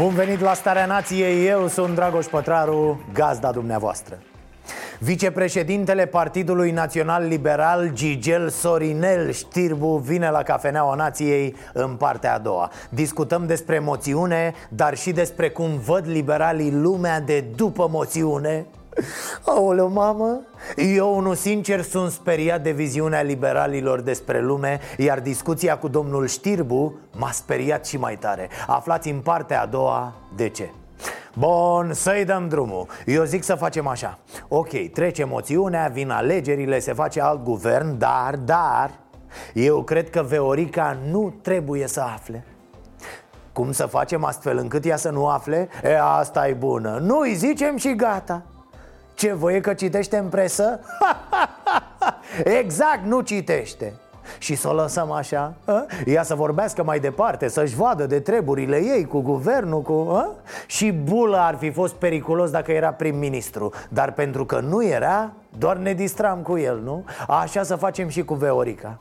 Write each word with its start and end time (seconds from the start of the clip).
Bun 0.00 0.14
venit 0.14 0.40
la 0.40 0.54
Starea 0.54 0.86
Nației, 0.86 1.46
eu 1.46 1.68
sunt 1.68 1.94
Dragoș 1.94 2.26
Pătraru, 2.26 3.00
gazda 3.12 3.50
dumneavoastră. 3.50 4.18
Vicepreședintele 4.98 6.06
Partidului 6.06 6.70
Național 6.70 7.26
Liberal, 7.26 7.90
Gigel 7.92 8.48
Sorinel 8.48 9.32
Știrbu, 9.32 9.96
vine 9.96 10.30
la 10.30 10.42
Cafeneaua 10.42 10.94
Nației 10.94 11.54
în 11.72 11.94
partea 11.96 12.34
a 12.34 12.38
doua. 12.38 12.70
Discutăm 12.90 13.46
despre 13.46 13.78
moțiune, 13.78 14.54
dar 14.68 14.96
și 14.96 15.12
despre 15.12 15.50
cum 15.50 15.78
văd 15.84 16.06
liberalii 16.06 16.72
lumea 16.72 17.20
de 17.20 17.44
după 17.56 17.88
moțiune 17.90 18.66
Aoleu, 19.46 19.88
mamă. 19.88 20.40
Eu, 20.76 21.16
unul 21.16 21.34
sincer, 21.34 21.82
sunt 21.82 22.10
speriat 22.10 22.62
de 22.62 22.70
viziunea 22.70 23.22
liberalilor 23.22 24.00
despre 24.00 24.40
lume 24.40 24.80
Iar 24.96 25.20
discuția 25.20 25.78
cu 25.78 25.88
domnul 25.88 26.26
Știrbu 26.26 26.98
m-a 27.16 27.30
speriat 27.30 27.86
și 27.86 27.96
mai 27.96 28.16
tare. 28.16 28.48
Aflați 28.66 29.08
în 29.08 29.20
partea 29.20 29.62
a 29.62 29.66
doua 29.66 30.12
de 30.36 30.48
ce? 30.48 30.70
Bun, 31.34 31.90
să-i 31.92 32.24
dăm 32.24 32.48
drumul. 32.48 32.86
Eu 33.06 33.24
zic 33.24 33.42
să 33.42 33.54
facem 33.54 33.86
așa. 33.86 34.18
Ok, 34.48 34.92
trece 34.92 35.24
moțiunea, 35.24 35.90
vin 35.92 36.10
alegerile, 36.10 36.78
se 36.78 36.92
face 36.92 37.20
alt 37.20 37.44
guvern 37.44 37.98
Dar, 37.98 38.36
dar 38.36 38.90
Eu 39.54 39.82
cred 39.82 40.10
că 40.10 40.22
Veorica 40.22 40.96
nu 41.10 41.34
trebuie 41.42 41.86
să 41.86 42.00
afle. 42.00 42.44
Cum 43.52 43.72
să 43.72 43.86
facem 43.86 44.24
astfel 44.24 44.58
încât 44.58 44.84
ea 44.84 44.96
să 44.96 45.10
nu 45.10 45.28
afle? 45.28 45.68
E, 45.82 46.00
asta 46.00 46.48
e 46.48 46.52
bună. 46.52 46.98
Nu 47.02 47.18
îi 47.18 47.34
zicem 47.34 47.76
și 47.76 47.94
gata 47.94 48.42
Ce 49.20 49.32
voie 49.32 49.60
că 49.60 49.74
citește 49.74 50.16
în 50.16 50.28
presă? 50.28 50.80
exact, 52.60 53.04
nu 53.04 53.20
citește 53.20 53.92
și 54.38 54.54
să 54.54 54.68
o 54.68 54.72
lăsăm 54.72 55.10
așa 55.10 55.54
a? 55.64 55.86
Ea 56.04 56.22
să 56.22 56.34
vorbească 56.34 56.82
mai 56.82 57.00
departe 57.00 57.48
Să-și 57.48 57.74
vadă 57.74 58.06
de 58.06 58.20
treburile 58.20 58.76
ei 58.76 59.04
cu 59.04 59.20
guvernul 59.20 59.82
cu, 59.82 59.92
a? 59.92 60.30
Și 60.66 60.92
Bulă 60.92 61.36
ar 61.36 61.56
fi 61.56 61.70
fost 61.70 61.94
periculos 61.94 62.50
dacă 62.50 62.72
era 62.72 62.92
prim-ministru 62.92 63.72
Dar 63.88 64.12
pentru 64.12 64.44
că 64.44 64.60
nu 64.60 64.84
era 64.84 65.32
Doar 65.58 65.76
ne 65.76 65.92
distram 65.92 66.38
cu 66.38 66.58
el, 66.58 66.80
nu? 66.84 67.04
Așa 67.26 67.62
să 67.62 67.76
facem 67.76 68.08
și 68.08 68.24
cu 68.24 68.34
Veorica 68.34 68.98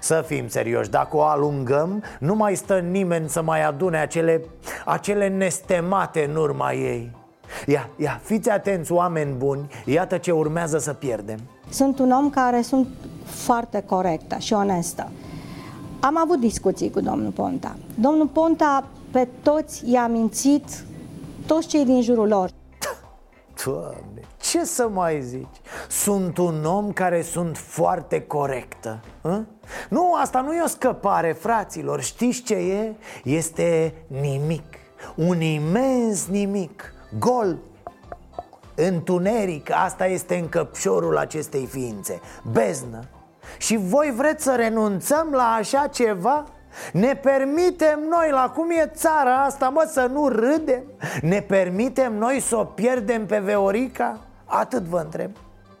să 0.00 0.24
fim 0.26 0.48
serioși, 0.48 0.90
dacă 0.90 1.16
o 1.16 1.22
alungăm, 1.22 2.02
nu 2.18 2.34
mai 2.34 2.54
stă 2.54 2.78
nimeni 2.78 3.28
să 3.28 3.42
mai 3.42 3.64
adune 3.64 3.98
acele, 3.98 4.44
acele 4.84 5.28
nestemate 5.28 6.24
în 6.28 6.36
urma 6.36 6.72
ei 6.72 7.19
Ia, 7.66 7.88
ia, 7.96 8.20
fiți 8.22 8.50
atenți, 8.50 8.92
oameni 8.92 9.32
buni, 9.32 9.66
iată 9.84 10.16
ce 10.16 10.30
urmează 10.30 10.78
să 10.78 10.92
pierdem 10.92 11.38
Sunt 11.70 11.98
un 11.98 12.10
om 12.10 12.30
care 12.30 12.62
sunt 12.62 12.86
foarte 13.24 13.82
corectă 13.86 14.36
și 14.38 14.52
onestă. 14.52 15.10
Am 16.00 16.18
avut 16.18 16.40
discuții 16.40 16.90
cu 16.90 17.00
domnul 17.00 17.30
Ponta. 17.30 17.76
Domnul 17.94 18.26
Ponta 18.26 18.84
pe 19.10 19.28
toți 19.42 19.90
i-a 19.90 20.06
mințit 20.06 20.84
toți 21.46 21.66
cei 21.66 21.84
din 21.84 22.02
jurul 22.02 22.28
lor. 22.28 22.50
Doamne, 23.64 24.20
ce 24.40 24.64
să 24.64 24.88
mai 24.88 25.22
zici? 25.22 25.60
Sunt 25.88 26.38
un 26.38 26.64
om 26.64 26.92
care 26.92 27.22
sunt 27.22 27.56
foarte 27.56 28.22
corectă 28.22 29.00
hă? 29.22 29.42
Nu, 29.88 30.14
asta 30.22 30.40
nu 30.40 30.54
e 30.54 30.62
o 30.62 30.66
scăpare, 30.66 31.32
fraților 31.32 32.00
Știți 32.00 32.42
ce 32.42 32.54
e? 32.54 32.94
Este 33.24 33.94
nimic 34.06 34.64
Un 35.14 35.40
imens 35.40 36.26
nimic 36.26 36.94
Gol 37.18 37.56
Întuneric, 38.74 39.70
asta 39.72 40.06
este 40.06 40.36
încăpșorul 40.36 41.16
acestei 41.16 41.66
ființe 41.66 42.20
Beznă 42.52 43.00
Și 43.58 43.76
voi 43.76 44.12
vreți 44.16 44.44
să 44.44 44.54
renunțăm 44.54 45.28
la 45.30 45.54
așa 45.58 45.86
ceva? 45.86 46.44
Ne 46.92 47.14
permitem 47.14 48.00
noi, 48.10 48.30
la 48.30 48.52
cum 48.54 48.70
e 48.70 48.90
țara 48.94 49.44
asta, 49.44 49.68
mă, 49.68 49.88
să 49.92 50.08
nu 50.12 50.28
râdem? 50.28 50.82
Ne 51.22 51.40
permitem 51.40 52.14
noi 52.14 52.40
să 52.40 52.56
o 52.56 52.64
pierdem 52.64 53.26
pe 53.26 53.38
Veorica? 53.38 54.18
Atât 54.44 54.82
vă 54.82 54.98
întreb 54.98 55.30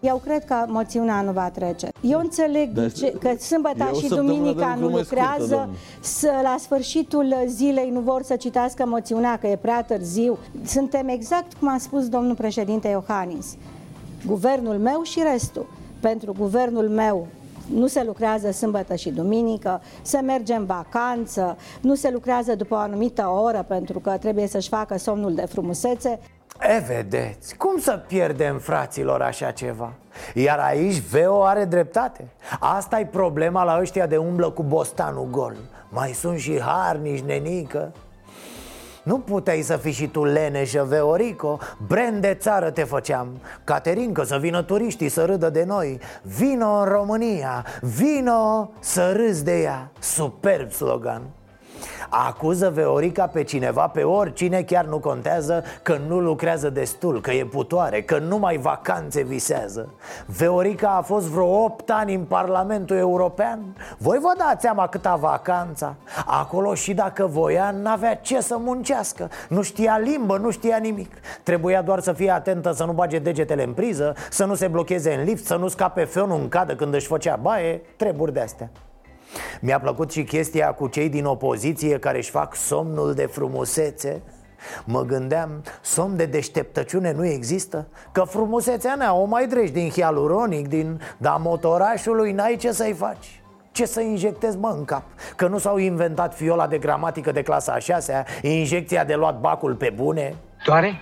Eu 0.00 0.20
cred 0.24 0.44
că 0.44 0.64
moțiunea 0.68 1.22
nu 1.22 1.32
va 1.32 1.50
trece. 1.50 1.88
Eu 2.00 2.18
înțeleg 2.18 2.72
Dar 2.72 2.92
ce, 2.92 3.12
că 3.12 3.30
sâmbătă 3.38 3.84
e 3.84 3.90
o 3.90 3.94
și 3.94 4.06
săptămână 4.06 4.34
duminica 4.34 4.74
de 4.74 4.80
nu 4.80 4.80
lucru 4.80 4.94
mai 4.94 5.04
scurtă, 5.04 5.24
lucrează, 5.24 5.54
doamnă. 5.54 5.74
să 6.00 6.30
la 6.42 6.56
sfârșitul 6.58 7.34
zilei 7.46 7.90
nu 7.90 8.00
vor 8.00 8.22
să 8.22 8.36
citească 8.36 8.86
moțiunea, 8.86 9.38
că 9.38 9.46
e 9.46 9.56
prea 9.56 9.82
târziu. 9.82 10.38
Suntem 10.64 11.08
exact 11.08 11.54
cum 11.54 11.68
a 11.68 11.78
spus 11.78 12.08
domnul 12.08 12.34
președinte 12.34 12.88
Iohannis. 12.88 13.56
Guvernul 14.26 14.78
meu 14.78 15.02
și 15.02 15.20
restul. 15.32 15.66
Pentru 16.00 16.34
guvernul 16.38 16.88
meu 16.88 17.26
nu 17.74 17.86
se 17.86 18.02
lucrează 18.06 18.50
sâmbătă 18.50 18.94
și 18.94 19.10
duminică, 19.10 19.80
se 20.02 20.18
merge 20.18 20.54
în 20.54 20.64
vacanță, 20.64 21.56
nu 21.80 21.94
se 21.94 22.10
lucrează 22.10 22.54
după 22.54 22.74
o 22.74 22.78
anumită 22.78 23.26
oră 23.26 23.64
pentru 23.68 23.98
că 23.98 24.16
trebuie 24.20 24.46
să-și 24.46 24.68
facă 24.68 24.98
somnul 24.98 25.34
de 25.34 25.46
frumusețe. 25.46 26.18
E, 26.62 26.84
vedeți, 26.86 27.56
cum 27.56 27.78
să 27.78 28.02
pierdem 28.06 28.58
fraților 28.58 29.22
așa 29.22 29.50
ceva? 29.50 29.92
Iar 30.34 30.58
aici 30.58 31.00
Veo 31.00 31.44
are 31.44 31.64
dreptate. 31.64 32.28
Asta 32.60 33.00
e 33.00 33.06
problema 33.06 33.64
la 33.64 33.78
ăștia 33.80 34.06
de 34.06 34.16
umblă 34.16 34.50
cu 34.50 34.62
bostanul 34.62 35.28
gol. 35.30 35.56
Mai 35.88 36.10
sunt 36.12 36.38
și 36.38 36.60
harnici, 36.60 37.20
nenică. 37.20 37.92
Nu 39.02 39.18
puteai 39.18 39.60
să 39.62 39.76
fii 39.76 39.92
și 39.92 40.06
tu 40.06 40.24
leneșă, 40.24 40.84
Veorico. 40.88 41.58
Brand 41.86 42.20
de 42.20 42.34
țară 42.34 42.70
te 42.70 42.84
făceam. 42.84 43.40
Caterincă, 43.64 44.22
să 44.22 44.36
vină 44.36 44.62
turiștii 44.62 45.08
să 45.08 45.24
râdă 45.24 45.50
de 45.50 45.64
noi. 45.64 46.00
Vino 46.22 46.78
în 46.78 46.84
România 46.84 47.66
Vino 47.80 48.70
să 48.80 49.12
râzi 49.12 49.44
de 49.44 49.60
ea. 49.60 49.90
Superb 49.98 50.70
slogan 50.70 51.22
Acuză 52.08 52.70
Veorica 52.74 53.26
pe 53.26 53.42
cineva, 53.42 53.86
pe 53.86 54.02
oricine 54.02 54.62
chiar 54.62 54.84
nu 54.84 54.98
contează 54.98 55.64
Că 55.82 55.98
nu 56.08 56.20
lucrează 56.20 56.70
destul, 56.70 57.20
că 57.20 57.30
e 57.30 57.44
putoare, 57.44 58.02
că 58.02 58.18
numai 58.18 58.56
vacanțe 58.56 59.22
visează. 59.22 59.88
Veorica 60.26 60.88
a 60.88 61.02
fost 61.02 61.26
vreo 61.26 61.64
8 61.64 61.90
ani 61.90 62.14
în 62.14 62.24
Parlamentul 62.24 62.96
European. 62.96 63.76
Voi 63.98 64.18
vă 64.18 64.32
dați 64.38 64.60
seama 64.60 64.86
câta 64.86 65.14
vacanța? 65.14 65.94
Acolo 66.26 66.74
și 66.74 66.94
dacă 66.94 67.26
voia, 67.26 67.74
n-avea 67.82 68.16
ce 68.16 68.40
să 68.40 68.56
muncească. 68.58 69.28
Nu 69.48 69.62
știa 69.62 69.98
limbă, 69.98 70.38
nu 70.38 70.50
știa 70.50 70.76
nimic. 70.76 71.12
Trebuia 71.42 71.82
doar 71.82 72.00
să 72.00 72.12
fie 72.12 72.30
atentă 72.30 72.72
să 72.72 72.84
nu 72.84 72.92
bage 72.92 73.18
degetele 73.18 73.62
în 73.62 73.72
priză 73.72 74.14
Să 74.30 74.44
nu 74.44 74.54
se 74.54 74.66
blocheze 74.66 75.14
în 75.14 75.24
lift, 75.24 75.46
să 75.46 75.56
nu 75.56 75.68
scape 75.68 76.04
fionul 76.04 76.40
în 76.40 76.48
cadă 76.48 76.74
când 76.74 76.94
își 76.94 77.06
făcea 77.06 77.36
baie. 77.36 77.82
Treburi 77.96 78.32
de-astea 78.32 78.70
mi-a 79.60 79.80
plăcut 79.80 80.10
și 80.10 80.24
chestia 80.24 80.72
cu 80.72 80.86
cei 80.86 81.08
din 81.08 81.24
opoziție 81.24 81.98
care 81.98 82.18
își 82.18 82.30
fac 82.30 82.54
somnul 82.54 83.14
de 83.14 83.26
frumusețe 83.26 84.22
Mă 84.84 85.02
gândeam, 85.02 85.62
somn 85.82 86.16
de 86.16 86.24
deșteptăciune 86.24 87.12
nu 87.12 87.26
există? 87.26 87.86
Că 88.12 88.22
frumusețea 88.22 88.94
mea 88.94 89.14
o 89.14 89.24
mai 89.24 89.46
dregi 89.46 89.72
din 89.72 89.90
hialuronic, 89.90 90.68
din... 90.68 91.00
Dar 91.16 91.36
motorașului 91.38 92.32
n-ai 92.32 92.56
ce 92.56 92.72
să-i 92.72 92.92
faci 92.92 93.40
ce 93.72 93.86
să 93.86 94.00
injectezi, 94.00 94.56
mă, 94.56 94.74
în 94.76 94.84
cap? 94.84 95.02
Că 95.36 95.46
nu 95.46 95.58
s-au 95.58 95.76
inventat 95.76 96.34
fiola 96.34 96.66
de 96.66 96.78
gramatică 96.78 97.32
de 97.32 97.42
clasa 97.42 97.72
a 97.72 97.78
șasea 97.78 98.26
Injecția 98.42 99.04
de 99.04 99.14
luat 99.14 99.40
bacul 99.40 99.74
pe 99.74 99.92
bune 99.94 100.36
Doare? 100.64 101.00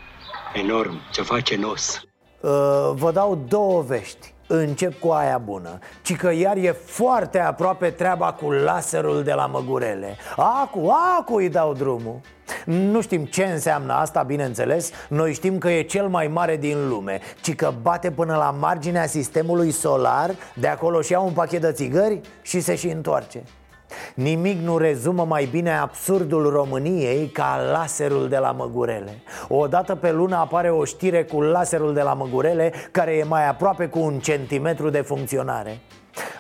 Enorm, 0.54 1.00
ce 1.12 1.22
face 1.22 1.56
nos. 1.56 2.02
Uh, 2.40 2.50
Vă 2.94 3.10
dau 3.12 3.38
două 3.48 3.82
vești 3.82 4.34
Încep 4.50 4.98
cu 5.00 5.08
aia 5.08 5.38
bună 5.38 5.78
Ci 6.02 6.16
că 6.16 6.32
iar 6.32 6.56
e 6.56 6.72
foarte 6.84 7.38
aproape 7.38 7.90
treaba 7.90 8.32
cu 8.32 8.50
laserul 8.50 9.22
de 9.22 9.32
la 9.32 9.46
Măgurele. 9.46 10.16
Acu, 10.36 10.92
acu 11.18 11.34
îi 11.34 11.48
dau 11.48 11.72
drumul. 11.72 12.20
Nu 12.64 13.00
știm 13.00 13.24
ce 13.24 13.44
înseamnă 13.44 13.92
asta, 13.92 14.22
bineînțeles 14.22 14.90
Noi 15.08 15.32
știm 15.32 15.58
că 15.58 15.70
e 15.70 15.82
cel 15.82 16.08
mai 16.08 16.28
mare 16.28 16.56
din 16.56 16.88
lume 16.88 17.20
Ci 17.40 17.54
că 17.54 17.72
bate 17.82 18.10
până 18.10 18.36
la 18.36 18.50
marginea 18.50 19.06
sistemului 19.06 19.70
solar 19.70 20.30
De 20.54 20.68
acolo 20.68 21.00
și 21.00 21.12
ia 21.12 21.20
un 21.20 21.32
pachet 21.32 21.60
de 21.60 21.72
țigări 21.72 22.20
și 22.42 22.60
se 22.60 22.74
și 22.74 22.88
întoarce 22.88 23.42
Nimic 24.14 24.60
nu 24.60 24.78
rezumă 24.78 25.24
mai 25.24 25.44
bine 25.44 25.78
absurdul 25.78 26.50
României 26.50 27.28
ca 27.28 27.60
laserul 27.72 28.28
de 28.28 28.36
la 28.36 28.52
Măgurele. 28.52 29.22
O 29.48 29.66
dată 29.66 29.94
pe 29.94 30.12
lună 30.12 30.36
apare 30.36 30.70
o 30.70 30.84
știre 30.84 31.24
cu 31.24 31.40
laserul 31.40 31.94
de 31.94 32.02
la 32.02 32.14
Măgurele 32.14 32.72
Care 32.90 33.12
e 33.12 33.24
mai 33.24 33.48
aproape 33.48 33.86
cu 33.86 33.98
un 33.98 34.18
centimetru 34.18 34.90
de 34.90 35.00
funcționare. 35.00 35.80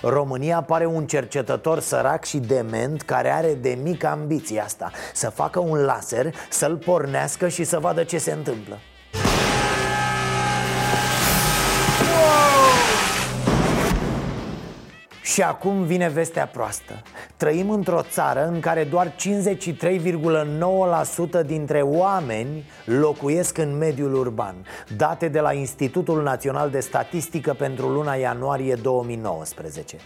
România 0.02 0.62
pare 0.62 0.86
un 0.86 1.06
cercetător 1.06 1.80
sărac 1.80 2.24
și 2.24 2.38
dement 2.38 3.02
care 3.02 3.30
are 3.30 3.54
de 3.54 3.78
mică 3.82 4.06
ambiție 4.06 4.60
asta 4.60 4.90
Să 5.12 5.30
facă 5.30 5.58
un 5.58 5.78
laser, 5.78 6.34
să-l 6.50 6.76
pornească 6.76 7.48
și 7.48 7.64
să 7.64 7.78
vadă 7.78 8.04
ce 8.04 8.18
se 8.18 8.32
întâmplă 8.32 8.78
Și 15.32 15.42
acum 15.42 15.82
vine 15.82 16.08
vestea 16.08 16.46
proastă. 16.46 17.02
Trăim 17.36 17.70
într-o 17.70 18.02
țară 18.02 18.46
în 18.46 18.60
care 18.60 18.84
doar 18.84 19.14
53,9% 19.14 21.46
dintre 21.46 21.80
oameni 21.80 22.64
locuiesc 22.84 23.58
în 23.58 23.76
mediul 23.76 24.14
urban. 24.14 24.54
Date 24.96 25.28
de 25.28 25.40
la 25.40 25.52
Institutul 25.52 26.22
Național 26.22 26.70
de 26.70 26.80
Statistică 26.80 27.52
pentru 27.52 27.88
luna 27.88 28.14
ianuarie 28.14 28.74
2019 28.74 29.96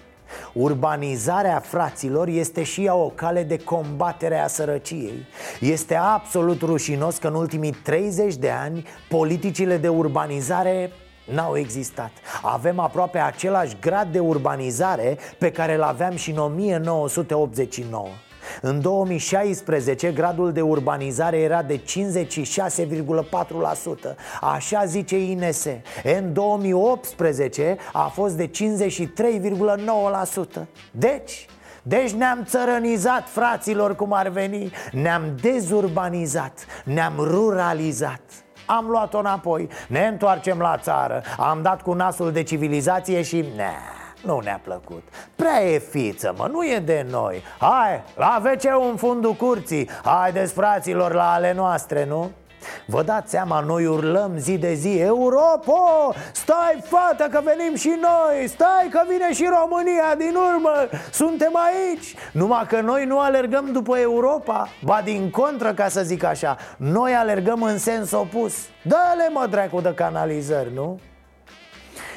Urbanizarea 0.53 1.59
fraților 1.59 2.29
este 2.29 2.63
și 2.63 2.85
ea 2.85 2.95
o 2.95 3.09
cale 3.09 3.43
de 3.43 3.57
combatere 3.57 4.39
a 4.39 4.47
sărăciei. 4.47 5.27
Este 5.61 5.95
absolut 5.95 6.61
rușinos 6.61 7.17
că 7.17 7.27
în 7.27 7.35
ultimii 7.35 7.77
30 7.83 8.35
de 8.35 8.51
ani 8.51 8.85
politicile 9.09 9.77
de 9.77 9.89
urbanizare 9.89 10.93
N-au 11.35 11.57
existat. 11.57 12.11
Avem 12.43 12.79
aproape 12.79 13.19
același 13.19 13.77
grad 13.81 14.13
de 14.13 14.19
urbanizare 14.19 15.19
pe 15.39 15.51
care 15.51 15.75
îl 15.75 15.83
aveam 15.83 16.17
și 16.17 16.31
în 16.31 16.39
1989 16.39 18.09
în 18.61 18.81
2016 18.81 20.13
gradul 20.13 20.53
de 20.53 20.61
urbanizare 20.61 21.39
era 21.39 21.63
de 21.63 21.81
56,4% 21.81 21.85
Așa 24.41 24.85
zice 24.85 25.19
INS 25.19 25.67
În 26.19 26.33
2018 26.33 27.77
a 27.93 28.07
fost 28.07 28.37
de 28.37 28.51
53,9% 28.51 28.53
Deci, 30.91 31.47
deci 31.83 32.11
ne-am 32.11 32.45
țărănizat, 32.45 33.29
fraților, 33.29 33.97
cum 33.97 34.13
ar 34.13 34.29
veni. 34.29 34.73
Ne-am 34.93 35.37
dezurbanizat, 35.41 36.67
ne-am 36.85 37.15
ruralizat 37.19 38.21
am 38.67 38.87
luat-o 38.89 39.19
înapoi. 39.19 39.69
Ne 39.89 40.07
întoarcem 40.07 40.59
la 40.59 40.77
țară. 40.77 41.23
Am 41.39 41.63
dat 41.63 41.83
cu 41.83 41.93
nasul 41.93 42.33
de 42.33 42.43
civilizație 42.43 43.23
și... 43.23 43.45
Ne, 43.57 43.73
nu 44.25 44.39
ne-a 44.39 44.61
plăcut. 44.65 45.03
Prea 45.37 45.63
e 45.63 45.79
fiță, 45.79 46.35
mă, 46.37 46.49
nu 46.53 46.65
e 46.65 46.79
de 46.79 47.07
noi. 47.11 47.43
Hai, 47.59 48.03
la 48.17 48.43
wc 48.45 48.91
un 48.91 48.97
fundul 48.97 49.33
curții. 49.33 49.91
Haideți, 50.05 50.53
fraților, 50.53 51.13
la 51.13 51.33
ale 51.33 51.53
noastre, 51.53 52.05
nu? 52.05 52.31
Vă 52.87 53.03
dați 53.03 53.31
seama, 53.31 53.61
noi 53.61 53.87
urlăm 53.87 54.33
zi 54.39 54.59
de 54.59 54.73
zi 54.75 54.99
Europa, 54.99 56.13
stai 56.33 56.83
fată 56.85 57.29
că 57.31 57.41
venim 57.45 57.75
și 57.75 57.89
noi 58.01 58.49
Stai 58.49 58.89
că 58.91 59.03
vine 59.09 59.33
și 59.33 59.49
România 59.61 60.15
din 60.19 60.35
urmă 60.35 60.71
Suntem 61.13 61.53
aici. 61.57 62.15
Numai 62.33 62.67
că 62.69 62.81
noi 62.81 63.05
nu 63.05 63.19
alergăm 63.19 63.73
după 63.73 63.99
Europa 63.99 64.69
Ba 64.85 65.01
din 65.05 65.31
contră, 65.31 65.75
ca 65.75 65.89
să 65.89 66.03
zic 66.03 66.25
așa. 66.25 66.57
Noi 66.77 67.15
alergăm 67.15 67.63
în 67.63 67.79
sens 67.79 68.13
opus. 68.13 68.55
Dă-le 68.83 69.29
mă 69.33 69.47
dracu 69.51 69.81
de 69.81 69.95
canalizări, 69.95 70.75
nu? 70.75 71.01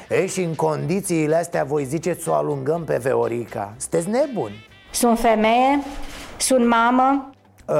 Ei, 0.08 0.28
și 0.28 0.42
în 0.42 0.54
condițiile 0.54 1.36
astea 1.36 1.64
voi 1.64 1.84
ziceți 1.84 2.22
să 2.22 2.30
o 2.30 2.34
alungăm 2.34 2.84
pe 2.84 2.96
Veorica. 2.96 3.74
Sunteți 3.76 4.08
nebuni. 4.08 4.66
Sunt 4.90 5.18
femeie, 5.18 5.82
sunt 6.36 6.66
mamă. 6.66 7.30
Uh, 7.66 7.74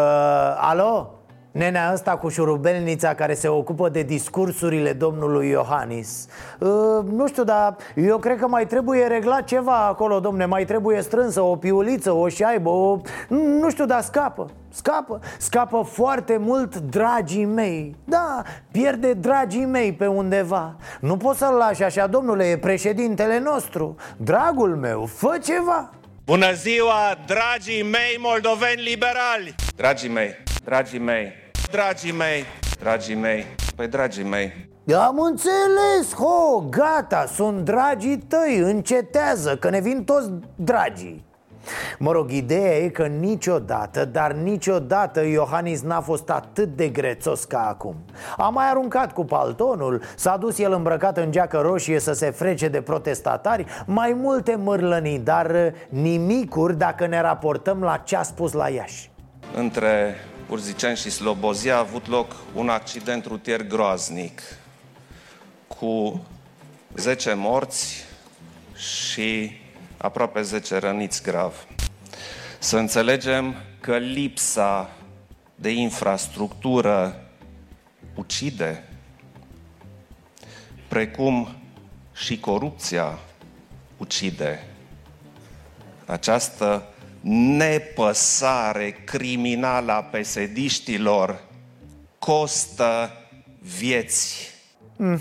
Alo? 0.57 1.16
Nenea 1.57 1.91
ăsta 1.93 2.17
cu 2.17 2.29
șurubelnița 2.29 3.15
care 3.15 3.35
se 3.35 3.49
ocupă 3.49 3.89
de 3.89 4.03
discursurile 4.03 4.93
domnului 4.93 5.49
Iohannis. 5.49 6.27
Uh, 6.59 6.69
Nu 7.11 7.27
știu, 7.29 7.45
dar 7.45 7.77
eu 7.95 8.19
cred 8.19 8.39
că 8.39 8.47
mai 8.49 8.67
trebuie 8.67 9.07
reglat 9.07 9.45
ceva 9.45 9.87
acolo, 9.87 10.21
domne. 10.21 10.45
Mai 10.45 10.65
trebuie 10.65 11.01
strânsă 11.03 11.41
o 11.41 11.57
piuliță, 11.57 12.13
o 12.13 12.29
șaibă, 12.29 12.69
o... 12.69 13.01
Nu 13.29 13.71
știu, 13.71 13.85
dar 13.85 14.01
scapă. 14.01 14.51
Scapă, 14.69 15.21
scapă 15.39 15.83
foarte 15.93 16.37
mult 16.37 16.77
dragii 16.77 17.45
mei. 17.45 17.97
Da, 18.05 18.43
pierde 18.71 19.13
dragii 19.13 19.65
mei 19.65 19.93
pe 19.93 20.07
undeva. 20.07 20.77
Nu 21.01 21.17
poți 21.17 21.39
să-l 21.39 21.55
lași 21.55 21.83
așa, 21.83 22.07
domnule, 22.07 22.45
e 22.45 22.59
președintele 22.59 23.39
nostru. 23.39 23.95
Dragul 24.17 24.77
meu, 24.77 25.07
fă 25.07 25.39
ceva. 25.43 25.91
Bună 26.25 26.53
ziua, 26.53 27.19
dragii 27.27 27.83
mei 27.83 28.17
moldoveni 28.19 28.83
liberali! 28.83 29.55
Dragii 29.77 30.11
mei, 30.11 30.35
dragii 30.65 30.99
mei 30.99 31.45
Dragii 31.71 32.13
mei, 32.13 32.45
dragii 32.81 33.15
mei, 33.15 33.47
păi 33.77 33.89
dragii 33.89 34.25
mei. 34.25 34.69
Am 34.95 35.19
înțeles, 35.19 36.15
ho, 36.15 36.61
gata, 36.71 37.27
sunt 37.27 37.65
dragii 37.65 38.19
tăi, 38.19 38.59
încetează, 38.59 39.57
că 39.57 39.71
ne 39.71 39.81
vin 39.81 40.05
toți 40.05 40.31
dragii. 40.55 41.25
Mă 41.99 42.13
rog, 42.13 42.31
ideea 42.31 42.77
e 42.77 42.89
că 42.89 43.07
niciodată, 43.07 44.05
dar 44.05 44.33
niciodată 44.33 45.25
Iohannis 45.25 45.83
n-a 45.83 46.01
fost 46.01 46.31
atât 46.31 46.77
de 46.77 46.89
grețos 46.89 47.45
ca 47.45 47.67
acum. 47.69 47.95
A 48.37 48.49
mai 48.49 48.71
aruncat 48.71 49.13
cu 49.13 49.25
paltonul, 49.25 50.03
s-a 50.17 50.37
dus 50.37 50.59
el 50.59 50.73
îmbrăcat 50.73 51.17
în 51.17 51.31
geacă 51.31 51.59
roșie 51.59 51.99
să 51.99 52.13
se 52.13 52.31
frece 52.31 52.69
de 52.69 52.81
protestatari 52.81 53.65
Mai 53.87 54.17
multe 54.21 54.57
mârlănii, 54.59 55.19
dar 55.19 55.73
nimicuri 55.89 56.79
dacă 56.79 57.07
ne 57.07 57.21
raportăm 57.21 57.83
la 57.83 57.97
ce 57.97 58.17
a 58.17 58.23
spus 58.23 58.53
la 58.53 58.69
Iași. 58.69 59.11
Între 59.57 60.15
Urziceni 60.49 60.97
și 60.97 61.11
Slobozia 61.11 61.75
a 61.75 61.79
avut 61.79 62.07
loc 62.07 62.37
un 62.55 62.69
accident 62.69 63.25
rutier 63.25 63.67
groaznic 63.67 64.43
cu 65.67 66.25
10 66.95 67.35
morți 67.35 68.05
și 68.77 69.53
aproape 69.97 70.43
10 70.43 70.79
răniți 70.79 71.23
grav. 71.23 71.67
Să 72.59 72.77
înțelegem 72.77 73.55
că 73.81 73.97
lipsa 73.97 74.91
de 75.55 75.71
infrastructură 75.71 77.27
ucide, 78.15 78.89
precum 80.89 81.57
și 82.15 82.41
corupția 82.41 83.19
ucide. 83.97 84.67
Această 86.05 86.87
nepăsare 87.29 88.91
criminală 89.05 89.93
a 89.93 90.03
pesediștilor 90.03 91.45
costă 92.19 93.11
vieți. 93.79 94.51
Mm. 94.97 95.19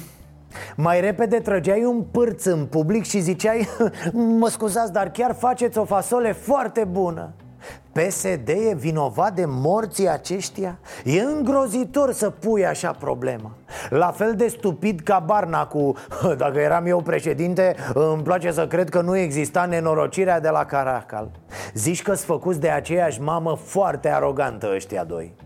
Mai 0.76 1.02
repede 1.02 1.40
trăgeai 1.40 1.84
un 1.84 2.02
pârț 2.02 2.44
în 2.44 2.66
public 2.66 3.06
și 3.06 3.20
ziceai 3.20 3.68
Mă 4.40 4.50
scuzați, 4.50 4.92
dar 4.92 5.12
chiar 5.12 5.36
faceți 5.36 5.78
o 5.78 5.86
fasole 5.86 6.32
foarte 6.32 6.84
bună 6.84 7.34
PSD 8.02 8.48
e 8.48 8.76
vinovat 8.76 9.34
de 9.34 9.46
morții 9.48 10.10
aceștia? 10.10 10.80
E 11.04 11.22
îngrozitor 11.22 12.12
să 12.12 12.30
pui 12.30 12.66
așa 12.66 12.92
problema 12.92 13.52
La 13.90 14.12
fel 14.12 14.36
de 14.36 14.48
stupid 14.48 15.00
ca 15.00 15.20
Barna 15.20 15.68
cu 15.68 15.94
Dacă 16.38 16.60
eram 16.60 16.86
eu 16.86 17.02
președinte, 17.02 17.76
îmi 17.94 18.24
place 18.24 18.52
să 18.52 18.68
cred 18.68 18.90
că 18.90 19.02
nu 19.02 19.18
exista 19.18 19.66
nenorocirea 19.66 20.40
de 20.40 20.50
la 20.50 20.66
Caracal. 20.66 21.32
Zici 21.74 22.02
că-s 22.02 22.24
făcuți 22.24 22.60
de 22.60 22.70
aceeași 22.70 23.22
mamă 23.22 23.56
foarte 23.56 24.10
arogantă 24.10 24.72
ăștia 24.74 25.04
doi 25.04 25.45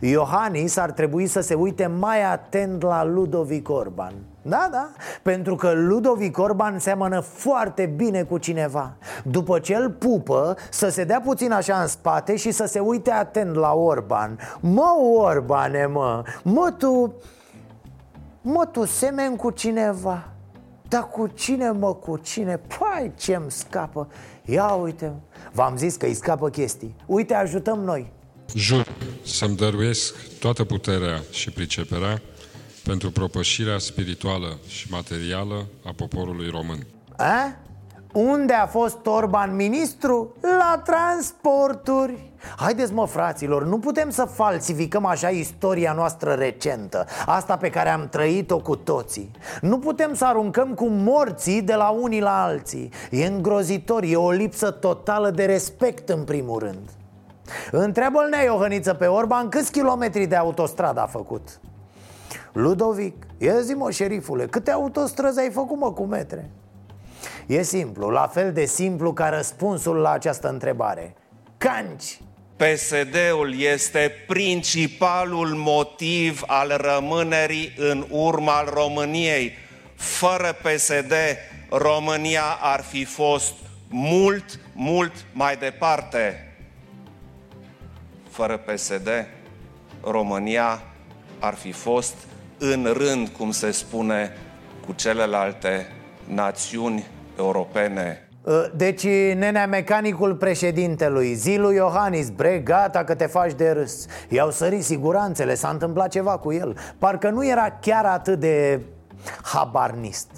Iohannis 0.00 0.76
ar 0.76 0.90
trebui 0.90 1.26
să 1.26 1.40
se 1.40 1.54
uite 1.54 1.86
mai 1.86 2.24
atent 2.24 2.82
la 2.82 3.04
Ludovic 3.04 3.68
Orban. 3.68 4.12
Da, 4.42 4.68
da, 4.70 4.88
pentru 5.22 5.54
că 5.54 5.72
Ludovic 5.74 6.38
Orban 6.38 6.78
seamănă 6.78 7.20
foarte 7.20 7.86
bine 7.86 8.22
cu 8.22 8.38
cineva. 8.38 8.94
După 9.24 9.58
ce 9.58 9.74
îl 9.74 9.90
pupă, 9.90 10.56
să 10.70 10.88
se 10.88 11.04
dea 11.04 11.20
puțin 11.20 11.52
așa 11.52 11.80
în 11.80 11.86
spate 11.86 12.36
și 12.36 12.50
să 12.50 12.66
se 12.66 12.78
uite 12.78 13.10
atent 13.10 13.54
la 13.54 13.72
Orban. 13.72 14.38
Mă, 14.60 14.94
Orbane, 15.16 15.86
mă, 15.86 16.22
mă 16.42 16.74
tu... 16.78 17.14
Mă, 18.42 18.68
tu 18.72 18.84
semeni 18.84 19.36
cu 19.36 19.50
cineva. 19.50 20.28
Dar 20.88 21.08
cu 21.08 21.26
cine, 21.26 21.70
mă, 21.70 21.94
cu 21.94 22.16
cine? 22.16 22.56
Păi, 22.56 23.12
ce-mi 23.16 23.50
scapă? 23.50 24.08
Ia 24.44 24.66
uite, 24.66 25.12
v-am 25.52 25.76
zis 25.76 25.96
că 25.96 26.06
îi 26.06 26.14
scapă 26.14 26.48
chestii. 26.48 26.96
Uite, 27.06 27.34
ajutăm 27.34 27.78
noi 27.78 28.12
Jur 28.54 28.86
să-mi 29.24 29.56
dăruiesc 29.56 30.14
toată 30.38 30.64
puterea 30.64 31.22
și 31.30 31.50
priceperea 31.50 32.22
pentru 32.84 33.10
propășirea 33.10 33.78
spirituală 33.78 34.58
și 34.68 34.90
materială 34.90 35.66
a 35.84 35.92
poporului 35.96 36.50
român. 36.50 36.86
A? 37.16 37.56
Unde 38.12 38.52
a 38.52 38.66
fost 38.66 39.06
Orban 39.06 39.56
ministru? 39.56 40.34
La 40.40 40.82
transporturi 40.84 42.32
Haideți 42.56 42.92
mă 42.92 43.06
fraților, 43.06 43.66
nu 43.66 43.78
putem 43.78 44.10
să 44.10 44.24
falsificăm 44.24 45.04
așa 45.04 45.28
istoria 45.28 45.92
noastră 45.92 46.32
recentă 46.32 47.06
Asta 47.26 47.56
pe 47.56 47.70
care 47.70 47.88
am 47.88 48.08
trăit-o 48.08 48.58
cu 48.58 48.76
toții 48.76 49.30
Nu 49.60 49.78
putem 49.78 50.14
să 50.14 50.24
aruncăm 50.24 50.74
cu 50.74 50.86
morții 50.88 51.62
de 51.62 51.74
la 51.74 51.88
unii 51.88 52.20
la 52.20 52.42
alții 52.42 52.92
E 53.10 53.26
îngrozitor, 53.26 54.02
e 54.02 54.16
o 54.16 54.30
lipsă 54.30 54.70
totală 54.70 55.30
de 55.30 55.44
respect 55.44 56.08
în 56.08 56.24
primul 56.24 56.58
rând 56.58 56.90
Întreabă-l 57.70 58.28
Nea 58.28 58.42
Iohăniță 58.42 58.94
pe 58.94 59.06
Orban 59.06 59.48
câți 59.48 59.72
kilometri 59.72 60.26
de 60.26 60.36
autostradă 60.36 61.00
a 61.00 61.06
făcut 61.06 61.60
Ludovic, 62.52 63.26
ia 63.38 63.60
zi 63.60 63.72
mă, 63.72 63.90
șerifule, 63.90 64.46
câte 64.46 64.70
autostrăzi 64.70 65.40
ai 65.40 65.50
făcut 65.50 65.78
mă 65.78 65.92
cu 65.92 66.04
metre? 66.04 66.50
E 67.46 67.62
simplu, 67.62 68.08
la 68.08 68.26
fel 68.26 68.52
de 68.52 68.64
simplu 68.64 69.12
ca 69.12 69.28
răspunsul 69.28 69.96
la 69.96 70.10
această 70.10 70.48
întrebare 70.48 71.14
Canci 71.58 72.20
PSD-ul 72.56 73.60
este 73.60 74.12
principalul 74.26 75.48
motiv 75.48 76.42
al 76.46 76.76
rămânerii 76.76 77.74
în 77.76 78.06
urma 78.10 78.52
al 78.52 78.68
României. 78.72 79.52
Fără 79.94 80.56
PSD, 80.62 81.12
România 81.70 82.58
ar 82.60 82.80
fi 82.80 83.04
fost 83.04 83.54
mult, 83.88 84.60
mult 84.72 85.12
mai 85.32 85.56
departe. 85.56 86.45
Fără 88.36 88.56
PSD, 88.56 89.08
România 90.04 90.82
ar 91.38 91.54
fi 91.54 91.72
fost 91.72 92.14
în 92.58 92.88
rând, 92.96 93.28
cum 93.28 93.50
se 93.50 93.70
spune, 93.70 94.32
cu 94.86 94.92
celelalte 94.92 95.86
națiuni 96.24 97.06
europene. 97.38 98.28
Deci, 98.74 99.06
nenea 99.34 99.66
mecanicul 99.66 100.34
președintelui, 100.34 101.34
Zilu 101.34 101.72
Iohannis, 101.72 102.30
bre, 102.30 102.58
gata 102.58 103.04
că 103.04 103.14
te 103.14 103.26
faci 103.26 103.52
de 103.52 103.70
râs. 103.70 104.06
I-au 104.28 104.50
sărit 104.50 104.84
siguranțele, 104.84 105.54
s-a 105.54 105.68
întâmplat 105.68 106.10
ceva 106.10 106.38
cu 106.38 106.52
el. 106.52 106.76
Parcă 106.98 107.30
nu 107.30 107.46
era 107.46 107.78
chiar 107.80 108.04
atât 108.04 108.38
de 108.40 108.80
habarnist. 109.42 110.30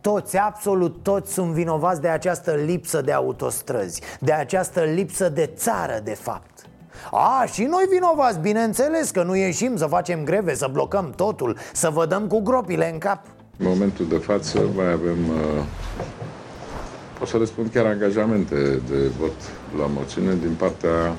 Toți, 0.00 0.36
absolut 0.36 1.02
toți 1.02 1.32
sunt 1.32 1.52
vinovați 1.52 2.00
de 2.00 2.08
această 2.08 2.52
lipsă 2.52 3.00
de 3.00 3.12
autostrăzi 3.12 4.02
De 4.20 4.32
această 4.32 4.80
lipsă 4.80 5.28
de 5.28 5.46
țară, 5.46 6.00
de 6.04 6.14
fapt 6.14 6.69
a, 7.10 7.44
și 7.52 7.62
noi 7.62 7.84
vinovați, 7.90 8.38
bineînțeles 8.38 9.10
că 9.10 9.22
nu 9.22 9.36
ieșim 9.36 9.76
să 9.76 9.86
facem 9.86 10.24
greve, 10.24 10.54
să 10.54 10.68
blocăm 10.72 11.12
totul 11.16 11.56
Să 11.72 11.90
vă 11.90 12.06
dăm 12.06 12.26
cu 12.26 12.40
gropile 12.40 12.90
în 12.92 12.98
cap 12.98 13.24
În 13.56 13.66
momentul 13.66 14.06
de 14.08 14.16
față 14.16 14.60
mai 14.76 14.90
avem, 14.92 15.28
uh, 15.28 15.64
o 17.22 17.24
să 17.24 17.36
răspund 17.36 17.70
chiar 17.72 17.86
angajamente 17.86 18.80
de 18.88 19.10
vot 19.18 19.34
la 19.78 19.86
moțiune 19.86 20.34
din 20.34 20.54
partea 20.58 21.14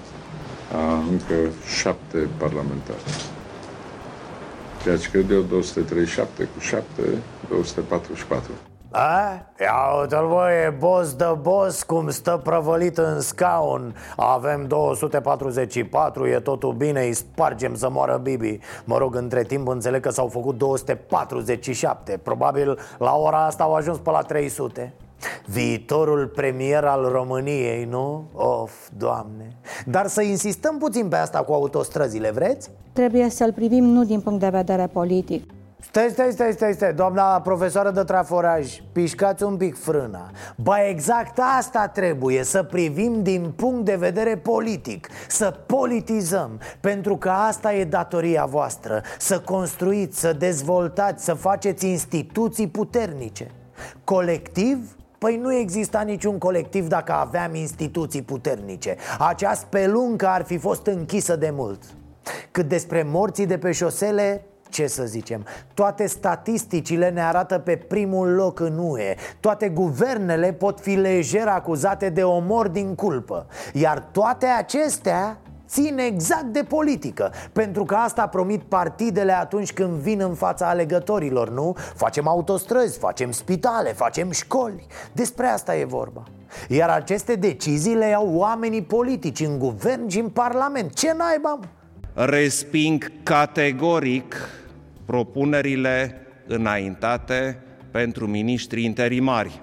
a 0.72 1.04
încă 1.12 1.36
șapte 1.82 2.28
parlamentari. 2.38 3.04
Ceea 4.84 4.98
ce 4.98 5.10
cred 5.10 5.32
eu 5.32 5.42
237 5.42 6.44
cu 6.44 6.60
7, 6.60 6.86
244. 7.50 8.52
A? 8.94 9.46
Ia 9.60 10.00
uite-l 10.02 10.28
băie, 10.28 10.76
boss 10.80 11.14
de 11.14 11.26
boss 11.42 11.84
cum 11.84 12.10
stă 12.10 12.40
prăvălit 12.44 12.98
în 12.98 13.20
scaun 13.20 13.96
Avem 14.16 14.68
244, 14.68 16.28
e 16.28 16.40
totul 16.40 16.74
bine, 16.74 17.02
îi 17.02 17.14
spargem 17.14 17.76
să 17.76 17.90
moară 17.90 18.20
Bibi 18.24 18.60
Mă 18.84 18.98
rog, 18.98 19.16
între 19.16 19.44
timp 19.44 19.68
înțeleg 19.68 20.02
că 20.02 20.10
s-au 20.10 20.28
făcut 20.28 20.58
247 20.58 22.20
Probabil 22.24 22.80
la 22.98 23.16
ora 23.16 23.46
asta 23.46 23.64
au 23.64 23.74
ajuns 23.74 23.98
pe 23.98 24.10
la 24.10 24.22
300 24.22 24.94
Viitorul 25.46 26.28
premier 26.28 26.84
al 26.84 27.10
României, 27.12 27.86
nu? 27.86 28.24
Of, 28.34 28.72
doamne 28.98 29.56
Dar 29.86 30.08
să 30.08 30.22
insistăm 30.22 30.78
puțin 30.78 31.08
pe 31.08 31.16
asta 31.16 31.40
cu 31.40 31.54
autostrăzile, 31.54 32.32
vreți? 32.32 32.70
Trebuie 32.94 33.30
să-l 33.30 33.54
privim 33.54 33.84
nu 33.84 34.04
din 34.04 34.22
punct 34.22 34.40
de 34.40 34.50
vedere 34.50 34.88
politic, 34.88 35.44
Stai, 35.84 36.10
stai, 36.10 36.32
stai, 36.32 36.52
stai, 36.52 36.74
stai, 36.74 36.94
doamna 36.94 37.42
profesoară 37.42 37.92
de 37.92 38.04
traforaj 38.04 38.82
Pișcați 38.92 39.44
un 39.44 39.58
pic 39.58 39.78
frâna. 39.78 40.32
Ba 40.56 40.88
exact 40.88 41.40
asta 41.58 41.88
trebuie, 41.88 42.44
să 42.44 42.64
privim 42.64 43.24
din 43.24 43.52
punct 43.56 43.86
de 43.86 43.96
vedere 43.96 44.38
politic 44.38 45.10
Să 45.28 45.60
politizăm 45.66 46.60
Pentru 46.80 47.18
că 47.18 47.30
asta 47.30 47.74
e 47.74 47.84
datoria 47.84 48.46
voastră 48.46 49.02
Să 49.20 49.40
construiți, 49.40 50.20
să 50.20 50.34
dezvoltați, 50.34 51.24
să 51.24 51.34
faceți 51.34 51.88
instituții 51.88 52.68
puternice. 52.68 53.52
Colectiv? 54.04 54.96
Păi 55.18 55.38
nu 55.38 55.54
exista 55.54 56.02
niciun 56.02 56.38
colectiv 56.38 56.88
dacă 56.88 57.14
aveam 57.14 57.56
instituții 57.56 58.22
puternice. 58.22 58.96
Acea 59.20 59.54
speluncă 59.54 60.28
ar 60.28 60.44
fi 60.44 60.58
fost 60.58 60.86
închisă 60.86 61.36
de 61.36 61.50
mult. 61.54 61.84
Cât 62.52 62.68
despre 62.68 63.04
morții 63.04 63.46
de 63.46 63.58
pe 63.58 63.72
șosele, 63.72 64.46
ce 64.72 64.88
să 64.88 65.04
zicem, 65.04 65.46
toate 65.74 66.08
statisticile 66.08 67.10
ne 67.10 67.22
arată 67.22 67.60
pe 67.60 67.76
primul 67.76 68.28
loc 68.28 68.60
în 68.60 68.78
UE. 68.78 69.16
Toate 69.40 69.70
guvernele 69.70 70.54
pot 70.54 70.80
fi 70.80 70.96
lejer 70.96 71.48
acuzate 71.48 72.10
de 72.10 72.24
omor 72.24 72.68
din 72.68 72.96
culpă. 72.96 73.46
Iar 73.74 74.08
toate 74.12 74.46
acestea 74.46 75.38
țin 75.68 75.98
exact 75.98 76.46
de 76.46 76.64
politică 76.64 77.34
Pentru 77.54 77.84
că 77.86 77.96
asta 77.96 78.28
promit 78.28 78.62
partidele 78.62 79.38
atunci 79.38 79.74
când 79.74 79.92
vin 79.92 80.22
în 80.22 80.34
fața 80.34 80.70
alegătorilor, 80.70 81.50
nu? 81.50 81.76
Facem 81.96 82.28
autostrăzi, 82.28 82.98
facem 82.98 83.32
spitale, 83.32 83.94
facem 83.94 84.32
școli. 84.32 84.88
Despre 85.12 85.46
asta 85.48 85.76
e 85.76 85.86
vorba. 85.86 86.24
Iar 86.68 86.90
aceste 86.90 87.36
decizii 87.36 87.96
le 87.96 88.08
iau 88.08 88.36
oamenii 88.36 88.84
politici 88.84 89.40
în 89.40 89.60
guvern 89.60 90.08
și 90.08 90.20
în 90.20 90.30
parlament. 90.30 90.94
Ce 90.94 91.14
naiba? 91.18 91.60
Resping 92.14 93.12
categoric 93.24 94.36
propunerile 95.12 96.16
înaintate 96.48 97.58
pentru 97.92 98.28
miniștrii 98.28 98.84
interimari. 98.84 99.62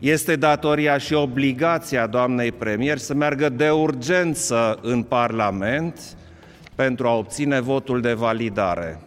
Este 0.00 0.36
datoria 0.36 0.98
și 0.98 1.14
obligația 1.14 2.06
doamnei 2.06 2.52
premier 2.52 2.98
să 2.98 3.14
meargă 3.14 3.48
de 3.48 3.70
urgență 3.70 4.78
în 4.82 5.02
Parlament 5.02 6.16
pentru 6.74 7.06
a 7.06 7.16
obține 7.16 7.60
votul 7.60 8.00
de 8.00 8.12
validare. 8.12 9.00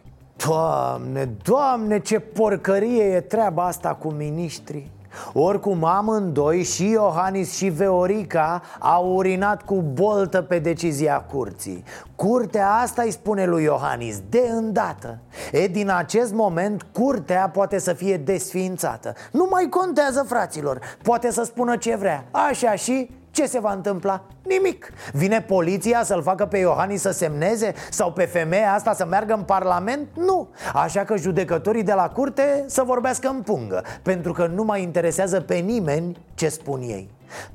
Doamne, 0.47 1.29
doamne, 1.43 1.99
ce 1.99 2.19
porcărie 2.19 3.03
e 3.03 3.19
treaba 3.19 3.65
asta 3.65 3.89
cu 3.89 4.11
miniștrii 4.11 4.89
oricum 5.33 5.83
amândoi, 5.83 6.63
și 6.63 6.89
Iohannis 6.89 7.55
și 7.55 7.67
Veorica 7.67 8.61
au 8.79 9.15
urinat 9.15 9.61
cu 9.61 9.75
boltă 9.75 10.41
pe 10.41 10.59
decizia 10.59 11.25
curții. 11.31 11.83
Curtea 12.15 12.71
asta 12.71 13.01
îi 13.01 13.11
spune 13.11 13.45
lui 13.45 13.63
Iohannis, 13.63 14.21
de 14.29 14.49
îndată. 14.51 15.19
E, 15.51 15.67
din 15.67 15.89
acest 15.89 16.33
moment, 16.33 16.85
curtea 16.91 17.49
poate 17.49 17.79
să 17.79 17.93
fie 17.93 18.17
desființată 18.17 19.13
Nu 19.31 19.47
mai 19.51 19.67
contează, 19.69 20.25
fraților, 20.27 20.79
poate 21.03 21.31
să 21.31 21.43
spună 21.43 21.77
ce 21.77 21.95
vrea. 21.95 22.25
Așa 22.31 22.75
și 22.75 23.09
ce 23.31 23.45
se 23.45 23.59
va 23.59 23.71
întâmpla? 23.71 24.23
Nimic 24.43 24.93
Vine 25.13 25.41
poliția 25.41 26.03
să-l 26.03 26.21
facă 26.21 26.45
pe 26.45 26.57
Iohannis 26.57 27.01
să 27.01 27.11
semneze? 27.11 27.73
Sau 27.89 28.11
pe 28.11 28.25
femeia 28.25 28.73
asta 28.73 28.93
să 28.93 29.05
meargă 29.05 29.33
în 29.33 29.43
parlament? 29.43 30.07
Nu 30.15 30.49
Așa 30.73 31.03
că 31.03 31.17
judecătorii 31.17 31.83
de 31.83 31.93
la 31.93 32.09
curte 32.09 32.63
să 32.67 32.83
vorbească 32.85 33.27
în 33.27 33.41
pungă 33.41 33.83
Pentru 34.01 34.31
că 34.33 34.47
nu 34.47 34.63
mai 34.63 34.81
interesează 34.81 35.41
pe 35.41 35.55
nimeni 35.55 36.17
ce 36.33 36.49
spun 36.49 36.81
ei 36.81 37.09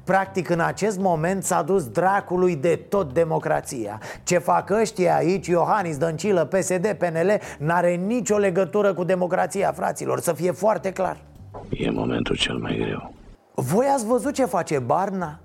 Practic 0.05 0.49
în 0.49 0.61
acest 0.61 0.99
moment 0.99 1.45
s-a 1.45 1.63
dus 1.63 1.89
dracului 1.89 2.57
de 2.57 2.77
tot 2.89 3.13
democrația 3.13 4.01
Ce 4.23 4.39
fac 4.39 4.71
ăștia 4.71 5.17
aici, 5.17 5.47
Iohannis, 5.47 5.97
Dăncilă, 5.97 6.45
PSD, 6.45 6.93
PNL 6.99 7.41
N-are 7.59 7.95
nicio 7.95 8.37
legătură 8.37 8.95
cu 8.95 9.05
democrația, 9.05 9.73
fraților, 9.73 10.21
să 10.21 10.33
fie 10.33 10.51
foarte 10.51 10.93
clar 10.93 11.17
E 11.71 11.91
momentul 11.91 12.37
cel 12.37 12.57
mai 12.57 12.77
greu. 12.77 13.13
Voi 13.55 13.87
ați 13.95 14.07
văzut 14.07 14.35
ce 14.35 14.45
face 14.45 14.79
Barna? 14.79 15.39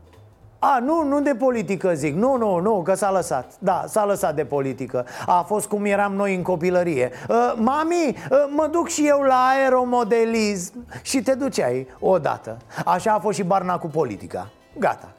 A, 0.64 0.80
nu, 0.80 1.04
nu 1.04 1.22
de 1.22 1.36
politică 1.36 1.94
zic. 1.94 2.16
Nu, 2.16 2.38
nu, 2.38 2.60
nu, 2.60 2.82
că 2.82 2.94
s-a 2.94 3.12
lăsat. 3.12 3.52
Da, 3.60 3.84
s-a 3.88 4.06
lăsat 4.06 4.36
de 4.36 4.46
politică. 4.46 5.06
A 5.26 5.42
fost 5.42 5.68
cum 5.68 5.86
eram 5.86 6.14
noi 6.14 6.36
în 6.36 6.42
copilărie. 6.42 7.12
Uh, 7.30 7.54
Mami, 7.56 8.08
uh, 8.08 8.38
mă 8.56 8.68
duc 8.72 8.88
și 8.88 9.08
eu 9.08 9.22
la 9.22 9.48
aeromodelism. 9.48 10.74
Și 11.02 11.22
te 11.22 11.34
duceai 11.34 11.88
odată. 12.00 12.58
Așa 12.86 13.14
a 13.14 13.20
fost 13.20 13.38
și 13.38 13.44
Barna 13.44 13.78
cu 13.78 13.88
politica. 13.88 14.50
Gata 14.80 15.10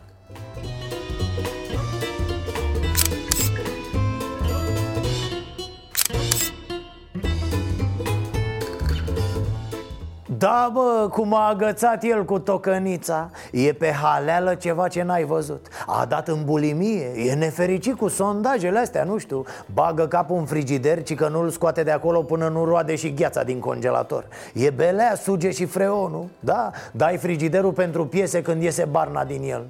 Da, 10.43 10.71
bă, 10.73 11.09
cum 11.11 11.35
a 11.35 11.49
agățat 11.49 12.03
el 12.03 12.25
cu 12.25 12.39
tocănița. 12.39 13.31
E 13.53 13.73
pe 13.73 13.91
haleală 13.91 14.55
ceva 14.55 14.89
ce 14.89 15.03
n-ai 15.03 15.25
văzut. 15.25 15.67
A 15.87 16.05
dat 16.05 16.29
în 16.29 16.45
bulimie, 16.45 17.13
e 17.27 17.35
nefericit 17.35 17.97
cu 17.97 18.09
sondajele 18.09 18.79
astea, 18.79 19.05
nu 19.05 19.19
știu. 19.19 19.45
Bagă 19.75 20.07
capul 20.07 20.37
în 20.37 20.45
frigider, 20.45 21.03
ci 21.03 21.15
că 21.15 21.29
nu-l 21.29 21.51
scoate 21.51 21.83
de 21.83 21.91
acolo 21.91 22.23
până 22.23 22.49
nu 22.49 22.65
roade 22.65 22.95
și 22.95 23.15
gheața 23.15 23.43
din 23.43 23.59
congelator. 23.59 24.25
E 24.55 24.71
belea, 24.71 25.15
suge 25.15 25.51
și 25.51 25.65
freonul. 25.65 26.27
Da, 26.41 26.71
dai 26.93 27.17
frigiderul 27.17 27.73
pentru 27.73 28.07
piese 28.07 28.43
când 28.43 28.63
iese 28.63 28.85
barna 28.85 29.25
din 29.25 29.43
el 29.43 29.65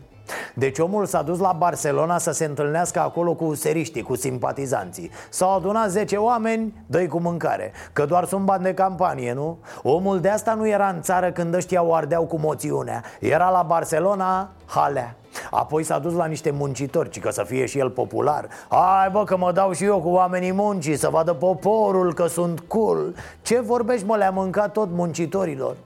deci 0.54 0.78
omul 0.78 1.06
s-a 1.06 1.22
dus 1.22 1.38
la 1.38 1.52
Barcelona 1.52 2.18
să 2.18 2.30
se 2.30 2.44
întâlnească 2.44 3.00
acolo 3.00 3.34
cu 3.34 3.54
seriștii, 3.54 4.02
cu 4.02 4.16
simpatizanții. 4.16 5.10
S-au 5.30 5.56
adunat 5.56 5.90
10 5.90 6.16
oameni, 6.16 6.74
dă 6.86 7.06
cu 7.06 7.20
mâncare. 7.20 7.72
Că 7.92 8.04
doar 8.04 8.24
sunt 8.24 8.44
bani 8.44 8.62
de 8.62 8.74
campanie, 8.74 9.32
nu? 9.32 9.58
Omul 9.82 10.20
de 10.20 10.28
asta 10.28 10.54
nu 10.54 10.68
era 10.68 10.88
în 10.88 11.02
țară 11.02 11.30
când 11.30 11.54
ăștia 11.54 11.82
o 11.82 11.94
ardeau 11.94 12.24
cu 12.24 12.38
moțiunea. 12.38 13.02
Era 13.20 13.50
la 13.50 13.62
Barcelona, 13.62 14.50
halea. 14.66 15.16
Apoi 15.50 15.82
s-a 15.82 15.98
dus 15.98 16.12
la 16.12 16.26
niște 16.26 16.50
muncitori, 16.50 17.10
ci 17.10 17.20
că 17.20 17.30
să 17.30 17.44
fie 17.46 17.66
și 17.66 17.78
el 17.78 17.90
popular. 17.90 18.48
Hai 18.68 19.10
bă 19.12 19.24
că 19.24 19.36
mă 19.36 19.52
dau 19.52 19.72
și 19.72 19.84
eu 19.84 20.00
cu 20.00 20.08
oamenii 20.08 20.52
muncii 20.52 20.96
Să 20.96 21.08
vadă 21.08 21.32
poporul 21.32 22.14
că 22.14 22.26
sunt 22.26 22.60
cool. 22.60 23.14
Ce 23.42 23.60
vorbești 23.60 24.06
mă, 24.06 24.16
le-a 24.16 24.30
mâncat 24.30 24.72
tot 24.72 24.88
muncitorilor 24.90 25.76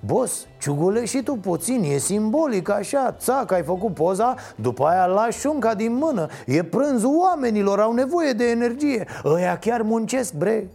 Bos, 0.00 0.46
ciugule 0.60 1.04
și 1.04 1.22
tu 1.22 1.34
puțin, 1.34 1.82
e 1.82 1.96
simbolic 1.96 2.68
așa 2.70 3.14
Țac, 3.18 3.52
ai 3.52 3.62
făcut 3.62 3.94
poza, 3.94 4.34
după 4.56 4.84
aia 4.86 5.06
lași 5.06 5.38
șunca 5.38 5.74
din 5.74 5.94
mână 5.94 6.26
E 6.46 6.62
prânzul 6.62 7.16
oamenilor, 7.18 7.80
au 7.80 7.92
nevoie 7.92 8.32
de 8.32 8.44
energie 8.50 9.06
Ăia 9.24 9.58
chiar 9.58 9.82
muncesc, 9.82 10.32
bre 10.32 10.66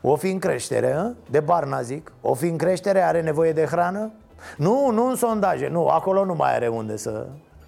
O 0.00 0.16
fi 0.16 0.30
în 0.30 0.38
creștere, 0.38 0.92
a? 0.92 1.10
de 1.30 1.40
barna 1.40 1.82
zic 1.82 2.12
O 2.20 2.34
fi 2.34 2.46
în 2.46 2.56
creștere, 2.56 3.00
are 3.00 3.20
nevoie 3.22 3.52
de 3.52 3.64
hrană? 3.64 4.10
Nu, 4.56 4.90
nu 4.90 5.08
în 5.08 5.16
sondaje, 5.16 5.68
nu, 5.68 5.86
acolo 5.86 6.24
nu 6.24 6.34
mai 6.34 6.54
are 6.54 6.68
unde 6.68 6.96
să... 6.96 7.26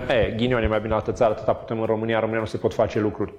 E, 0.09 0.35
ghinion 0.37 0.63
e 0.63 0.67
mai 0.67 0.81
bine 0.81 0.95
altă 0.95 1.13
țară, 1.13 1.33
atâta 1.33 1.53
putem 1.53 1.81
în 1.81 1.87
România, 1.87 2.15
în 2.15 2.21
România 2.21 2.41
nu 2.43 2.47
se 2.49 2.57
pot 2.57 2.75
face 2.75 2.99
lucruri. 3.01 3.35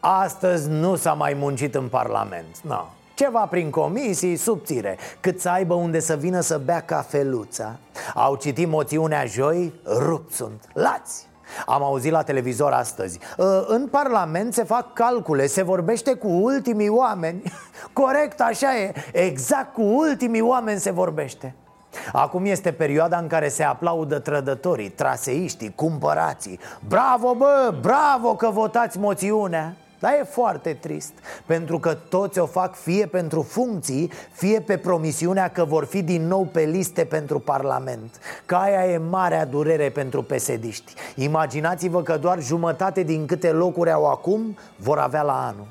Astăzi 0.00 0.70
nu 0.70 0.94
s-a 0.94 1.12
mai 1.12 1.34
muncit 1.38 1.74
în 1.74 1.88
Parlament, 1.88 2.60
no. 2.62 2.84
Ceva 3.16 3.46
prin 3.46 3.70
comisii, 3.70 4.36
subțire 4.36 4.98
Cât 5.20 5.40
să 5.40 5.48
aibă 5.48 5.74
unde 5.74 6.00
să 6.00 6.16
vină 6.16 6.40
să 6.40 6.60
bea 6.64 6.80
cafeluța. 6.80 7.76
Au 8.14 8.34
citit 8.34 8.68
moțiunea 8.68 9.24
joi, 9.24 9.72
rupt 9.84 10.32
sunt, 10.32 10.64
lați! 10.72 11.26
Am 11.66 11.82
auzit 11.82 12.12
la 12.12 12.22
televizor 12.22 12.72
astăzi. 12.72 13.18
În 13.66 13.88
Parlament 13.90 14.54
se 14.54 14.64
fac 14.64 14.92
calcule, 14.92 15.46
se 15.46 15.62
vorbește 15.62 16.14
cu 16.14 16.28
ultimii 16.28 16.88
oameni. 16.88 17.42
Corect, 18.02 18.40
așa 18.40 18.76
e, 18.78 18.92
exact 19.12 19.72
cu 19.72 19.82
ultimii 19.82 20.40
oameni 20.40 20.80
se 20.80 20.90
vorbește. 20.90 21.54
Acum 22.12 22.44
este 22.44 22.72
perioada 22.72 23.18
în 23.18 23.26
care 23.26 23.48
se 23.48 23.62
aplaudă 23.62 24.18
trădătorii, 24.18 24.88
traseiștii, 24.88 25.72
cumpărații. 25.74 26.58
Bravo 26.88 27.34
bă, 27.34 27.74
bravo 27.80 28.34
că 28.34 28.50
votați 28.50 28.98
moțiunea 28.98 29.76
dar 29.98 30.12
e 30.12 30.24
foarte 30.24 30.72
trist 30.72 31.12
Pentru 31.46 31.78
că 31.78 31.94
toți 31.94 32.38
o 32.38 32.46
fac 32.46 32.74
fie 32.74 33.06
pentru 33.06 33.42
funcții 33.42 34.12
Fie 34.32 34.60
pe 34.60 34.76
promisiunea 34.76 35.48
că 35.48 35.64
vor 35.64 35.84
fi 35.84 36.02
din 36.02 36.26
nou 36.26 36.44
pe 36.44 36.60
liste 36.60 37.04
pentru 37.04 37.38
Parlament 37.38 38.18
Că 38.46 38.54
aia 38.54 38.86
e 38.86 38.98
marea 38.98 39.44
durere 39.44 39.90
pentru 39.90 40.22
pesediști. 40.22 40.94
Imaginați-vă 41.14 42.02
că 42.02 42.16
doar 42.16 42.42
jumătate 42.42 43.02
din 43.02 43.26
câte 43.26 43.50
locuri 43.50 43.92
au 43.92 44.10
acum 44.10 44.56
Vor 44.76 44.98
avea 44.98 45.22
la 45.22 45.46
anul. 45.46 45.66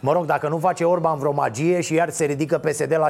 Mă 0.00 0.12
rog, 0.12 0.24
dacă 0.24 0.48
nu 0.48 0.58
face 0.58 0.84
Orban 0.84 1.18
vreo 1.18 1.32
magie 1.32 1.80
și 1.80 1.94
iar 1.94 2.10
se 2.10 2.24
ridică 2.24 2.58
PSD 2.58 2.96
la 2.96 3.08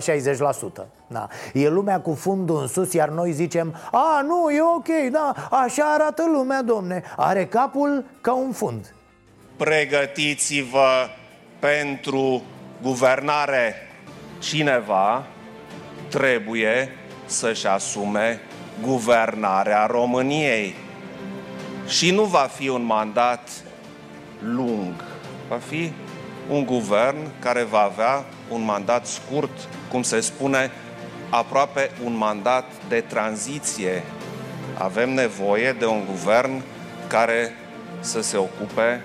60% 0.83 0.87
da. 1.07 1.29
E 1.53 1.69
lumea 1.69 2.01
cu 2.01 2.15
fundul 2.15 2.61
în 2.61 2.67
sus, 2.67 2.93
iar 2.93 3.09
noi 3.09 3.33
zicem 3.33 3.75
A, 3.93 4.25
nu, 4.27 4.51
e 4.51 4.61
ok, 4.77 5.11
da, 5.13 5.35
așa 5.51 5.85
arată 5.85 6.23
lumea, 6.33 6.63
domne. 6.63 7.03
Are 7.17 7.47
capul 7.47 8.05
ca 8.21 8.35
un 8.35 8.53
fund 8.53 8.95
pregătiți-vă 9.61 11.09
pentru 11.59 12.43
guvernare. 12.83 13.75
Cineva 14.39 15.27
trebuie 16.09 16.97
să-și 17.27 17.67
asume 17.67 18.41
guvernarea 18.83 19.87
României. 19.87 20.75
Și 21.87 22.11
nu 22.11 22.25
va 22.25 22.49
fi 22.55 22.69
un 22.69 22.83
mandat 22.83 23.51
lung, 24.39 25.05
va 25.49 25.59
fi 25.69 25.93
un 26.49 26.65
guvern 26.65 27.39
care 27.39 27.63
va 27.63 27.81
avea 27.81 28.25
un 28.49 28.65
mandat 28.65 29.07
scurt, 29.07 29.69
cum 29.89 30.03
se 30.03 30.21
spune, 30.21 30.71
aproape 31.31 31.91
un 32.05 32.17
mandat 32.17 32.65
de 32.89 33.01
tranziție. 33.01 34.03
Avem 34.79 35.11
nevoie 35.11 35.73
de 35.73 35.87
un 35.87 36.05
guvern 36.05 36.63
care 37.07 37.55
să 38.01 38.23
se 38.23 38.37
ocupe 38.37 39.01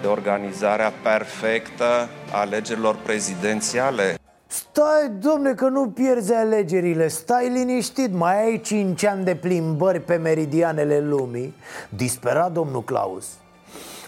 de 0.00 0.06
organizarea 0.06 0.92
perfectă 1.02 2.08
a 2.32 2.38
alegerilor 2.38 2.96
prezidențiale. 3.04 4.14
Stai, 4.46 5.10
domne, 5.20 5.52
că 5.54 5.68
nu 5.68 5.88
pierzi 5.88 6.32
alegerile. 6.32 7.08
Stai 7.08 7.48
liniștit, 7.48 8.12
mai 8.12 8.44
ai 8.44 8.60
5 8.60 9.04
ani 9.04 9.24
de 9.24 9.34
plimbări 9.34 10.00
pe 10.00 10.14
meridianele 10.14 11.00
lumii. 11.00 11.54
Disperat 11.88 12.52
domnul 12.52 12.84
Claus. 12.84 13.26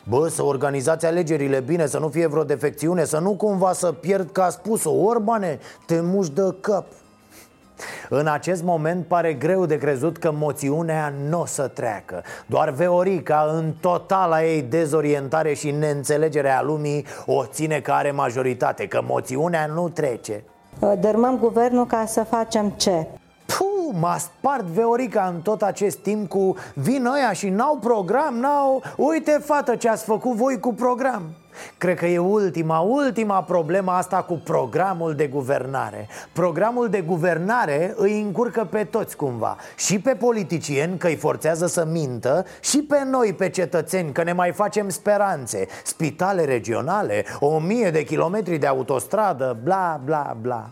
Bă, 0.04 0.28
să 0.28 0.42
organizați 0.42 1.06
alegerile 1.06 1.60
bine, 1.60 1.86
să 1.86 1.98
nu 1.98 2.08
fie 2.08 2.26
vreo 2.26 2.44
defecțiune 2.44 3.04
Să 3.04 3.18
nu 3.18 3.34
cumva 3.34 3.72
să 3.72 3.92
pierd, 3.92 4.30
ca 4.30 4.44
a 4.44 4.48
spus-o 4.48 4.90
Orbane, 4.90 5.58
te 5.86 6.00
muși 6.00 6.30
de 6.30 6.54
cap 6.60 6.86
în 8.08 8.26
acest 8.26 8.62
moment 8.62 9.06
pare 9.06 9.32
greu 9.32 9.66
de 9.66 9.78
crezut 9.78 10.18
că 10.18 10.32
moțiunea 10.32 11.12
nu 11.28 11.40
o 11.40 11.46
să 11.46 11.68
treacă. 11.68 12.22
Doar 12.46 12.70
Veorica, 12.70 13.50
în 13.54 13.72
totala 13.80 14.44
ei 14.44 14.62
dezorientare 14.62 15.54
și 15.54 15.70
neînțelegere 15.70 16.50
a 16.50 16.62
lumii 16.62 17.06
O 17.26 17.44
ține 17.44 17.80
ca 17.80 17.94
are 17.94 18.10
majoritate, 18.10 18.86
că 18.86 19.02
moțiunea 19.06 19.66
nu 19.66 19.88
trece. 19.88 20.44
Dărmăm 21.00 21.38
guvernul 21.38 21.86
ca 21.86 22.04
să 22.06 22.24
facem 22.30 22.68
ce? 22.68 23.06
Puh, 23.46 23.96
m-a 24.00 24.16
spart 24.18 24.64
Veorica 24.64 25.32
în 25.34 25.40
tot 25.40 25.62
acest 25.62 25.98
timp 25.98 26.28
cu 26.28 26.56
Vin 26.74 27.06
ăia 27.06 27.32
și 27.32 27.48
n-au 27.48 27.76
program, 27.76 28.34
n-au 28.34 28.82
Uite, 28.96 29.40
fată, 29.44 29.76
ce 29.76 29.88
ați 29.88 30.04
făcut 30.04 30.32
voi 30.32 30.60
cu 30.60 30.74
program 30.74 31.22
Cred 31.78 31.96
că 31.96 32.06
e 32.06 32.18
ultima, 32.18 32.78
ultima 32.78 33.42
problemă 33.42 33.92
asta 33.92 34.16
cu 34.22 34.40
programul 34.44 35.14
de 35.14 35.26
guvernare. 35.26 36.08
Programul 36.32 36.88
de 36.88 37.00
guvernare 37.00 37.94
îi 37.96 38.20
încurcă 38.20 38.64
pe 38.70 38.84
toți 38.84 39.16
cumva. 39.16 39.56
Și 39.76 40.00
pe 40.00 40.14
politicieni 40.14 40.98
că 40.98 41.06
îi 41.06 41.16
forțează 41.16 41.66
să 41.66 41.84
mintă 41.90 42.44
Și 42.60 42.82
pe 42.82 43.04
noi, 43.10 43.32
pe 43.32 43.48
cetățeni, 43.48 44.12
că 44.12 44.22
ne 44.22 44.32
mai 44.32 44.52
facem 44.52 44.88
speranțe. 44.88 45.66
Spitale 45.84 46.44
regionale, 46.44 47.24
o 47.40 47.58
mie 47.58 47.90
de 47.90 48.04
kilometri 48.04 48.58
de 48.58 48.66
autostradă, 48.66 49.56
bla 49.62 50.00
bla 50.04 50.36
bla. 50.40 50.70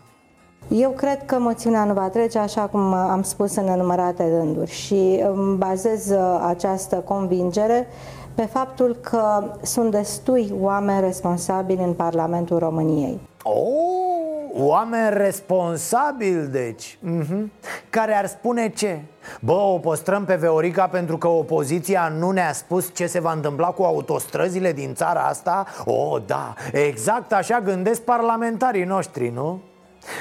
Eu 0.67 0.89
cred 0.89 1.25
că 1.25 1.39
moțiunea 1.39 1.83
nu 1.83 1.93
va 1.93 2.09
trece, 2.09 2.37
așa 2.37 2.61
cum 2.61 2.93
am 2.93 3.23
spus 3.23 3.55
în 3.55 3.63
nenumărate 3.63 4.29
rânduri. 4.37 4.71
Și 4.71 5.23
îmi 5.33 5.57
bazez 5.57 6.09
uh, 6.09 6.43
această 6.47 6.95
convingere 6.95 7.87
pe 8.35 8.45
faptul 8.45 8.95
că 8.95 9.43
sunt 9.61 9.91
destui 9.91 10.53
oameni 10.59 11.01
responsabili 11.01 11.83
în 11.83 11.93
Parlamentul 11.93 12.59
României. 12.59 13.19
Oh, 13.43 14.31
oameni 14.53 15.17
responsabili, 15.17 16.47
deci 16.47 16.97
mm-hmm. 17.05 17.45
Care 17.89 18.13
ar 18.13 18.25
spune 18.25 18.69
ce? 18.69 18.99
Bă, 19.39 19.53
o 19.53 19.77
păstrăm 19.77 20.25
pe 20.25 20.35
Veorica 20.35 20.87
pentru 20.87 21.17
că 21.17 21.27
opoziția 21.27 22.13
nu 22.17 22.31
ne-a 22.31 22.53
spus 22.53 22.93
ce 22.93 23.05
se 23.05 23.19
va 23.19 23.31
întâmpla 23.31 23.67
cu 23.67 23.83
autostrăzile 23.83 24.73
din 24.73 24.93
țara 24.93 25.21
asta? 25.21 25.65
Oh, 25.85 26.21
da, 26.25 26.53
exact 26.71 27.33
așa 27.33 27.59
gândesc 27.59 28.01
parlamentarii 28.01 28.83
noștri, 28.83 29.29
nu? 29.29 29.59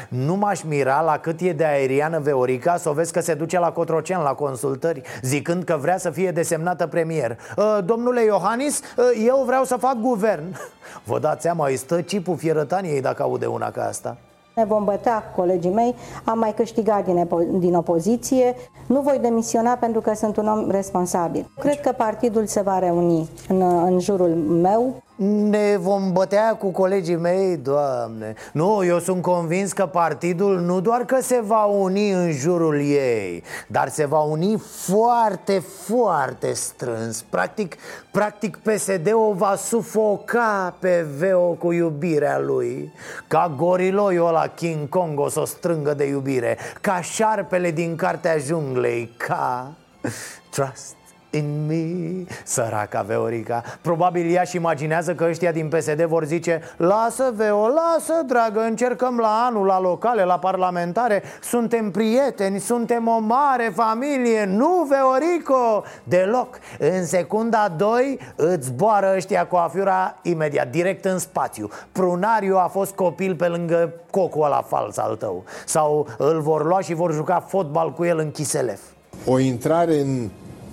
Nu 0.09 0.37
m-aș 0.37 0.63
mira 0.63 1.01
la 1.01 1.19
cât 1.19 1.41
e 1.41 1.53
de 1.53 1.65
aeriană 1.65 2.19
Veorica 2.19 2.77
Să 2.77 2.89
o 2.89 2.93
vezi 2.93 3.13
că 3.13 3.21
se 3.21 3.35
duce 3.35 3.59
la 3.59 3.73
Cotrocen 3.73 4.21
la 4.21 4.33
consultări 4.33 5.03
Zicând 5.23 5.65
că 5.65 5.77
vrea 5.81 5.99
să 5.99 6.11
fie 6.11 6.31
desemnată 6.31 6.87
premier 6.87 7.39
uh, 7.57 7.79
Domnule 7.85 8.25
Iohannis, 8.25 8.79
uh, 8.79 9.05
eu 9.27 9.43
vreau 9.47 9.65
să 9.65 9.77
fac 9.77 9.95
guvern 9.95 10.57
Vă 11.09 11.19
dați 11.19 11.43
seama, 11.43 11.67
îi 11.67 11.77
stă 11.77 12.01
cipul 12.01 12.37
fierătaniei 12.37 13.01
dacă 13.01 13.23
aude 13.23 13.47
una 13.47 13.71
ca 13.71 13.85
asta 13.85 14.17
ne 14.61 14.65
vom 14.65 14.85
bătea 14.85 15.33
colegii 15.37 15.71
mei, 15.71 15.95
am 16.25 16.39
mai 16.39 16.55
câștigat 16.55 17.05
din, 17.05 17.29
din 17.59 17.75
opoziție, 17.75 18.55
nu 18.87 19.01
voi 19.01 19.19
demisiona 19.21 19.73
pentru 19.73 20.01
că 20.01 20.15
sunt 20.15 20.37
un 20.37 20.49
om 20.49 20.71
responsabil. 20.71 21.51
Cred 21.59 21.81
că 21.81 21.93
partidul 21.93 22.47
se 22.47 22.61
va 22.61 22.79
reuni 22.79 23.29
în, 23.49 23.61
în 23.63 24.01
jurul 24.01 24.35
meu. 24.63 25.03
Ne 25.23 25.77
vom 25.77 26.13
bătea 26.13 26.57
cu 26.57 26.71
colegii 26.71 27.17
mei, 27.17 27.57
doamne. 27.57 28.35
Nu, 28.53 28.85
eu 28.85 28.99
sunt 28.99 29.23
convins 29.23 29.73
că 29.73 29.87
partidul 29.87 30.61
nu 30.61 30.81
doar 30.81 31.05
că 31.05 31.21
se 31.21 31.41
va 31.41 31.65
uni 31.65 32.11
în 32.11 32.33
jurul 32.33 32.81
ei 32.81 33.43
Dar 33.67 33.89
se 33.89 34.07
va 34.07 34.21
uni 34.21 34.59
foarte, 34.59 35.63
foarte 35.87 36.53
strâns. 36.53 37.23
Practic, 37.23 37.77
practic 38.11 38.57
PSD-ul 38.57 39.35
va 39.37 39.55
sufoca 39.57 40.75
pe 40.79 41.07
Veo 41.17 41.53
cu 41.53 41.73
iubirea 41.73 42.39
lui. 42.39 42.93
Ca 43.29 43.55
goriloiul 43.57 44.27
ăla 44.27 44.47
King 44.47 44.89
Kong 44.89 45.19
o 45.19 45.29
să 45.29 45.41
o 45.41 45.45
strângă 45.45 45.95
de 45.95 46.05
iubire 46.05 46.59
Ca 46.81 47.01
șarpele 47.01 47.71
din 47.71 47.97
cartea 47.97 48.39
junglei 48.39 49.11
Ca... 49.17 49.73
Trust 50.51 51.00
in 51.31 51.67
me 51.67 52.25
Săraca 52.45 53.03
Veorica 53.03 53.63
Probabil 53.81 54.35
ea 54.35 54.43
și 54.43 54.57
imaginează 54.57 55.15
că 55.15 55.27
ăștia 55.29 55.53
din 55.53 55.69
PSD 55.69 56.03
vor 56.03 56.25
zice 56.25 56.61
Lasă 56.77 57.33
Veo, 57.37 57.69
lasă 57.69 58.23
dragă, 58.27 58.61
încercăm 58.61 59.19
la 59.19 59.45
anul, 59.49 59.67
la 59.67 59.81
locale, 59.81 60.25
la 60.25 60.39
parlamentare. 60.39 61.23
Suntem 61.43 61.91
prieteni, 61.91 62.59
suntem 62.59 63.09
o 63.09 63.19
mare 63.19 63.73
familie. 63.75 64.45
Nu, 64.45 64.87
Veorico, 64.89 65.83
deloc. 66.05 66.59
În 66.79 67.07
secunda 67.07 67.75
2 67.77 68.19
îți 68.37 68.67
zboară 68.67 69.13
ăștia 69.17 69.47
cu 69.47 69.57
afiura 69.57 70.15
imediat, 70.23 70.71
direct 70.71 71.05
în 71.05 71.19
spațiu. 71.19 71.69
Prunariu 71.93 72.57
a 72.57 72.69
fost 72.73 72.93
copil 72.93 73.35
pe 73.35 73.47
lângă 73.47 73.93
cocul 74.11 74.45
ăla 74.45 74.63
fals 74.63 74.97
al 74.97 75.17
tău. 75.17 75.45
Sau 75.67 76.07
îl 76.19 76.41
vor 76.41 76.67
lua 76.67 76.81
și 76.81 76.95
vor 76.95 77.13
juca 77.13 77.41
fotbal 77.41 77.93
cu 77.93 78.05
el 78.05 78.19
în 78.19 78.31
Chiselef 78.31 78.81
O 79.27 79.39
intrare 79.39 80.01
în 80.01 80.29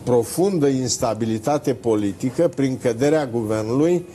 profundă 0.07 0.67
instabilitate 0.67 1.73
politică 1.73 2.47
prin 2.55 2.77
căderea 2.77 3.25
guvernului 3.25 4.05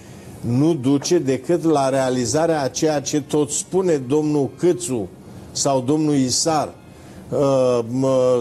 nu 0.40 0.74
duce 0.74 1.18
decât 1.18 1.64
la 1.64 1.88
realizarea 1.88 2.62
a 2.62 2.68
ceea 2.68 3.00
ce 3.00 3.22
tot 3.22 3.50
spune 3.50 3.96
domnul 3.96 4.50
Câțu 4.58 5.08
sau 5.50 5.80
domnul 5.80 6.14
Isar 6.14 6.74
uh, 7.28 7.78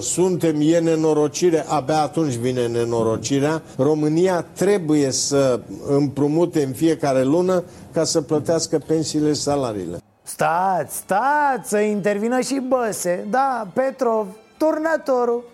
suntem, 0.02 0.56
e 0.60 0.80
nenorocire, 0.80 1.66
abia 1.68 2.02
atunci 2.02 2.34
vine 2.34 2.68
nenorocirea. 2.68 3.62
România 3.78 4.46
trebuie 4.54 5.12
să 5.12 5.60
împrumute 5.88 6.64
în 6.64 6.72
fiecare 6.72 7.24
lună 7.24 7.64
ca 7.94 8.04
să 8.04 8.22
plătească 8.22 8.78
pensiile 8.88 9.34
și 9.34 9.42
salariile. 9.42 9.98
Stați, 10.24 10.96
stați, 10.96 11.70
să 11.70 11.78
intervină 11.78 12.40
și 12.40 12.62
Băse 12.68 13.28
Da, 13.30 13.68
Petrov, 13.74 14.28
turnătorul 14.58 15.44
uh, 15.46 15.51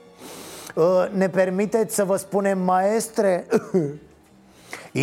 Ne 1.12 1.30
permiteți 1.30 1.96
să 1.96 2.04
vă 2.04 2.16
spunem 2.16 2.60
maestre? 2.60 3.46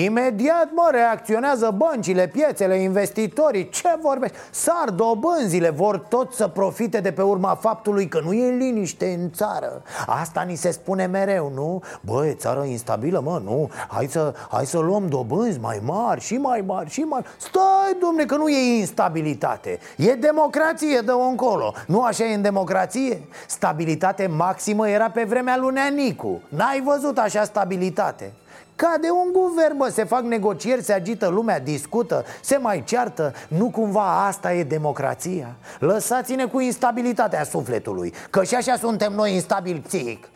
Imediat, 0.03 0.69
mă, 0.73 0.89
reacționează 0.91 1.75
băncile, 1.77 2.27
piețele, 2.27 2.77
investitorii 2.77 3.69
Ce 3.69 3.99
vorbești? 4.01 4.37
Sar 4.51 4.91
dobânzile, 4.91 5.71
vor 5.71 5.99
tot 5.99 6.33
să 6.33 6.49
profite 6.49 7.01
de 7.01 7.13
pe 7.13 7.23
urma 7.23 7.55
faptului 7.55 8.09
că 8.09 8.21
nu 8.25 8.33
e 8.33 8.51
liniște 8.51 9.19
în 9.21 9.31
țară 9.31 9.83
Asta 10.07 10.43
ni 10.43 10.55
se 10.55 10.71
spune 10.71 11.07
mereu, 11.07 11.51
nu? 11.55 11.83
Băi, 12.01 12.35
țară 12.35 12.63
instabilă, 12.63 13.21
mă, 13.21 13.41
nu? 13.45 13.71
Hai 13.89 14.07
să, 14.11 14.35
hai 14.51 14.67
să 14.67 14.79
luăm 14.79 15.07
dobânzi 15.09 15.61
mai 15.61 15.81
mari 15.85 16.21
și 16.21 16.37
mai 16.37 16.65
mari 16.67 16.91
și 16.91 17.01
mai 17.01 17.23
Stai, 17.37 17.97
domne, 18.01 18.25
că 18.25 18.37
nu 18.37 18.49
e 18.49 18.79
instabilitate 18.79 19.79
E 19.97 20.13
democrație 20.13 21.01
de 21.05 21.13
încolo 21.31 21.73
Nu 21.87 22.03
așa 22.03 22.25
e 22.25 22.35
în 22.35 22.43
democrație? 22.43 23.23
Stabilitate 23.47 24.27
maximă 24.27 24.89
era 24.89 25.11
pe 25.11 25.25
vremea 25.25 25.57
lui 25.57 25.73
Neanicu 25.73 26.41
N-ai 26.49 26.83
văzut 26.85 27.19
așa 27.19 27.45
stabilitate 27.45 28.33
Cade 28.77 29.09
un 29.11 29.33
guvern, 29.33 29.77
bă, 29.77 29.89
se 29.89 30.05
fac 30.05 30.23
negocieri, 30.23 30.83
se 30.83 30.93
agită 30.93 31.29
lumea, 31.29 31.61
discută, 31.61 32.25
se 32.41 32.57
mai 32.57 32.83
ceartă 32.87 33.35
Nu 33.49 33.71
cumva 33.71 34.27
asta 34.27 34.53
e 34.53 34.63
democrația? 34.63 35.55
Lăsați-ne 35.79 36.47
cu 36.47 36.61
instabilitatea 36.61 37.45
sufletului 37.45 38.15
Că 38.31 38.45
și 38.45 38.55
așa 38.55 38.77
suntem 38.77 39.13
noi 39.13 39.35
instabili 39.35 39.81
psihic 39.81 40.29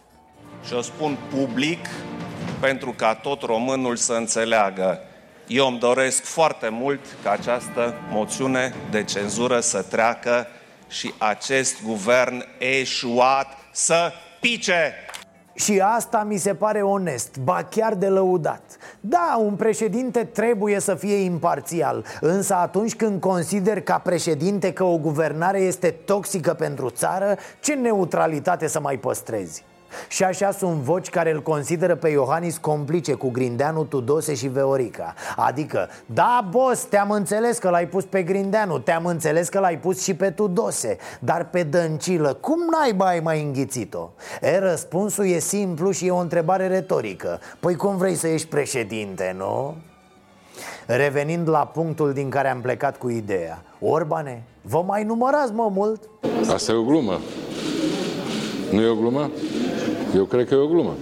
Și 0.65 0.75
o 0.75 0.81
spun 0.81 1.17
public 1.31 1.79
pentru 2.61 2.95
ca 2.97 3.15
tot 3.15 3.43
românul 3.43 3.97
să 3.97 4.13
înțeleagă. 4.13 5.01
Eu 5.47 5.67
îmi 5.67 5.79
doresc 5.79 6.23
foarte 6.23 6.69
mult 6.69 7.01
ca 7.23 7.31
această 7.31 7.95
moțiune 8.11 8.75
de 8.91 9.05
cenzură 9.05 9.61
să 9.61 9.83
treacă 9.83 10.47
și 10.89 11.15
acest 11.19 11.83
guvern 11.85 12.45
eșuat 12.59 13.47
să 13.73 14.13
pice. 14.41 14.93
Și 15.59 15.81
asta 15.85 16.23
mi 16.29 16.37
se 16.37 16.55
pare 16.55 16.83
onest, 16.83 17.39
ba 17.39 17.67
chiar 17.71 17.95
de 17.95 18.09
lăudat 18.09 18.63
Da, 19.01 19.39
un 19.41 19.55
președinte 19.55 20.25
trebuie 20.25 20.81
să 20.81 20.95
fie 20.95 21.17
imparțial 21.17 22.05
Însă 22.21 22.55
atunci 22.55 22.97
când 22.97 23.21
consider 23.21 23.81
ca 23.81 23.99
președinte 23.99 24.73
că 24.73 24.85
o 24.85 24.99
guvernare 24.99 25.61
este 25.61 25.91
toxică 25.91 26.55
pentru 26.55 26.91
țară 26.91 27.37
Ce 27.61 27.75
neutralitate 27.75 28.67
să 28.67 28.81
mai 28.81 28.97
păstrezi? 28.97 29.65
Și 30.09 30.25
așa 30.25 30.51
sunt 30.51 30.75
voci 30.75 31.11
care 31.11 31.31
îl 31.33 31.43
consideră 31.43 31.95
pe 31.95 32.09
Iohannis 32.09 32.59
complice 32.59 33.13
cu 33.13 33.31
Grindeanu, 33.31 33.85
Tudose 33.85 34.35
și 34.35 34.49
Veorica 34.49 35.15
Adică, 35.37 35.89
da, 36.07 36.47
boss, 36.51 36.83
te-am 36.83 37.11
înțeles 37.11 37.59
că 37.59 37.71
l-ai 37.71 37.87
pus 37.87 38.05
pe 38.05 38.23
Grindeanu 38.23 38.79
Te-am 38.79 39.07
înțeles 39.07 39.49
că 39.49 39.59
l-ai 39.59 39.79
pus 39.79 40.03
și 40.03 40.15
pe 40.15 40.31
Tudose 40.31 40.97
Dar 41.21 41.49
pe 41.49 41.63
Dăncilă, 41.63 42.35
cum 42.41 42.59
naiba 42.71 43.07
ai 43.07 43.21
mai 43.21 43.43
înghițit-o? 43.43 44.11
E, 44.41 44.59
răspunsul 44.59 45.27
e 45.27 45.39
simplu 45.39 45.91
și 45.91 46.07
e 46.07 46.11
o 46.11 46.17
întrebare 46.17 46.67
retorică 46.67 47.41
Păi 47.61 47.75
cum 47.75 47.97
vrei 47.97 48.15
să 48.15 48.27
ești 48.27 48.49
președinte, 48.49 49.35
nu? 49.37 49.77
Revenind 50.87 51.49
la 51.49 51.67
punctul 51.67 52.13
din 52.13 52.29
care 52.29 52.49
am 52.49 52.61
plecat 52.61 52.99
cu 52.99 53.09
ideea 53.09 53.63
Orbane, 53.81 54.43
vă 54.63 54.83
mai 54.87 55.05
numărați 55.05 55.53
mă 55.53 55.71
mult? 55.73 56.09
Asta 56.53 56.73
e 56.73 56.75
o 56.75 56.83
glumă. 56.83 57.19
Nu 58.73 58.81
e 58.81 58.89
o 58.89 58.95
glumă? 58.95 59.31
Eu 60.15 60.25
cred 60.25 60.49
că 60.49 60.55
e 60.55 60.57
o 60.57 60.67
glumă. 60.67 60.95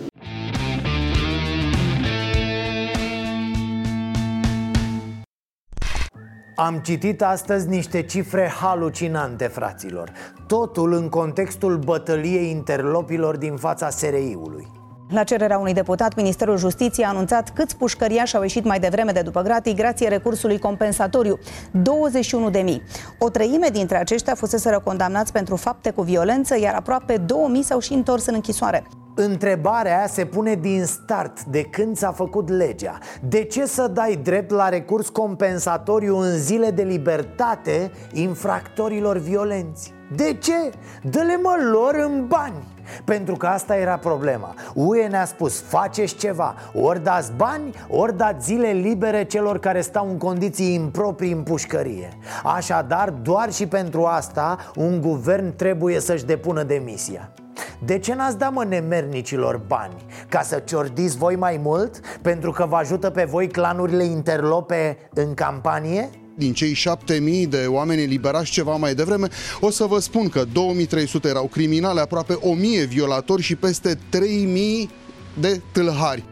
Am 6.56 6.78
citit 6.78 7.22
astăzi 7.22 7.68
niște 7.68 8.02
cifre 8.02 8.48
halucinante, 8.60 9.46
fraților 9.46 10.12
Totul 10.46 10.92
în 10.92 11.08
contextul 11.08 11.78
bătăliei 11.78 12.50
interlopilor 12.50 13.36
din 13.36 13.56
fața 13.56 13.90
SRI-ului 13.90 14.66
la 15.08 15.22
cererea 15.22 15.58
unui 15.58 15.72
deputat, 15.72 16.14
Ministerul 16.14 16.56
Justiției 16.56 17.06
a 17.06 17.08
anunțat 17.08 17.50
câți 17.50 17.76
pușcăriași 17.76 18.36
au 18.36 18.42
ieșit 18.42 18.64
mai 18.64 18.80
devreme 18.80 19.12
de 19.12 19.20
după 19.20 19.42
gratii 19.42 19.74
grație 19.74 20.08
recursului 20.08 20.58
compensatoriu. 20.58 21.38
21 21.70 22.50
de 22.50 22.58
mii. 22.58 22.82
O 23.18 23.28
treime 23.28 23.68
dintre 23.72 23.96
aceștia 23.96 24.34
fusese 24.34 24.80
condamnați 24.84 25.32
pentru 25.32 25.56
fapte 25.56 25.90
cu 25.90 26.02
violență, 26.02 26.58
iar 26.60 26.74
aproape 26.74 27.16
2000 27.16 27.62
s-au 27.62 27.78
și 27.78 27.92
întors 27.92 28.26
în 28.26 28.34
închisoare. 28.34 28.86
Întrebarea 29.14 30.06
se 30.06 30.24
pune 30.24 30.54
din 30.54 30.84
start 30.84 31.44
de 31.44 31.62
când 31.62 31.96
s-a 31.96 32.12
făcut 32.12 32.48
legea 32.48 32.98
De 33.28 33.44
ce 33.44 33.66
să 33.66 33.88
dai 33.88 34.18
drept 34.22 34.50
la 34.50 34.68
recurs 34.68 35.08
compensatoriu 35.08 36.16
în 36.16 36.38
zile 36.38 36.70
de 36.70 36.82
libertate 36.82 37.90
infractorilor 38.12 39.18
violenți? 39.18 39.92
De 40.16 40.32
ce? 40.32 40.70
Dă-le 41.02 41.36
mă 41.42 41.54
lor 41.70 41.94
în 41.94 42.26
bani 42.26 42.75
pentru 43.04 43.36
că 43.36 43.46
asta 43.46 43.76
era 43.76 43.96
problema 43.96 44.54
UE 44.74 45.06
ne-a 45.06 45.24
spus, 45.24 45.60
faceți 45.60 46.14
ceva 46.14 46.54
Ori 46.74 47.02
dați 47.02 47.32
bani, 47.36 47.74
ori 47.88 48.16
dați 48.16 48.46
zile 48.46 48.68
libere 48.70 49.24
celor 49.24 49.58
care 49.58 49.80
stau 49.80 50.08
în 50.08 50.18
condiții 50.18 50.74
improprii 50.74 51.32
în 51.32 51.42
pușcărie 51.42 52.08
Așadar, 52.44 53.10
doar 53.10 53.52
și 53.52 53.66
pentru 53.66 54.04
asta, 54.04 54.58
un 54.74 55.00
guvern 55.00 55.56
trebuie 55.56 56.00
să-și 56.00 56.24
depună 56.24 56.62
demisia 56.62 57.30
de 57.84 57.98
ce 57.98 58.14
n-ați 58.14 58.38
dat 58.38 58.52
mă 58.52 58.64
nemernicilor 58.64 59.60
bani? 59.66 60.04
Ca 60.28 60.42
să 60.42 60.58
ciordiți 60.58 61.16
voi 61.16 61.36
mai 61.36 61.60
mult? 61.62 62.00
Pentru 62.22 62.50
că 62.50 62.66
vă 62.66 62.76
ajută 62.76 63.10
pe 63.10 63.24
voi 63.24 63.48
clanurile 63.48 64.04
interlope 64.04 64.98
în 65.14 65.34
campanie? 65.34 66.10
Din 66.36 66.52
cei 66.52 66.72
7000 66.72 67.46
de 67.46 67.66
oameni 67.68 68.02
eliberați 68.02 68.50
ceva 68.50 68.76
mai 68.76 68.94
devreme, 68.94 69.28
o 69.60 69.70
să 69.70 69.84
vă 69.84 69.98
spun 69.98 70.28
că 70.28 70.44
2300 70.52 71.28
erau 71.28 71.46
criminale, 71.46 72.00
aproape 72.00 72.38
1000 72.40 72.84
violatori 72.84 73.42
și 73.42 73.56
peste 73.56 73.98
3000 74.08 74.90
de 75.40 75.60
tâlhari. 75.72 76.24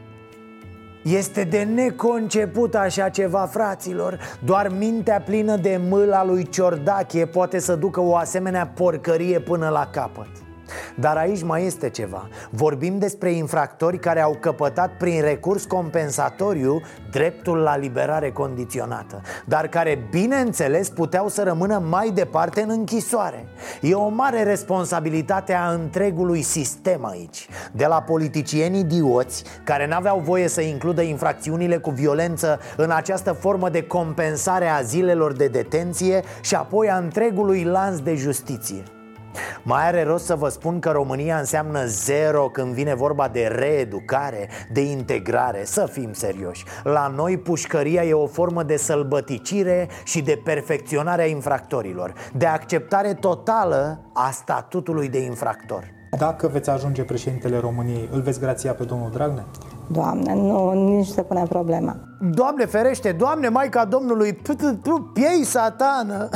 Este 1.02 1.44
de 1.44 1.62
neconceput 1.62 2.74
așa 2.74 3.08
ceva, 3.08 3.48
fraților 3.52 4.18
Doar 4.44 4.68
mintea 4.78 5.20
plină 5.20 5.56
de 5.56 5.80
mâla 5.88 6.24
lui 6.24 6.48
Ciordache 6.48 7.26
poate 7.26 7.58
să 7.58 7.74
ducă 7.74 8.00
o 8.00 8.16
asemenea 8.16 8.66
porcărie 8.66 9.40
până 9.40 9.68
la 9.68 9.86
capăt 9.92 10.43
dar 11.00 11.16
aici 11.16 11.42
mai 11.42 11.64
este 11.64 11.90
ceva. 11.90 12.28
Vorbim 12.50 12.98
despre 12.98 13.30
infractori 13.30 13.98
care 13.98 14.20
au 14.20 14.36
căpătat 14.40 14.96
prin 14.96 15.20
recurs 15.20 15.64
compensatoriu 15.64 16.80
dreptul 17.10 17.58
la 17.58 17.76
liberare 17.76 18.30
condiționată 18.30 19.20
Dar 19.44 19.66
care, 19.66 20.06
bineînțeles, 20.10 20.88
puteau 20.88 21.28
să 21.28 21.42
rămână 21.42 21.82
mai 21.88 22.10
departe 22.10 22.62
în 22.62 22.70
închisoare. 22.70 23.46
E 23.80 23.94
o 23.94 24.08
mare 24.08 24.42
responsabilitate 24.42 25.52
a 25.52 25.70
întregului 25.70 26.42
sistem 26.42 27.04
aici. 27.04 27.48
De 27.72 27.86
la 27.86 28.02
politicieni 28.02 28.78
idioți 28.78 29.44
care 29.64 29.86
n-aveau 29.86 30.18
voie 30.18 30.48
să 30.48 30.60
includă 30.60 31.02
infracțiunile 31.02 31.76
cu 31.76 31.90
violență 31.90 32.58
în 32.76 32.90
această 32.90 33.32
formă 33.32 33.68
de 33.68 33.82
compensare 33.82 34.66
a 34.66 34.80
zilelor 34.80 35.32
de 35.32 35.46
detenție 35.46 36.22
Și 36.40 36.54
apoi 36.54 36.90
a 36.90 36.96
întregului 36.96 37.64
lanț 37.64 37.98
de 37.98 38.14
justiție 38.14 38.82
mai 39.62 39.86
are 39.86 40.02
rost 40.02 40.24
să 40.24 40.34
vă 40.34 40.48
spun 40.48 40.78
că 40.78 40.90
România 40.90 41.38
înseamnă 41.38 41.84
zero 41.84 42.48
când 42.52 42.74
vine 42.74 42.94
vorba 42.94 43.28
de 43.28 43.46
reeducare, 43.46 44.48
de 44.72 44.80
integrare. 44.80 45.64
Să 45.64 45.88
fim 45.92 46.12
serioși. 46.12 46.64
La 46.82 47.12
noi 47.16 47.38
pușcăria 47.38 48.04
e 48.04 48.12
o 48.12 48.26
formă 48.26 48.62
de 48.62 48.76
sălbăticire 48.76 49.88
și 50.04 50.22
de 50.22 50.40
perfecționare 50.44 51.22
a 51.22 51.26
infractorilor 51.26 52.12
De 52.32 52.46
acceptare 52.46 53.14
totală 53.14 54.00
a 54.12 54.30
statutului 54.30 55.08
de 55.08 55.18
infractor. 55.18 55.92
Dacă 56.18 56.48
veți 56.48 56.70
ajunge 56.70 57.02
președintele 57.02 57.58
României, 57.58 58.08
îl 58.12 58.20
veți 58.20 58.40
grația 58.40 58.72
pe 58.72 58.84
domnul 58.84 59.10
Dragnea? 59.10 59.44
Doamne, 59.86 60.34
nu, 60.34 60.72
nici 60.72 61.06
se 61.06 61.22
pune 61.22 61.42
problema. 61.48 61.96
Doamne 62.20 62.64
ferește, 62.64 63.12
Doamne 63.12 63.48
Maica 63.48 63.84
Domnului, 63.84 64.38
piei 65.12 65.44
satană. 65.44 66.28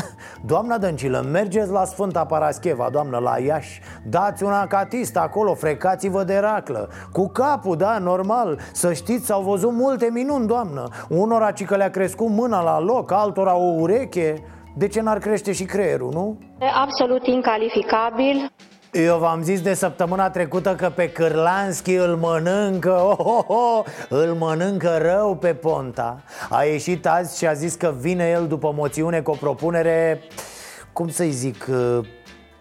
Doamna 0.47 0.79
Dăncilă, 0.79 1.27
mergeți 1.31 1.71
la 1.71 1.85
Sfânta 1.85 2.25
Parascheva, 2.25 2.89
doamnă, 2.93 3.19
la 3.19 3.39
Iași. 3.39 3.81
Dați 4.07 4.43
un 4.45 4.53
acatist 4.53 5.17
acolo, 5.17 5.55
frecați-vă 5.55 6.25
de 6.25 6.39
raclă. 6.39 6.89
Cu 7.13 7.29
capul, 7.29 7.77
da, 7.77 7.99
normal. 7.99 8.59
Să 8.73 8.93
știți, 8.93 9.27
s-au 9.27 9.43
văzut 9.43 9.73
multe 9.73 10.09
minuni, 10.13 10.47
doamnă. 10.47 10.89
Unora 11.09 11.51
ci 11.51 11.65
că 11.65 11.77
le-a 11.77 11.91
crescut 11.91 12.29
mâna 12.29 12.63
la 12.63 12.81
loc, 12.81 13.13
altora 13.13 13.57
o 13.57 13.75
ureche. 13.79 14.35
De 14.77 14.89
ce 14.89 15.01
n-ar 15.01 15.19
crește 15.19 15.53
și 15.53 15.65
creierul, 15.65 16.11
nu? 16.13 16.39
Absolut 16.85 17.27
incalificabil 17.27 18.51
eu 19.01 19.19
v-am 19.19 19.43
zis 19.43 19.61
de 19.61 19.75
săptămâna 19.75 20.31
trecută 20.31 20.75
că 20.75 20.93
pe 20.95 21.11
Cârlanski 21.11 21.95
îl 21.95 22.17
mănâncă, 22.17 23.01
oh, 23.19 23.19
oh, 23.19 23.45
oh, 23.47 23.85
îl 24.09 24.35
mănâncă 24.35 24.99
rău 25.03 25.37
pe 25.37 25.55
Ponta. 25.55 26.23
A 26.49 26.65
ieșit 26.65 27.07
azi 27.07 27.39
și 27.39 27.47
a 27.47 27.53
zis 27.53 27.75
că 27.75 27.95
vine 28.01 28.29
el 28.31 28.47
după 28.47 28.73
moțiune 28.77 29.21
cu 29.21 29.31
o 29.31 29.35
propunere, 29.35 30.21
cum 30.93 31.09
să-i 31.09 31.31
zic, 31.31 31.67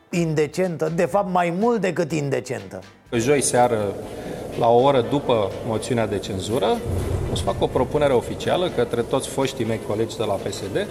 indecentă, 0.09 0.91
de 0.95 1.05
fapt 1.05 1.31
mai 1.31 1.53
mult 1.59 1.81
decât 1.81 2.11
indecentă. 2.11 2.79
Joi 3.11 3.41
seară, 3.41 3.77
la 4.59 4.69
o 4.69 4.81
oră 4.81 5.01
după 5.01 5.51
moțiunea 5.67 6.07
de 6.07 6.17
cenzură, 6.17 6.77
o 7.31 7.35
să 7.35 7.43
fac 7.43 7.61
o 7.61 7.67
propunere 7.67 8.13
oficială 8.13 8.69
către 8.75 9.01
toți 9.01 9.27
foștii 9.27 9.65
mei 9.65 9.79
colegi 9.87 10.17
de 10.17 10.23
la 10.23 10.33
PSD 10.33 10.87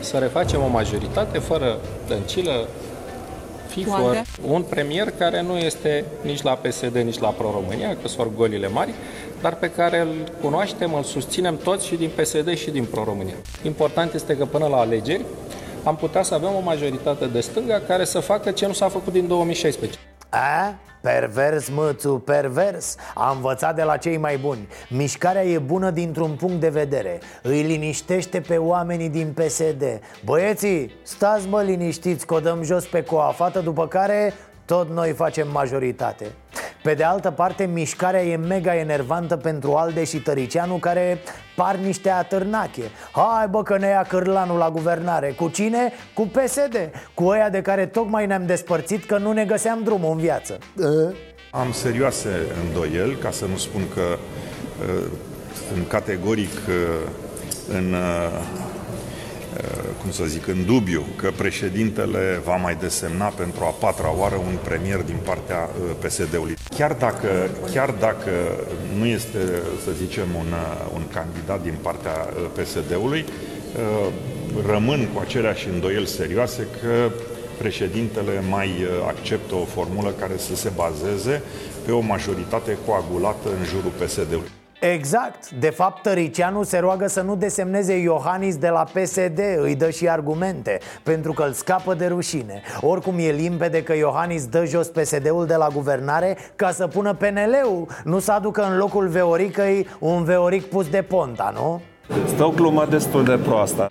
să 0.00 0.16
refacem 0.16 0.62
o 0.62 0.66
majoritate 0.66 1.38
fără 1.38 1.78
dăncilă, 2.06 2.68
FIFOR, 3.70 4.00
Unde? 4.00 4.22
un 4.46 4.62
premier 4.62 5.12
care 5.18 5.42
nu 5.42 5.56
este 5.56 6.04
nici 6.22 6.42
la 6.42 6.52
PSD, 6.52 6.96
nici 6.96 7.18
la 7.18 7.28
Pro-România, 7.28 7.88
că 7.88 8.08
sunt 8.08 8.18
orgolile 8.18 8.68
mari, 8.68 8.94
dar 9.42 9.54
pe 9.54 9.70
care 9.70 10.00
îl 10.00 10.08
cunoaștem, 10.42 10.94
îl 10.94 11.02
susținem 11.02 11.56
toți 11.56 11.86
și 11.86 11.94
din 11.94 12.10
PSD 12.16 12.56
și 12.56 12.70
din 12.70 12.84
Pro-România. 12.84 13.34
Important 13.64 14.14
este 14.14 14.36
că 14.36 14.44
până 14.44 14.66
la 14.66 14.76
alegeri 14.76 15.24
am 15.84 15.96
putea 15.96 16.22
să 16.22 16.34
avem 16.34 16.50
o 16.56 16.60
majoritate 16.60 17.26
de 17.26 17.40
stânga 17.40 17.80
care 17.86 18.04
să 18.04 18.20
facă 18.20 18.50
ce 18.50 18.66
nu 18.66 18.72
s-a 18.72 18.88
făcut 18.88 19.12
din 19.12 19.26
2016. 19.26 19.98
A? 20.30 20.74
Pervers, 21.00 21.68
mățu, 21.68 22.18
pervers. 22.18 22.96
A 23.14 23.30
învățat 23.30 23.74
de 23.74 23.82
la 23.82 23.96
cei 23.96 24.16
mai 24.16 24.36
buni. 24.36 24.68
Mișcarea 24.88 25.44
e 25.44 25.58
bună 25.58 25.90
dintr-un 25.90 26.30
punct 26.30 26.60
de 26.60 26.68
vedere. 26.68 27.20
Îi 27.42 27.62
liniștește 27.62 28.40
pe 28.40 28.56
oamenii 28.56 29.08
din 29.08 29.32
PSD 29.32 30.00
Băieții, 30.24 30.92
stați 31.02 31.48
mă 31.48 31.62
liniștiți 31.62 32.26
că 32.26 32.34
o 32.34 32.40
dăm 32.40 32.62
jos 32.62 32.86
pe 32.86 33.02
coafată 33.02 33.60
După 33.60 33.88
care 33.88 34.34
tot 34.70 34.88
noi 34.90 35.12
facem 35.12 35.48
majoritate. 35.52 36.26
Pe 36.82 36.94
de 36.94 37.04
altă 37.04 37.30
parte, 37.30 37.64
mișcarea 37.64 38.22
e 38.22 38.36
mega 38.36 38.76
enervantă 38.76 39.36
pentru 39.36 39.74
Alde 39.74 40.04
și 40.04 40.22
Tăricianu 40.22 40.74
Care 40.74 41.18
par 41.56 41.76
niște 41.76 42.10
atârnache. 42.10 42.82
Hai 43.12 43.48
bă 43.50 43.62
că 43.62 43.78
ne 43.78 43.86
ia 43.86 44.02
cârlanul 44.08 44.58
la 44.58 44.70
guvernare. 44.70 45.30
Cu 45.30 45.48
cine? 45.48 45.92
Cu 46.14 46.22
PSD 46.22 46.90
Cu 47.14 47.24
ăia 47.24 47.48
de 47.48 47.62
care 47.62 47.86
tocmai 47.86 48.26
ne-am 48.26 48.46
despărțit 48.46 49.04
că 49.04 49.18
nu 49.18 49.32
ne 49.32 49.44
găseam 49.44 49.82
drumul 49.82 50.12
în 50.12 50.18
viață. 50.18 50.58
Ă? 50.82 51.12
Am 51.50 51.72
serioase 51.72 52.28
îndoieli, 52.66 53.16
ca 53.16 53.30
să 53.30 53.46
nu 53.46 53.56
spun 53.56 53.82
că 53.94 54.00
uh, 54.00 55.04
sunt 55.68 55.88
categoric 55.88 56.54
uh, 56.68 56.74
în, 57.68 57.92
uh, 57.92 58.30
uh, 59.56 59.89
cum 60.00 60.10
să 60.10 60.24
zic, 60.24 60.46
în 60.46 60.64
dubiu 60.64 61.04
că 61.16 61.30
președintele 61.36 62.40
va 62.44 62.56
mai 62.56 62.74
desemna 62.80 63.26
pentru 63.26 63.64
a 63.64 63.74
patra 63.84 64.14
oară 64.16 64.34
un 64.34 64.56
premier 64.64 65.00
din 65.02 65.18
partea 65.24 65.68
uh, 65.68 65.90
PSD-ului. 66.04 66.56
Chiar 66.76 66.92
dacă, 66.92 67.28
chiar 67.72 67.90
dacă 67.90 68.30
nu 68.98 69.06
este, 69.06 69.38
să 69.84 69.90
zicem, 70.04 70.26
un, 70.38 70.52
uh, 70.52 70.90
un 70.94 71.02
candidat 71.12 71.62
din 71.62 71.74
partea 71.82 72.28
uh, 72.28 72.62
PSD-ului, 72.62 73.24
uh, 73.24 74.12
rămân 74.66 75.08
cu 75.14 75.20
aceleași 75.20 75.68
îndoieli 75.68 76.06
serioase 76.06 76.66
că 76.80 77.10
președintele 77.58 78.42
mai 78.50 78.68
uh, 78.68 78.88
acceptă 79.06 79.54
o 79.54 79.64
formulă 79.64 80.10
care 80.10 80.36
să 80.36 80.56
se 80.56 80.72
bazeze 80.76 81.42
pe 81.84 81.92
o 81.92 82.00
majoritate 82.00 82.78
coagulată 82.86 83.48
în 83.48 83.64
jurul 83.64 83.92
PSD-ului. 83.98 84.59
Exact, 84.80 85.50
de 85.50 85.70
fapt 85.70 86.02
Tăricianu 86.02 86.62
se 86.62 86.78
roagă 86.78 87.06
să 87.06 87.20
nu 87.20 87.36
desemneze 87.36 87.98
Iohannis 87.98 88.56
de 88.56 88.68
la 88.68 88.84
PSD 88.84 89.38
Îi 89.56 89.74
dă 89.74 89.90
și 89.90 90.08
argumente, 90.08 90.78
pentru 91.02 91.32
că 91.32 91.42
îl 91.42 91.52
scapă 91.52 91.94
de 91.94 92.06
rușine 92.06 92.62
Oricum 92.80 93.14
e 93.18 93.30
limpede 93.30 93.82
că 93.82 93.94
Iohannis 93.94 94.46
dă 94.46 94.64
jos 94.64 94.86
PSD-ul 94.86 95.46
de 95.46 95.54
la 95.54 95.68
guvernare 95.72 96.36
Ca 96.56 96.70
să 96.70 96.86
pună 96.86 97.14
PNL-ul 97.14 97.86
Nu 98.04 98.18
să 98.18 98.32
aducă 98.32 98.62
în 98.62 98.76
locul 98.76 99.08
Veoricăi 99.08 99.86
un 99.98 100.24
Veoric 100.24 100.64
pus 100.64 100.88
de 100.88 101.02
Ponta, 101.02 101.52
nu? 101.54 101.80
Stă 102.26 102.44
o 102.44 102.50
glumă 102.50 102.86
destul 102.90 103.24
de 103.24 103.38
proastă. 103.44 103.86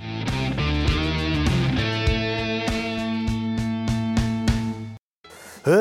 He, 5.64 5.72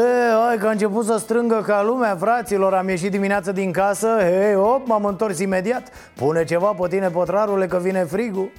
hai 0.46 0.58
că 0.58 0.66
a 0.66 0.70
început 0.70 1.04
să 1.04 1.16
strângă 1.18 1.62
ca 1.66 1.82
lumea, 1.82 2.16
fraților 2.16 2.74
Am 2.74 2.88
ieșit 2.88 3.10
dimineața 3.10 3.52
din 3.52 3.72
casă, 3.72 4.06
hei, 4.20 4.54
op, 4.54 4.86
m-am 4.86 5.04
întors 5.04 5.38
imediat 5.38 5.88
Pune 6.14 6.44
ceva 6.44 6.66
pe 6.66 6.88
tine, 6.88 7.10
pătrarule, 7.10 7.66
că 7.66 7.78
vine 7.82 8.04
frigul 8.04 8.50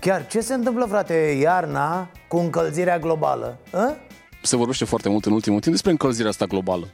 Chiar 0.00 0.26
ce 0.26 0.40
se 0.40 0.54
întâmplă, 0.54 0.86
frate, 0.88 1.14
iarna 1.14 2.10
cu 2.28 2.36
încălzirea 2.36 2.98
globală? 2.98 3.58
A? 3.72 3.96
Se 4.42 4.56
vorbește 4.56 4.84
foarte 4.84 5.08
mult 5.08 5.24
în 5.24 5.32
ultimul 5.32 5.60
timp 5.60 5.72
despre 5.72 5.90
încălzirea 5.90 6.30
asta 6.30 6.44
globală. 6.44 6.88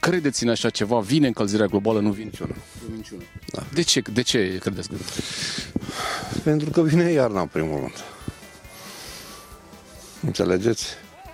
Credeți 0.00 0.42
în 0.42 0.48
așa 0.48 0.70
ceva? 0.70 0.98
Vine 0.98 1.26
încălzirea 1.26 1.66
globală? 1.66 2.00
Nu 2.00 2.10
vine? 2.10 2.24
Minciună. 2.24 2.54
Minciună. 2.92 3.22
Da. 3.52 3.62
De 3.72 3.82
ce, 3.82 4.02
de 4.12 4.22
ce 4.22 4.58
credeți 4.60 4.88
că 4.88 4.94
Pentru 6.44 6.70
că 6.70 6.82
vine 6.82 7.10
iarna, 7.10 7.40
în 7.40 7.46
primul 7.46 7.78
rând. 7.78 8.04
Înțelegeți? 10.26 10.86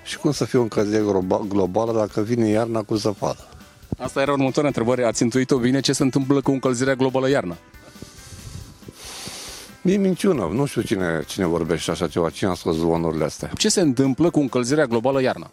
Și 0.04 0.18
cum 0.18 0.32
să 0.32 0.44
fie 0.44 0.58
o 0.58 0.62
încălzire 0.62 1.02
globa- 1.02 1.44
globală 1.48 1.92
dacă 1.92 2.20
vine 2.20 2.48
iarna 2.48 2.82
cu 2.82 2.94
zăpadă? 2.94 3.48
Asta 3.98 4.20
era 4.20 4.32
următoarea 4.32 4.66
întrebare. 4.76 5.04
Ați 5.04 5.22
intuit-o 5.22 5.58
bine 5.58 5.80
ce 5.80 5.92
se 5.92 6.02
întâmplă 6.02 6.40
cu 6.40 6.50
încălzirea 6.50 6.94
globală 6.94 7.28
iarna? 7.28 7.56
E 9.82 9.96
minciună. 9.96 10.48
Nu 10.52 10.66
știu 10.66 10.82
cine, 10.82 11.22
cine 11.26 11.46
vorbește 11.46 11.90
așa 11.90 12.08
ceva. 12.08 12.30
Cine 12.30 12.50
a 12.50 12.54
scos 12.54 12.76
zvonurile 12.76 13.24
astea? 13.24 13.50
Ce 13.56 13.68
se 13.68 13.80
întâmplă 13.80 14.30
cu 14.30 14.40
încălzirea 14.40 14.84
globală 14.86 15.22
iarna? 15.22 15.50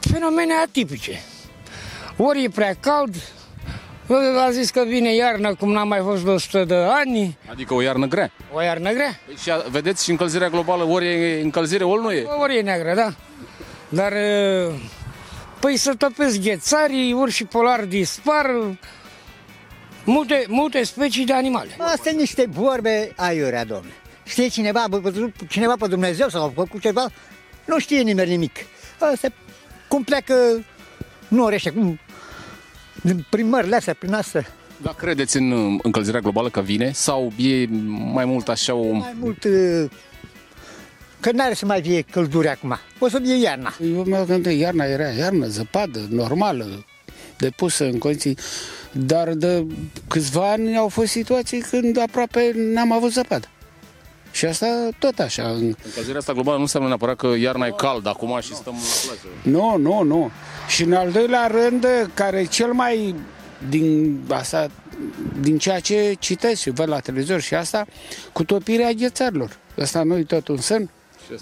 fenomene 0.00 0.52
atipice. 0.66 1.20
Ori 2.16 2.44
e 2.44 2.48
prea 2.48 2.74
cald, 2.80 3.14
a 4.16 4.50
zis 4.50 4.70
că 4.70 4.84
vine 4.86 5.14
iarna 5.14 5.54
cum 5.54 5.72
n-a 5.72 5.84
mai 5.84 6.00
fost 6.02 6.24
de 6.24 6.30
100 6.30 6.64
de 6.64 6.74
ani, 6.74 7.38
Adică 7.50 7.74
o 7.74 7.80
iarnă 7.80 8.06
grea. 8.06 8.30
o 8.52 8.62
iarnă 8.62 8.92
grea. 8.92 9.18
Păi 9.26 9.34
și 9.42 9.50
a, 9.50 9.56
vedeți 9.70 10.04
și 10.04 10.10
încălzirea 10.10 10.48
globală, 10.48 10.84
ori 10.84 11.06
e 11.06 11.40
încălzire, 11.42 11.84
ori 11.84 12.02
nu 12.02 12.12
e. 12.12 12.26
Ori 12.40 12.56
e 12.56 12.60
neagră, 12.60 12.94
da. 12.94 13.12
Dar, 13.88 14.12
păi 15.60 15.76
să 15.76 15.94
topesc 15.94 16.40
ghețarii, 16.40 17.12
urși 17.12 17.44
polari 17.44 17.86
dispar, 17.88 18.50
multe, 20.04 20.44
multe 20.48 20.82
specii 20.82 21.24
de 21.24 21.32
animale. 21.32 21.70
Astea 21.78 21.96
sunt 22.04 22.18
niște 22.18 22.46
vorbe 22.50 23.12
aiurea, 23.16 23.64
domne. 23.64 23.90
Știe 24.24 24.48
cineva, 24.48 24.84
bă, 24.90 24.98
bă, 24.98 25.30
cineva 25.48 25.74
pe 25.78 25.86
Dumnezeu 25.86 26.28
sau 26.28 26.44
a 26.44 26.52
făcut 26.54 26.80
ceva? 26.80 27.06
Nu 27.64 27.78
știe 27.78 28.00
nimeni 28.02 28.30
nimic. 28.30 28.56
Astea, 28.98 29.32
cum 29.88 30.02
pleacă 30.02 30.34
norește, 31.28 31.70
cum, 31.70 31.98
prin 33.30 33.48
mările 33.48 33.76
astea, 33.76 33.94
prin 33.94 34.12
astea. 34.12 34.46
Dar 34.82 34.94
credeți 34.94 35.36
în 35.36 35.50
uh, 35.50 35.80
încălzirea 35.82 36.20
globală 36.20 36.48
că 36.48 36.60
vine? 36.60 36.90
Sau 36.92 37.32
e 37.36 37.66
mai 38.12 38.24
mult 38.24 38.48
așa 38.48 38.74
o... 38.74 38.92
Mai 38.92 39.16
mult, 39.18 39.44
uh, 39.44 39.90
că 41.20 41.32
n-are 41.32 41.54
să 41.54 41.66
mai 41.66 41.82
fie 41.82 42.00
călduri 42.00 42.48
acum. 42.48 42.78
O 42.98 43.08
să 43.08 43.18
fie 43.18 43.34
iarna. 43.34 43.74
Eu 43.94 44.04
mă 44.06 44.24
gândesc, 44.26 44.56
iarna 44.56 44.84
era 44.84 45.08
iarnă, 45.08 45.46
zăpadă, 45.46 46.06
normală, 46.10 46.84
depusă 47.36 47.84
în 47.84 47.98
condiții, 47.98 48.38
dar 48.92 49.32
de 49.34 49.66
câțiva 50.08 50.50
ani 50.50 50.76
au 50.76 50.88
fost 50.88 51.10
situații 51.10 51.60
când 51.60 51.98
aproape 51.98 52.52
n-am 52.54 52.92
avut 52.92 53.12
zăpadă. 53.12 53.48
Și 54.40 54.46
asta 54.46 54.88
tot 54.98 55.18
așa. 55.18 55.48
Încălzirea 55.48 56.18
asta 56.18 56.32
globală 56.32 56.56
nu 56.56 56.62
înseamnă 56.62 56.88
neapărat 56.88 57.16
că 57.16 57.26
iarna 57.26 57.66
e 57.66 57.74
cald 57.76 58.06
acum 58.06 58.38
și 58.40 58.54
stăm 58.54 58.72
la 58.72 58.80
plajă. 59.04 59.36
Nu, 59.42 59.76
nu, 59.76 60.02
nu. 60.02 60.30
Și 60.68 60.82
în 60.82 60.92
al 60.92 61.10
doilea 61.10 61.46
rând, 61.46 61.86
care 62.14 62.38
e 62.38 62.44
cel 62.44 62.72
mai 62.72 63.14
din 63.68 64.18
asta, 64.28 64.70
din 65.40 65.58
ceea 65.58 65.80
ce 65.80 66.16
citesc 66.18 66.60
și 66.60 66.70
văd 66.70 66.88
la 66.88 67.00
televizor 67.00 67.40
și 67.40 67.54
asta, 67.54 67.86
cu 68.32 68.44
topirea 68.44 68.90
ghețarilor. 68.92 69.56
Asta 69.80 70.02
nu 70.02 70.16
e 70.16 70.22
tot 70.22 70.48
un 70.48 70.56
semn? 70.56 70.90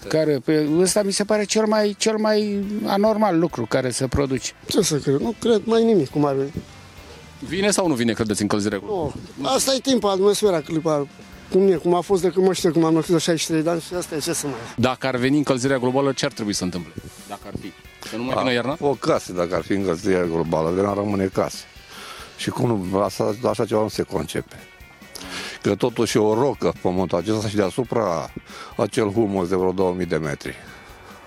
Care, 0.08 0.38
pe, 0.44 0.68
ăsta 0.78 1.02
mi 1.02 1.12
se 1.12 1.24
pare 1.24 1.44
cel 1.44 1.66
mai, 1.66 1.94
cel 1.98 2.16
mai 2.16 2.64
anormal 2.86 3.38
lucru 3.38 3.66
care 3.66 3.90
se 3.90 4.06
produce. 4.06 4.52
Ce 4.68 4.80
să 4.80 4.96
cred? 4.96 5.20
Nu 5.20 5.34
cred 5.40 5.60
mai 5.64 5.84
nimic 5.84 6.08
cum 6.08 6.24
ar 6.24 6.34
veni. 6.34 6.52
Vine 7.38 7.70
sau 7.70 7.88
nu 7.88 7.94
vine, 7.94 8.12
credeți, 8.12 8.42
încălzirea 8.42 8.78
globală? 8.78 9.12
Oh, 9.42 9.50
asta 9.54 9.74
e 9.74 9.78
timpul, 9.78 10.10
atmosfera, 10.10 10.60
clipa. 10.60 11.06
Cum 11.50 11.68
e, 11.68 11.74
cum 11.74 11.94
a 11.94 12.00
fost 12.00 12.22
de 12.22 12.28
când 12.30 12.46
mă 12.46 12.52
știu, 12.52 12.72
cum 12.72 12.84
am 12.84 12.94
născut 12.94 13.14
de 13.14 13.20
63 13.20 13.62
de 13.62 13.70
ani 13.70 13.80
și 13.80 13.94
asta 13.94 14.14
e 14.14 14.18
ce 14.18 14.32
să 14.32 14.46
mai... 14.46 14.56
Dacă 14.76 15.06
ar 15.06 15.16
veni 15.16 15.36
încălzirea 15.36 15.78
globală, 15.78 16.12
ce 16.12 16.24
ar 16.24 16.32
trebui 16.32 16.52
să 16.52 16.64
întâmple? 16.64 16.92
Dacă 17.28 17.40
ar 17.46 17.52
fi. 17.60 17.72
Să 18.08 18.16
nu 18.16 18.22
mai 18.22 18.34
vină 18.38 18.52
iarna? 18.52 18.76
O 18.80 18.94
casă, 18.94 19.32
dacă 19.32 19.54
ar 19.54 19.62
fi 19.62 19.72
încălzirea 19.72 20.24
globală, 20.24 20.72
de 20.74 20.80
n-ar 20.82 20.96
rămâne 20.96 21.30
casă. 21.32 21.56
Și 22.36 22.50
cum 22.50 22.88
nu, 22.90 22.98
asta, 22.98 23.34
așa 23.44 23.64
ceva 23.66 23.80
nu 23.80 23.88
se 23.88 24.02
concepe. 24.02 24.56
Că 25.62 25.74
totuși 25.74 26.16
e 26.16 26.20
o 26.20 26.34
rocă 26.34 26.72
pământul 26.82 27.18
acesta 27.18 27.48
și 27.48 27.56
deasupra 27.56 28.30
acel 28.76 29.10
humus 29.10 29.48
de 29.48 29.56
vreo 29.56 29.72
2000 29.72 30.06
de 30.06 30.16
metri. 30.16 30.54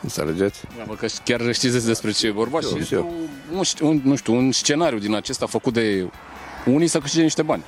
Înțelegeți? 0.02 0.62
Da, 0.78 0.84
bă, 0.88 0.94
că 0.94 1.08
chiar 1.24 1.54
știți 1.54 1.86
despre 1.86 2.12
ce 2.12 2.28
e 2.28 2.32
vorba 2.32 2.60
Eu, 2.64 2.80
și 2.82 2.94
eu. 2.94 3.14
un, 3.52 3.58
un, 3.58 3.88
un, 3.90 4.02
nu 4.04 4.16
știu, 4.16 4.36
un 4.36 4.52
scenariu 4.52 4.98
din 4.98 5.16
acesta 5.16 5.46
făcut 5.46 5.74
de 5.74 6.10
unii 6.66 6.88
să 6.88 7.00
câștige 7.00 7.24
niște 7.24 7.42
bani. 7.42 7.64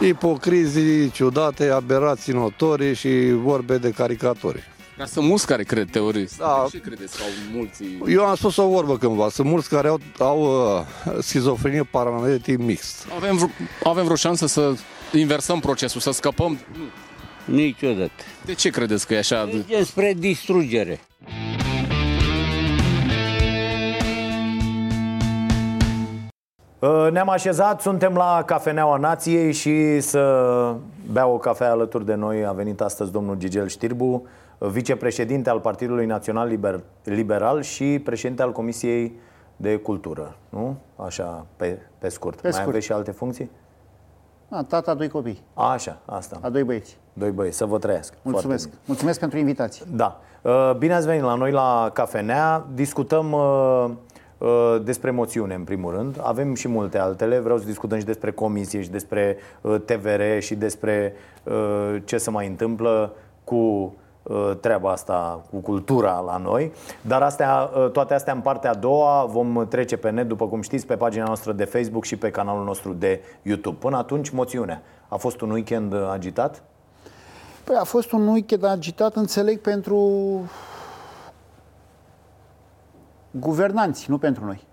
Ipocrizii 0.00 1.10
ciudate, 1.10 1.70
aberații 1.70 2.32
notorii 2.32 2.94
și 2.94 3.30
vorbe 3.30 3.78
de 3.78 3.90
caricaturi. 3.90 4.62
Dar 4.96 5.06
sunt 5.06 5.26
mulți 5.26 5.46
care 5.46 5.62
cred 5.62 5.90
teorii. 5.90 6.28
Da. 6.38 6.66
Ce 6.70 6.78
credeți? 6.80 7.14
Sau 7.14 7.26
mulți... 7.52 7.84
Eu 8.06 8.24
am 8.24 8.34
spus 8.34 8.56
o 8.56 8.68
vorbă 8.68 8.98
cândva. 8.98 9.28
Sunt 9.28 9.48
mulți 9.48 9.68
care 9.68 9.88
au, 9.88 10.00
au 10.18 10.40
uh, 10.42 11.16
schizofrenie 11.20 11.82
paranoie 11.82 12.30
de 12.30 12.38
tip 12.38 12.58
mixt. 12.60 13.06
Avem, 13.16 13.36
vreo, 13.36 13.48
avem 13.84 14.04
vreo 14.04 14.16
șansă 14.16 14.46
să 14.46 14.74
inversăm 15.12 15.60
procesul, 15.60 16.00
să 16.00 16.10
scăpăm? 16.10 16.58
Niciodată. 17.44 18.22
De 18.44 18.54
ce 18.54 18.70
credeți 18.70 19.06
că 19.06 19.14
e 19.14 19.18
așa? 19.18 19.44
Mergem 19.44 19.84
spre 19.84 20.14
distrugere. 20.18 21.00
Ne-am 27.10 27.28
așezat, 27.28 27.80
suntem 27.80 28.14
la 28.14 28.42
Cafeneaua 28.46 28.96
Nației 28.96 29.52
și 29.52 30.00
să 30.00 30.74
bea 31.12 31.26
o 31.26 31.38
cafea 31.38 31.70
alături 31.70 32.04
de 32.04 32.14
noi 32.14 32.46
a 32.46 32.52
venit 32.52 32.80
astăzi 32.80 33.12
domnul 33.12 33.36
Gigel 33.36 33.68
Știrbu, 33.68 34.26
uh, 34.58 34.68
vicepreședinte 34.68 35.50
al 35.50 35.60
Partidului 35.60 36.06
Național 36.06 36.48
Liber- 36.48 36.80
Liberal 37.04 37.62
și 37.62 38.00
președinte 38.04 38.42
al 38.42 38.52
Comisiei 38.52 39.12
de 39.56 39.76
Cultură, 39.76 40.36
nu? 40.48 40.76
Așa, 40.96 41.46
pe, 41.56 41.78
pe 41.98 42.08
scurt. 42.08 42.34
Pe 42.34 42.40
Mai 42.42 42.52
scurt. 42.52 42.68
aveți 42.68 42.84
și 42.84 42.92
alte 42.92 43.10
funcții? 43.10 43.50
A, 44.48 44.62
tata, 44.62 44.94
doi 44.94 45.08
copii. 45.08 45.42
Așa, 45.54 45.98
asta. 46.04 46.38
A 46.40 46.48
doi 46.48 46.62
băieți. 46.62 46.98
Doi 47.12 47.30
băieți, 47.30 47.56
să 47.56 47.64
vă 47.64 47.78
trăiască. 47.78 48.16
Mulțumesc. 48.22 48.62
Foarte 48.62 48.82
Mulțumesc 48.86 49.18
pentru 49.20 49.38
invitație. 49.38 49.86
Da. 49.92 50.20
Uh, 50.42 50.72
Bine 50.78 50.94
ați 50.94 51.06
venit 51.06 51.22
la 51.22 51.34
noi 51.34 51.50
la 51.50 51.90
Cafenea. 51.92 52.66
Discutăm 52.74 53.32
uh, 53.32 53.84
uh, 53.84 53.90
despre 54.82 55.10
moțiune, 55.10 55.54
în 55.54 55.64
primul 55.64 55.92
rând. 55.92 56.20
Avem 56.22 56.54
și 56.54 56.68
multe 56.68 56.98
altele. 56.98 57.38
Vreau 57.38 57.58
să 57.58 57.64
discutăm 57.64 57.98
și 57.98 58.04
despre 58.04 58.32
comisie 58.32 58.82
și 58.82 58.90
despre 58.90 59.36
uh, 59.60 59.76
TVR 59.84 60.38
și 60.38 60.54
despre 60.54 61.14
uh, 61.42 61.96
ce 62.04 62.18
se 62.18 62.30
mai 62.30 62.46
întâmplă 62.46 63.12
cu 63.44 63.94
uh, 64.22 64.50
treaba 64.60 64.90
asta, 64.90 65.44
cu 65.50 65.56
cultura 65.56 66.20
la 66.20 66.36
noi. 66.36 66.72
Dar 67.00 67.22
astea, 67.22 67.70
uh, 67.76 67.90
toate 67.90 68.14
astea 68.14 68.32
în 68.32 68.40
partea 68.40 68.70
a 68.70 68.74
doua 68.74 69.24
vom 69.24 69.66
trece 69.68 69.96
pe 69.96 70.10
net, 70.10 70.28
după 70.28 70.46
cum 70.46 70.60
știți, 70.60 70.86
pe 70.86 70.96
pagina 70.96 71.24
noastră 71.24 71.52
de 71.52 71.64
Facebook 71.64 72.04
și 72.04 72.16
pe 72.16 72.30
canalul 72.30 72.64
nostru 72.64 72.92
de 72.92 73.20
YouTube. 73.42 73.76
Până 73.80 73.96
atunci, 73.96 74.30
moțiunea. 74.30 74.82
A 75.08 75.16
fost 75.16 75.40
un 75.40 75.50
weekend 75.50 75.92
uh, 75.92 76.08
agitat? 76.12 76.62
Păi 77.64 77.76
a 77.78 77.84
fost 77.84 78.12
un 78.12 78.26
weekend 78.26 78.64
agitat, 78.64 79.14
înțeleg, 79.14 79.60
pentru 79.60 80.40
guvernanți, 83.40 84.10
nu 84.10 84.18
pentru 84.18 84.44
noi. 84.44 84.66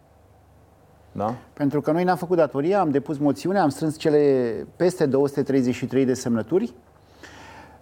Da? 1.11 1.35
Pentru 1.53 1.81
că 1.81 1.91
noi 1.91 2.03
ne-am 2.03 2.17
făcut 2.17 2.37
datoria, 2.37 2.79
am 2.79 2.89
depus 2.89 3.17
moțiune, 3.17 3.59
am 3.59 3.69
strâns 3.69 3.97
cele 3.97 4.67
peste 4.75 5.05
233 5.05 6.05
de 6.05 6.13
semnături, 6.13 6.73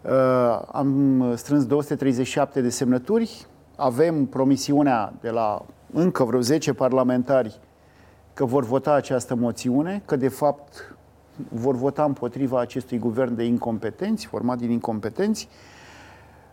Uh, 0.01 0.61
am 0.71 1.33
strâns 1.35 1.65
237 1.65 2.61
de 2.61 2.69
semnături, 2.69 3.45
avem 3.75 4.25
promisiunea 4.25 5.13
de 5.21 5.29
la 5.29 5.65
încă 5.93 6.23
vreo 6.23 6.39
10 6.39 6.73
parlamentari 6.73 7.59
că 8.33 8.45
vor 8.45 8.63
vota 8.63 8.93
această 8.93 9.35
moțiune, 9.35 10.01
că 10.05 10.15
de 10.15 10.27
fapt 10.27 10.95
vor 11.49 11.75
vota 11.75 12.03
împotriva 12.03 12.59
acestui 12.59 12.97
guvern 12.97 13.35
de 13.35 13.43
incompetenți, 13.43 14.25
format 14.25 14.57
din 14.57 14.71
incompetenți, 14.71 15.49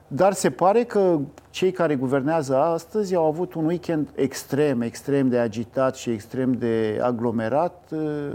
dar 0.09 0.33
se 0.33 0.51
pare 0.51 0.85
că 0.85 1.19
cei 1.51 1.71
care 1.73 1.97
guvernează 1.97 2.57
astăzi 2.57 3.15
au 3.15 3.27
avut 3.27 3.55
un 3.55 3.65
weekend 3.65 4.09
extrem, 4.15 4.81
extrem 4.81 5.29
de 5.29 5.39
agitat 5.39 5.97
și 5.97 6.11
extrem 6.11 6.53
de 6.53 7.01
aglomerat, 7.03 7.91
uh, 7.91 8.33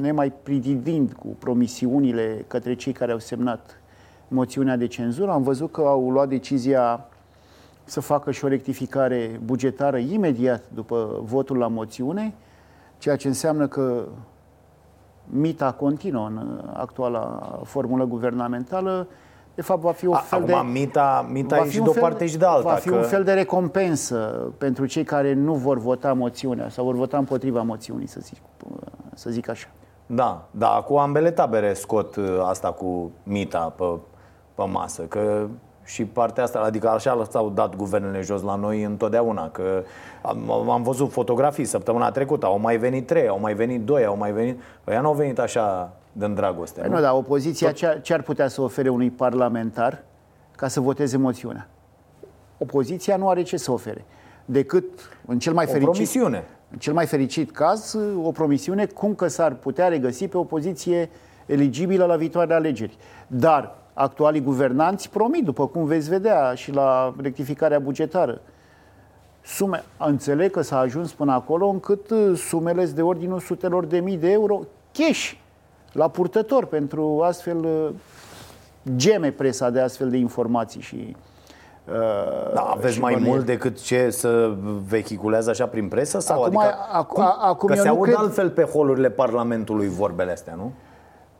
nemai 0.00 0.32
prididind 0.42 1.12
cu 1.12 1.26
promisiunile 1.38 2.44
către 2.46 2.74
cei 2.74 2.92
care 2.92 3.12
au 3.12 3.18
semnat 3.18 3.80
moțiunea 4.28 4.76
de 4.76 4.86
cenzură. 4.86 5.30
Am 5.30 5.42
văzut 5.42 5.72
că 5.72 5.80
au 5.80 6.10
luat 6.10 6.28
decizia 6.28 7.08
să 7.84 8.00
facă 8.00 8.30
și 8.30 8.44
o 8.44 8.48
rectificare 8.48 9.40
bugetară 9.44 9.96
imediat 9.96 10.62
după 10.74 11.20
votul 11.22 11.56
la 11.56 11.68
moțiune, 11.68 12.34
ceea 12.98 13.16
ce 13.16 13.28
înseamnă 13.28 13.66
că 13.66 14.08
mita 15.26 15.72
continuă 15.72 16.26
în 16.26 16.60
actuala 16.72 17.52
formulă 17.64 18.04
guvernamentală. 18.04 19.06
De 19.58 19.64
fapt, 19.64 19.80
va 19.80 19.92
fi 19.92 20.06
o 20.06 20.14
A- 20.14 20.16
fel 20.16 20.38
acum, 20.38 20.72
de... 20.72 20.78
mita, 20.78 21.26
mita 21.30 21.56
va 21.56 21.62
e 21.62 21.66
fi 21.66 21.72
și 21.72 21.78
un 21.78 21.84
de 21.84 21.90
o 21.90 21.92
fel- 21.92 22.02
parte 22.02 22.26
și 22.26 22.36
de 22.36 22.44
alta. 22.44 22.68
Va 22.68 22.74
fi 22.74 22.88
că... 22.88 22.94
un 22.94 23.02
fel 23.02 23.24
de 23.24 23.32
recompensă 23.32 24.16
pentru 24.58 24.86
cei 24.86 25.04
care 25.04 25.34
nu 25.34 25.54
vor 25.54 25.78
vota 25.78 26.12
moțiunea 26.12 26.68
sau 26.68 26.84
vor 26.84 26.94
vota 26.94 27.16
împotriva 27.16 27.62
moțiunii, 27.62 28.06
să 28.06 28.18
zic, 28.22 28.36
să 29.14 29.30
zic 29.30 29.48
așa. 29.48 29.66
Da, 30.06 30.46
da, 30.50 30.68
acum 30.68 30.96
ambele 30.98 31.30
tabere 31.30 31.72
scot 31.72 32.16
uh, 32.16 32.24
asta 32.48 32.72
cu 32.72 33.10
mita 33.22 33.72
pe, 33.76 33.84
pe 34.54 34.62
masă, 34.72 35.02
că 35.02 35.46
și 35.84 36.04
partea 36.04 36.42
asta, 36.42 36.58
adică 36.58 36.88
așa 36.88 37.26
s-au 37.30 37.50
dat 37.50 37.76
guvernele 37.76 38.20
jos 38.20 38.42
la 38.42 38.54
noi 38.54 38.82
întotdeauna, 38.82 39.48
că 39.50 39.82
am, 40.22 40.70
am 40.70 40.82
văzut 40.82 41.12
fotografii 41.12 41.64
săptămâna 41.64 42.10
trecută, 42.10 42.46
au 42.46 42.58
mai 42.58 42.76
venit 42.76 43.06
trei, 43.06 43.28
au 43.28 43.40
mai 43.40 43.54
venit 43.54 43.84
doi, 43.84 44.04
au 44.04 44.16
mai 44.16 44.32
venit, 44.32 44.60
ăia 44.88 45.00
nu 45.00 45.06
au 45.06 45.14
venit 45.14 45.38
așa 45.38 45.92
din 46.18 46.34
dragoste. 46.34 46.80
Păi 46.80 46.90
nu, 46.90 47.00
dar 47.00 47.12
opoziția 47.12 47.72
ce 47.72 47.86
ar, 47.86 48.00
ce 48.00 48.14
ar 48.14 48.22
putea 48.22 48.48
să 48.48 48.60
ofere 48.60 48.88
unui 48.88 49.10
parlamentar 49.10 50.02
ca 50.56 50.68
să 50.68 50.80
voteze 50.80 51.16
moțiunea? 51.16 51.68
Opoziția 52.58 53.16
nu 53.16 53.28
are 53.28 53.42
ce 53.42 53.56
să 53.56 53.72
ofere, 53.72 54.04
decât 54.44 54.84
în 55.26 55.38
cel 55.38 55.52
mai 55.52 55.64
O 55.64 55.68
fericit... 55.68 55.90
promisiune. 55.90 56.44
În 56.70 56.78
cel 56.78 56.92
mai 56.92 57.06
fericit 57.06 57.50
caz, 57.50 57.96
o 58.22 58.30
promisiune 58.30 58.86
cum 58.86 59.14
că 59.14 59.28
s-ar 59.28 59.54
putea 59.54 59.88
regăsi 59.88 60.28
pe 60.28 60.36
o 60.36 60.44
poziție 60.44 61.10
eligibilă 61.46 62.04
la 62.04 62.16
viitoarele 62.16 62.54
alegeri. 62.54 62.96
Dar 63.26 63.76
actualii 63.94 64.40
guvernanți 64.40 65.10
promit, 65.10 65.44
după 65.44 65.66
cum 65.66 65.84
veți 65.84 66.08
vedea 66.08 66.54
și 66.54 66.72
la 66.72 67.14
rectificarea 67.20 67.78
bugetară, 67.78 68.40
sume, 69.44 69.84
înțeleg 69.98 70.50
că 70.50 70.60
s-a 70.60 70.78
ajuns 70.78 71.12
până 71.12 71.32
acolo 71.32 71.68
încât 71.68 72.10
uh, 72.10 72.36
sumele 72.36 72.84
sunt 72.84 72.96
de 72.96 73.02
ordinul 73.02 73.38
sutelor 73.38 73.84
de 73.84 73.98
mii 74.00 74.16
de 74.16 74.30
euro 74.30 74.60
cash 74.92 75.32
la 75.92 76.08
purtător 76.08 76.64
pentru 76.66 77.20
astfel 77.24 77.64
uh, 77.64 77.88
geme 78.96 79.30
presa 79.30 79.70
de 79.70 79.80
astfel 79.80 80.10
de 80.10 80.16
informații 80.16 80.80
și 80.80 81.16
uh, 81.88 82.52
Da, 82.54 82.60
aveți 82.60 82.94
și 82.94 83.00
mai 83.00 83.12
bănuieli. 83.12 83.34
mult 83.34 83.46
decât 83.46 83.80
ce 83.82 84.10
să 84.10 84.54
vehiculează 84.88 85.50
așa 85.50 85.66
prin 85.66 85.88
presă? 85.88 86.18
Sau 86.18 86.42
Acum, 86.42 86.56
adică, 86.58 86.74
ac- 87.02 87.06
cum, 87.06 87.22
acum 87.40 87.68
că 87.68 87.74
eu 87.74 87.82
se 87.82 87.88
nu 87.88 87.94
aud 87.94 88.04
cred- 88.04 88.16
altfel 88.18 88.50
pe 88.50 88.62
holurile 88.62 89.10
Parlamentului 89.10 89.88
vorbele 89.88 90.32
astea, 90.32 90.54
nu? 90.54 90.72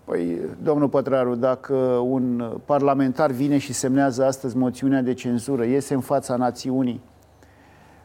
Păi, 0.04 0.38
domnul 0.62 0.88
Pătraru, 0.88 1.34
dacă 1.34 1.74
un 2.04 2.52
parlamentar 2.64 3.30
vine 3.30 3.58
și 3.58 3.72
semnează 3.72 4.24
astăzi 4.24 4.56
moțiunea 4.56 5.02
de 5.02 5.14
cenzură, 5.14 5.64
iese 5.64 5.94
în 5.94 6.00
fața 6.00 6.36
națiunii 6.36 7.00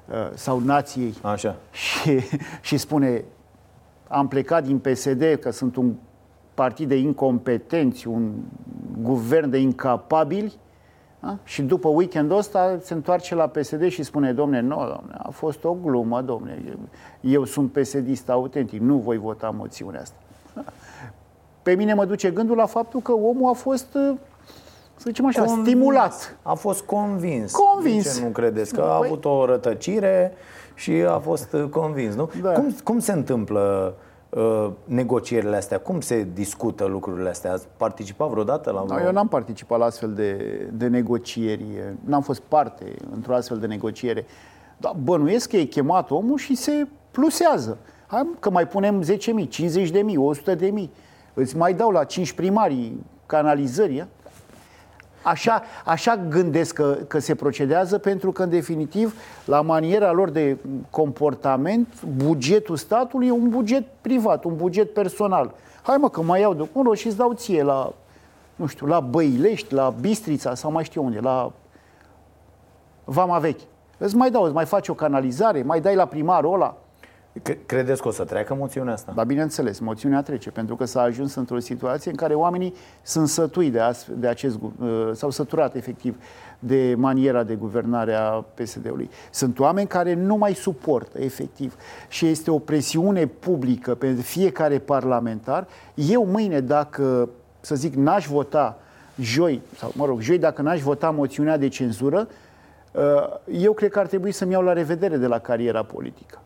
uh, 0.10 0.15
sau 0.34 0.60
nației 0.60 1.13
Așa. 1.21 1.56
și, 1.71 2.19
și 2.62 2.77
spune 2.77 3.23
am 4.08 4.27
plecat 4.27 4.63
din 4.63 4.77
PSD 4.79 5.23
că 5.39 5.51
sunt 5.51 5.75
un 5.75 5.93
partid 6.54 6.88
de 6.88 6.96
incompetenți, 6.98 8.08
un 8.08 8.32
guvern 9.02 9.50
de 9.50 9.58
incapabili 9.58 10.54
da? 11.20 11.38
și 11.44 11.62
după 11.62 11.88
weekendul 11.88 12.38
ăsta 12.38 12.78
se 12.82 12.94
întoarce 12.94 13.36
la 13.36 13.48
PSD 13.48 13.88
și 13.88 14.04
spune, 14.04 14.34
domne, 14.34 14.60
nu, 14.60 14.76
domne, 14.76 15.16
a 15.18 15.30
fost 15.30 15.63
o 15.63 15.74
glumă, 15.84 16.22
domne, 16.22 16.63
eu, 16.68 16.78
eu 17.22 17.44
sunt 17.46 17.72
PSD-ist 17.72 18.30
autentic, 18.30 18.82
nu 18.82 18.98
voi 18.98 19.18
vota 19.18 19.50
moțiunea 19.50 20.02
asta. 20.02 20.16
Pe 21.63 21.74
mine 21.76 21.94
mă 21.94 22.06
duce 22.06 22.32
gândul 22.32 22.56
la 22.56 22.66
faptul 22.66 23.00
că 23.00 23.12
omul 23.12 23.50
a 23.50 23.54
fost, 23.54 23.88
uh, 23.94 24.16
să 24.96 25.04
zicem 25.06 25.26
așa, 25.26 25.44
Convins. 25.44 25.68
stimulat. 25.68 26.38
A 26.42 26.54
fost 26.54 26.82
convins. 26.82 27.52
Convins. 27.52 28.04
De 28.13 28.20
ce 28.20 28.26
nu 28.26 28.32
credeți? 28.32 28.74
Că 28.74 28.82
Nu, 28.82 28.88
a 28.88 29.00
păi- 29.00 29.06
avut 29.06 29.26
o 29.26 29.46
rătăcire 29.46 30.34
și 30.76 30.92
a 30.92 31.18
fost 31.18 31.54
uh, 31.54 31.63
convins, 31.70 32.16
nu? 32.16 32.30
Da. 32.42 32.52
Cum, 32.52 32.76
cum 32.84 33.00
se 33.00 33.12
întâmplă 33.12 33.94
uh, 33.98 34.04
negocierile 34.86 35.56
astea? 35.56 35.80
Cum 35.80 36.02
se 36.02 36.28
discută 36.34 36.86
lucrurile 36.86 37.30
astea? 37.30 37.52
Ați 37.52 37.67
participat 37.78 38.30
vreodată 38.30 38.72
la 38.72 38.84
No, 38.88 39.00
eu 39.00 39.12
n-am 39.12 39.28
participat 39.28 39.80
la 39.80 39.86
astfel 39.86 40.13
de, 40.13 40.36
de 40.74 40.88
negocieri, 40.88 41.65
n-am 42.06 42.22
fost 42.22 42.41
parte 42.41 42.96
într-o 43.13 43.36
astfel 43.36 43.58
de 43.58 43.67
negociere. 43.67 44.26
Dar 44.78 44.96
bănuiesc 45.04 45.50
că 45.50 45.58
e 45.58 45.63
chemat 45.63 46.12
omul 46.12 46.38
și 46.38 46.56
se 46.56 46.88
plusează. 47.12 47.78
Hai 48.08 48.30
că 48.39 48.50
mai 48.50 48.67
punem 48.67 49.04
10.000, 49.04 49.08
50.000, 49.08 49.17
100.000. 50.58 50.89
Îți 51.34 51.58
mai 51.58 51.74
dau 51.74 51.91
la 51.91 52.04
5 52.04 52.32
primarii 52.34 53.06
canalizări. 53.26 54.08
Ia? 55.26 55.32
Așa, 55.32 55.64
așa 55.86 56.18
gândesc 56.30 56.74
că, 56.76 56.98
că 57.08 57.20
se 57.20 57.36
procedează 57.36 57.98
pentru 57.98 58.32
că, 58.32 58.44
în 58.44 58.50
definitiv, 58.50 59.15
la 59.46 59.62
maniera 59.62 60.12
lor 60.12 60.30
de 60.30 60.58
comportament, 60.90 61.88
bugetul 62.04 62.76
statului 62.76 63.28
e 63.28 63.32
un 63.32 63.50
buget 63.50 63.84
privat, 64.02 64.44
un 64.44 64.56
buget 64.56 64.94
personal. 64.94 65.54
Hai 65.82 65.98
mă 65.98 66.10
că 66.10 66.21
mai 66.21 66.40
iau 66.40 66.54
de 66.54 66.69
acolo 66.71 66.94
și 66.94 67.08
îți 67.08 67.17
dau 67.17 67.34
ție 67.34 67.63
la, 67.63 67.94
nu 68.56 68.65
știu, 68.65 68.88
la 68.88 69.00
Băilești, 69.00 69.74
la 69.74 69.94
Bistrița 70.00 70.56
sau 70.56 70.71
mai 70.71 70.84
știu 70.84 71.04
unde, 71.04 71.19
la 71.19 71.52
Vama 73.04 73.40
Vechi. 73.40 73.62
Îți 73.98 74.15
mai 74.15 74.32
dau, 74.32 74.44
îți 74.44 74.54
mai 74.54 74.65
faci 74.65 74.88
o 74.88 74.94
canalizare, 74.94 75.63
mai 75.63 75.82
dai 75.82 75.96
la 75.96 76.06
primarul 76.06 76.54
ăla. 76.54 76.78
C- 77.42 77.65
Credeți 77.65 78.02
că 78.02 78.08
o 78.08 78.12
să 78.12 78.23
treacă 78.23 78.54
moțiunea 78.54 78.94
asta? 78.94 79.12
Dar 79.15 79.25
bineînțeles, 79.25 79.79
moțiunea 79.79 80.21
trece, 80.21 80.52
pentru 80.52 80.75
că 80.75 80.86
s-a 80.86 81.02
ajuns 81.02 81.36
într-o 81.36 81.60
situație 81.60 82.12
în 82.12 82.17
care 82.17 82.34
oamenii 82.34 82.73
sunt 83.02 83.27
sătui 83.27 83.69
de, 83.69 83.79
astfel, 83.79 84.15
de 84.19 84.27
acest, 84.27 84.60
gu- 84.60 84.73
uh, 84.79 85.10
s-au 85.13 85.29
săturat 85.29 85.75
efectiv 85.75 86.15
de 86.60 86.94
maniera 86.98 87.44
de 87.44 87.56
guvernare 87.56 88.13
a 88.13 88.29
PSD-ului. 88.29 89.10
Sunt 89.31 89.60
oameni 89.60 89.88
care 89.88 90.13
nu 90.13 90.36
mai 90.36 90.54
suportă, 90.54 91.21
efectiv, 91.21 91.75
și 92.08 92.27
este 92.27 92.52
o 92.52 92.60
presiune 92.60 93.25
publică 93.25 93.96
pe 93.96 94.13
fiecare 94.13 94.79
parlamentar. 94.79 95.67
Eu 95.96 96.25
mâine, 96.25 96.60
dacă, 96.60 97.29
să 97.60 97.75
zic, 97.75 97.94
n-aș 97.94 98.27
vota 98.27 98.77
joi, 99.19 99.62
sau 99.77 99.92
mă 99.96 100.06
rog, 100.06 100.19
joi 100.19 100.38
dacă 100.38 100.62
n-aș 100.62 100.81
vota 100.81 101.10
moțiunea 101.10 101.58
de 101.58 101.67
cenzură, 101.67 102.27
uh, 102.92 103.02
eu 103.52 103.73
cred 103.73 103.92
că 103.92 104.00
ar 104.00 104.08
trebui 104.08 104.31
să-mi 104.31 104.52
iau 104.52 104.62
la 104.62 104.73
revedere 104.73 105.17
de 105.17 105.27
la 105.27 105.40
cariera 105.40 105.84
politică. 105.84 106.38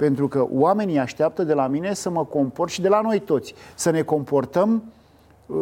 Pentru 0.00 0.28
că 0.28 0.46
oamenii 0.50 0.98
așteaptă 0.98 1.42
de 1.42 1.54
la 1.54 1.66
mine 1.66 1.94
să 1.94 2.10
mă 2.10 2.24
comport 2.24 2.70
și 2.70 2.80
de 2.80 2.88
la 2.88 3.00
noi 3.00 3.18
toți, 3.18 3.54
să 3.74 3.90
ne 3.90 4.02
comportăm 4.02 4.82
uh, 5.46 5.56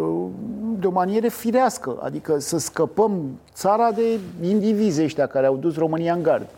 de 0.78 0.86
o 0.86 0.91
manieră 0.91 1.28
firească, 1.28 1.99
adică 2.03 2.39
să 2.39 2.59
scăpăm 2.59 3.39
țara 3.55 3.91
de 3.91 4.18
indivizi 4.43 5.03
ăștia 5.03 5.26
care 5.26 5.47
au 5.47 5.57
dus 5.57 5.76
România 5.76 6.12
în 6.12 6.22
gard. 6.22 6.49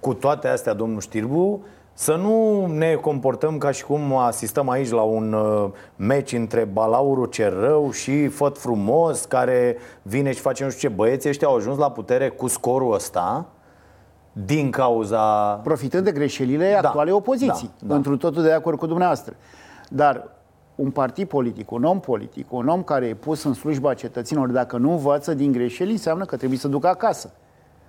Cu 0.00 0.14
toate 0.14 0.48
astea, 0.48 0.72
domnul 0.72 1.00
Știrbu, 1.00 1.64
să 1.92 2.14
nu 2.14 2.66
ne 2.66 2.94
comportăm 2.94 3.58
ca 3.58 3.70
și 3.70 3.84
cum 3.84 4.16
asistăm 4.16 4.68
aici 4.68 4.90
la 4.90 5.02
un 5.02 5.32
uh, 5.32 5.70
meci 5.96 6.32
între 6.32 6.64
Balauru 6.64 7.26
Cerău 7.26 7.90
și 7.90 8.28
Făt 8.28 8.58
Frumos, 8.58 9.24
care 9.24 9.76
vine 10.02 10.32
și 10.32 10.40
face 10.40 10.64
nu 10.64 10.70
știu 10.70 10.88
ce. 10.88 10.94
Băieții 10.94 11.28
ăștia 11.28 11.48
au 11.48 11.56
ajuns 11.56 11.78
la 11.78 11.90
putere 11.90 12.28
cu 12.28 12.46
scorul 12.46 12.94
ăsta 12.94 13.46
din 14.32 14.70
cauza... 14.70 15.54
Profitând 15.62 16.04
de 16.04 16.12
greșelile 16.12 16.78
da, 16.80 16.88
actuale 16.88 17.12
opoziții. 17.12 17.70
Da, 17.78 17.86
da. 17.86 17.94
Într-un 17.94 18.16
totul 18.16 18.42
de 18.42 18.52
acord 18.52 18.78
cu 18.78 18.86
dumneavoastră. 18.86 19.34
Dar 19.88 20.28
un 20.74 20.90
partid 20.90 21.28
politic, 21.28 21.70
un 21.70 21.84
om 21.84 22.00
politic, 22.00 22.52
un 22.52 22.68
om 22.68 22.82
care 22.82 23.06
e 23.06 23.14
pus 23.14 23.42
în 23.44 23.54
slujba 23.54 23.94
cetățenilor, 23.94 24.50
dacă 24.50 24.76
nu 24.76 24.90
învață 24.90 25.34
din 25.34 25.52
greșeli, 25.52 25.90
înseamnă 25.90 26.24
că 26.24 26.36
trebuie 26.36 26.58
să 26.58 26.68
ducă 26.68 26.88
acasă. 26.88 27.30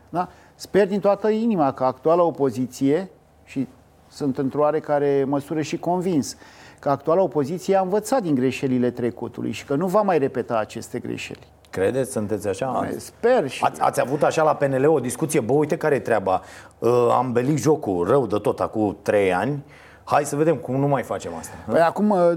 Da? 0.09 0.29
Sper 0.55 0.87
din 0.87 0.99
toată 0.99 1.29
inima 1.29 1.71
că 1.71 1.83
actuala 1.83 2.23
opoziție, 2.23 3.09
și 3.43 3.67
sunt 4.07 4.37
într-o 4.37 4.61
oarecare 4.61 5.23
măsură 5.27 5.61
și 5.61 5.77
convins, 5.77 6.35
că 6.79 6.89
actuala 6.89 7.21
opoziție 7.21 7.75
a 7.75 7.81
învățat 7.81 8.21
din 8.21 8.35
greșelile 8.35 8.91
trecutului 8.91 9.51
și 9.51 9.65
că 9.65 9.75
nu 9.75 9.87
va 9.87 10.01
mai 10.01 10.17
repeta 10.17 10.57
aceste 10.57 10.99
greșeli. 10.99 11.47
Credeți? 11.73 12.11
Sunteți 12.11 12.47
așa? 12.47 12.87
Sper 12.97 13.47
și... 13.49 13.63
Ați, 13.63 13.81
ați 13.81 13.99
avut 13.99 14.23
așa 14.23 14.43
la 14.43 14.55
PNL 14.55 14.87
o 14.87 14.99
discuție, 14.99 15.39
bă, 15.39 15.53
uite 15.53 15.77
care 15.77 15.95
e 15.95 15.99
treaba. 15.99 16.41
Uh, 16.79 17.07
am 17.17 17.31
belit 17.31 17.57
jocul 17.57 18.07
rău 18.07 18.27
de 18.27 18.37
tot 18.37 18.59
acum 18.59 18.97
trei 19.01 19.33
ani. 19.33 19.63
Hai 20.03 20.25
să 20.25 20.35
vedem 20.35 20.55
cum 20.55 20.75
nu 20.75 20.87
mai 20.87 21.03
facem 21.03 21.31
asta. 21.39 21.53
Păi 21.67 21.79
acum, 21.79 22.09
uh, 22.09 22.31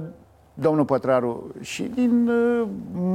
domnul 0.55 0.85
Pătraru, 0.85 1.55
și 1.61 1.83
din 1.83 2.29
uh, 2.29 2.69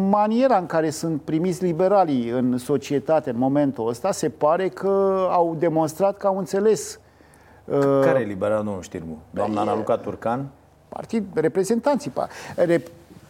maniera 0.10 0.58
în 0.58 0.66
care 0.66 0.90
sunt 0.90 1.22
primiți 1.22 1.64
liberalii 1.64 2.30
în 2.30 2.58
societate 2.58 3.30
în 3.30 3.38
momentul 3.38 3.88
ăsta, 3.88 4.12
se 4.12 4.30
pare 4.30 4.70
că 4.70 5.28
au 5.32 5.56
demonstrat 5.60 6.18
că 6.18 6.28
au 6.28 6.38
înțeles 6.38 7.00
uh, 7.66 7.80
care 7.80 8.20
e 8.20 8.24
liberal, 8.24 8.64
domnul 8.64 8.82
Știrbu? 8.82 9.18
Doamna 9.30 9.62
Ana 9.62 9.76
Luca 9.76 9.98
Turcan? 9.98 10.48
Partid, 10.90 11.26
reprezentanții. 11.34 12.12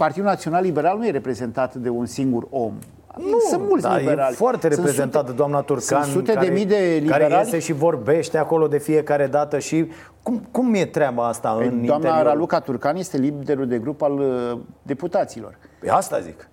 Partidul 0.02 0.26
Național 0.26 0.64
Liberal 0.64 0.97
nu 0.97 1.08
e 1.08 1.12
reprezentat 1.12 1.76
de 1.76 1.89
un 1.89 2.06
singur 2.06 2.47
om. 2.49 2.74
Nu, 3.18 3.38
sunt 3.49 3.68
mulți 3.68 3.84
da, 3.84 3.97
liberali. 3.97 4.32
E 4.32 4.36
foarte 4.36 4.68
reprezentat 4.68 5.26
de 5.26 5.32
doamna 5.32 5.62
Turcan. 5.62 6.02
Sunt 6.02 6.14
sute 6.14 6.34
care, 6.34 6.47
de 6.47 6.54
mii 6.54 6.66
de 6.66 6.97
liberali. 6.99 7.24
Care 7.24 7.43
iese 7.43 7.60
și 7.60 7.74
vorbește 7.74 8.38
acolo 8.38 8.68
de 8.68 8.78
fiecare 8.78 9.28
dată 9.28 9.60
și 9.60 9.91
cum, 10.24 10.47
cum 10.52 10.74
e 10.74 10.86
treaba 10.86 11.28
asta 11.28 11.52
Păi, 11.52 11.66
în 11.66 11.86
Doamna 11.86 12.08
interior? 12.08 12.24
Raluca 12.24 12.60
Turcan 12.60 12.95
este 12.95 13.18
liderul 13.18 13.68
de 13.68 13.80
grup 13.80 14.02
al 14.02 14.20
uh, 14.20 14.58
deputaților. 14.82 15.58
Păi 15.80 15.89
asta 15.89 16.20
zic. 16.20 16.49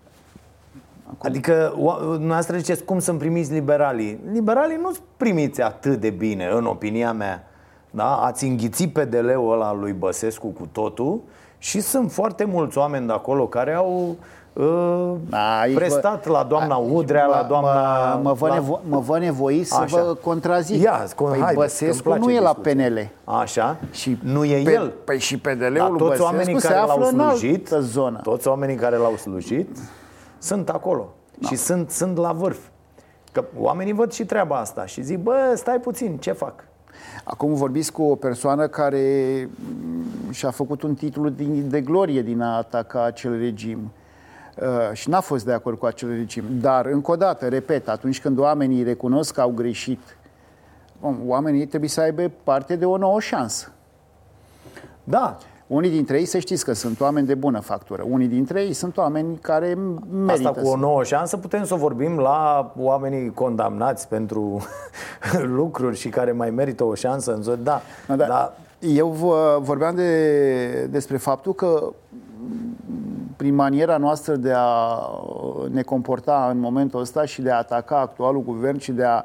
Adică, 1.19 1.75
o- 1.79 1.97
dumneavoastră 2.01 2.57
ziceți 2.57 2.85
cum 2.85 2.99
sunt 2.99 3.19
primiți 3.19 3.53
liberalii. 3.53 4.21
Liberalii 4.33 4.77
nu 4.77 4.93
sunt 4.93 5.05
primiți 5.17 5.63
atât 5.63 6.01
de 6.01 6.11
bine, 6.11 6.49
în 6.53 6.65
opinia 6.65 7.13
mea. 7.13 7.47
Da? 7.91 8.17
Ați 8.17 8.45
înghițit 8.45 8.93
PDL-ul 8.93 9.53
ăla 9.53 9.69
al 9.69 9.79
lui 9.79 9.93
Băsescu 9.93 10.47
cu 10.47 10.69
totul 10.73 11.23
și 11.59 11.81
sunt 11.81 12.13
foarte 12.13 12.45
mulți 12.45 12.79
oameni 12.79 13.07
de 13.07 13.13
acolo 13.13 13.47
care 13.47 13.75
au 13.75 14.17
uh, 14.53 15.13
Aici 15.61 15.75
prestat 15.75 16.27
la 16.27 16.43
doamna 16.43 16.77
Udrea, 16.77 17.27
la 17.27 17.43
doamna... 17.49 18.15
Mă, 18.15 18.21
mă, 18.23 18.33
vă, 18.33 18.49
la... 18.49 18.55
nevo- 18.61 18.81
mă 18.89 18.99
vă 18.99 19.19
nevoi 19.19 19.65
să 19.65 19.81
Așa. 19.81 20.03
vă 20.03 20.15
contrazic. 20.15 20.83
Ia, 20.83 21.05
con- 21.05 21.15
păi 21.17 21.29
haideți, 21.39 21.55
Băsescu 21.55 22.03
că 22.03 22.09
îmi 22.09 22.19
nu 22.19 22.25
place 22.25 22.39
e 22.39 22.43
la 22.43 22.53
discuția. 22.63 22.89
PNL. 22.89 23.11
Așa? 23.39 23.77
Și 23.91 24.19
nu 24.23 24.45
e 24.45 24.63
pe- 24.63 24.73
el. 24.73 24.93
Păi 25.05 25.19
și 25.19 25.39
PDL-ul 25.39 25.73
Dar 25.73 25.89
lui 25.89 25.99
toți 25.99 26.09
Băsescu 26.09 26.25
oamenii 26.25 26.61
se 26.61 26.67
care 26.69 26.79
l-au 26.81 26.89
află 26.91 27.07
în 27.09 27.21
altă 27.21 27.37
slujit, 27.37 27.69
zonă. 27.81 28.21
toți 28.23 28.49
oamenii 28.49 28.77
care 28.77 28.97
l-au 28.97 29.17
slujit 29.17 29.77
sunt 30.39 30.69
acolo 30.69 31.09
și 31.47 31.57
sunt, 31.57 31.91
sunt 31.91 32.17
la 32.17 32.33
vârf. 32.33 32.59
Că 33.33 33.45
oamenii 33.59 33.93
văd 33.93 34.13
și 34.13 34.25
treaba 34.25 34.57
asta 34.57 34.87
și 34.87 35.03
zic, 35.03 35.19
bă, 35.19 35.53
stai 35.55 35.79
puțin, 35.81 36.17
ce 36.17 36.33
fac? 36.33 36.53
Acum 37.31 37.55
vorbiți 37.55 37.93
cu 37.93 38.03
o 38.03 38.15
persoană 38.15 38.67
care 38.67 39.49
mm, 39.85 40.31
și-a 40.31 40.51
făcut 40.51 40.83
un 40.83 40.95
titlu 40.95 41.29
din- 41.29 41.69
de 41.69 41.81
glorie 41.81 42.23
din 42.23 42.41
a 42.41 42.57
ataca 42.57 43.05
acel 43.05 43.39
regim. 43.39 43.93
Uh, 44.61 44.93
și 44.93 45.09
n-a 45.09 45.21
fost 45.21 45.45
de 45.45 45.53
acord 45.53 45.79
cu 45.79 45.87
acel 45.87 46.09
regim. 46.09 46.45
Dar, 46.51 46.87
încă 46.87 47.11
o 47.11 47.17
dată, 47.17 47.49
repet, 47.49 47.89
atunci 47.89 48.21
când 48.21 48.39
oamenii 48.39 48.83
recunosc 48.83 49.35
că 49.35 49.41
au 49.41 49.51
greșit, 49.51 50.17
bun, 51.01 51.19
oamenii 51.27 51.67
trebuie 51.67 51.91
să 51.91 52.01
aibă 52.01 52.31
parte 52.45 52.77
de 52.77 52.85
o 52.85 52.97
nouă 52.97 53.21
șansă. 53.21 53.73
Da. 55.05 55.39
Unii 55.69 55.91
dintre 55.91 56.19
ei, 56.19 56.25
să 56.25 56.39
știți 56.39 56.65
că 56.65 56.73
sunt 56.73 57.01
oameni 57.01 57.27
de 57.27 57.35
bună 57.35 57.61
factură. 57.61 58.05
Unii 58.11 58.27
dintre 58.27 58.61
ei 58.63 58.73
sunt 58.73 58.97
oameni 58.97 59.37
care 59.43 59.75
merită 60.11 60.49
Asta 60.49 60.61
cu 60.61 60.67
o 60.67 60.71
să- 60.71 60.77
nouă 60.77 61.05
șansă 61.05 61.37
putem 61.37 61.65
să 61.65 61.75
vorbim 61.75 62.19
la 62.19 62.73
oamenii 62.79 63.33
condamnați 63.35 64.09
pentru 64.09 64.61
lucruri 65.57 65.97
și 65.97 66.09
care 66.09 66.33
mai 66.33 66.51
merită 66.51 66.85
o 66.85 66.95
șansă 66.95 67.35
în 67.35 67.43
zonă. 67.43 67.57
Da, 67.63 67.81
Da, 68.07 68.15
da. 68.17 68.53
Eu 68.81 69.09
vă 69.09 69.59
vorbeam 69.61 69.95
de, 69.95 70.85
despre 70.91 71.17
faptul 71.17 71.55
că 71.55 71.93
prin 73.37 73.55
maniera 73.55 73.97
noastră 73.97 74.37
de 74.37 74.53
a 74.57 74.99
ne 75.71 75.83
comporta 75.83 76.49
în 76.51 76.59
momentul 76.59 77.01
ăsta 77.01 77.25
și 77.25 77.43
de 77.43 77.51
a 77.51 77.57
ataca 77.57 78.01
actualul 78.01 78.43
guvern 78.43 78.79
și 78.79 78.93
de 78.93 79.05
a, 79.05 79.23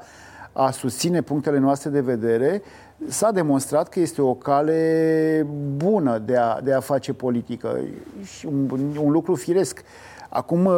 a 0.54 0.72
susține 0.72 1.22
punctele 1.22 1.58
noastre 1.60 1.90
de 1.90 2.00
vedere, 2.02 2.62
s-a 3.08 3.32
demonstrat 3.32 3.90
că 3.90 4.00
este 4.00 4.22
o 4.22 4.34
cale 4.34 5.48
bună 5.76 6.18
de 6.18 6.38
a, 6.38 6.62
de 6.62 6.74
a 6.74 6.80
face 6.80 7.14
politică 7.14 7.80
și 8.24 8.46
un, 8.46 8.70
un 9.04 9.12
lucru 9.12 9.36
firesc. 9.36 9.84
Acum, 10.30 10.70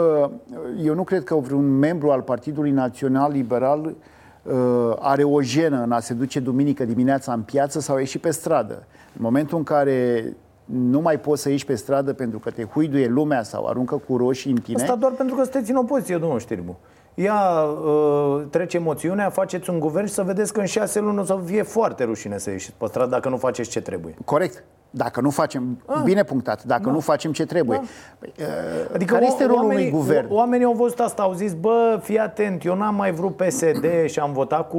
eu 0.84 0.94
nu 0.94 1.04
cred 1.04 1.24
că 1.24 1.36
vreun 1.36 1.78
membru 1.78 2.12
al 2.12 2.22
Partidului 2.22 2.72
Național 2.72 3.32
Liberal 3.32 3.86
uh, 3.86 4.54
are 5.00 5.24
o 5.24 5.42
jenă 5.42 5.84
în 5.84 5.92
a 5.92 6.00
se 6.00 6.14
duce 6.14 6.40
duminică 6.40 6.86
dimineața 6.86 7.34
în 7.34 7.42
piață 7.42 7.80
sau 7.80 7.96
a 7.96 8.00
ieși 8.00 8.20
pe 8.20 8.32
stradă. 8.32 8.86
În 9.18 9.22
momentul 9.22 9.58
în 9.58 9.64
care 9.64 10.24
nu 10.66 11.02
mai 11.02 11.20
poți 11.20 11.42
să 11.42 11.50
ieși 11.50 11.66
pe 11.66 11.76
stradă 11.76 12.14
pentru 12.14 12.40
că 12.40 12.50
te 12.50 12.64
huiduie 12.64 13.08
lumea 13.08 13.44
sau 13.44 13.66
aruncă 13.66 14.02
cu 14.08 14.18
roșii 14.18 14.52
în 14.52 14.58
tine. 14.58 14.82
Asta 14.82 14.96
doar 14.96 15.12
pentru 15.12 15.36
că 15.36 15.42
sunteți 15.42 15.72
în 15.72 15.78
opoziție, 15.78 16.18
domnul 16.18 16.40
Știrbu. 16.40 16.78
Ia, 17.16 17.62
uh, 17.64 18.42
trece 18.50 18.78
moțiunea, 18.78 19.30
faceți 19.30 19.70
un 19.70 19.80
guvern 19.80 20.06
și 20.06 20.14
să 20.14 20.24
vedeți 20.24 20.54
că 20.54 20.60
în 20.60 20.66
șase 20.66 21.00
luni 21.00 21.20
o 21.20 21.24
să 21.24 21.40
fie 21.46 21.62
foarte 21.62 22.04
rușine 22.04 22.38
să 22.38 22.50
ieșiți 22.50 22.74
pe 22.78 22.86
stradă 22.88 23.10
dacă 23.10 23.30
nu 23.30 23.38
faceți 23.38 23.70
ce 23.70 23.82
trebuie. 23.82 24.14
Corect. 24.26 24.64
Dacă 24.90 25.22
nu 25.22 25.30
facem, 25.30 25.82
ah. 25.86 26.02
bine 26.04 26.24
punctat, 26.24 26.64
dacă 26.64 26.84
da. 26.86 26.92
nu 26.92 27.00
facem 27.00 27.32
ce 27.32 27.46
trebuie. 27.46 27.78
Da. 27.78 27.84
Păi, 28.20 28.34
uh, 28.40 28.46
Adică 28.94 29.14
care 29.14 29.26
o- 29.26 29.28
este 29.28 29.44
rolul 29.46 29.62
oamenii, 29.62 29.88
unui 29.88 29.98
guvern? 30.00 30.28
o- 30.32 30.36
Oamenii 30.36 30.66
au 30.66 30.74
văzut 30.74 31.00
asta, 31.00 31.22
au 31.22 31.34
zis, 31.34 31.54
bă, 31.54 32.00
fii 32.04 32.20
atent, 32.20 32.66
eu 32.66 32.76
n-am 32.76 32.96
mai 32.96 33.12
vrut 33.12 33.36
PSD 33.36 33.86
și 34.12 34.20
am 34.20 34.34
votat 34.34 34.70
cu 34.70 34.78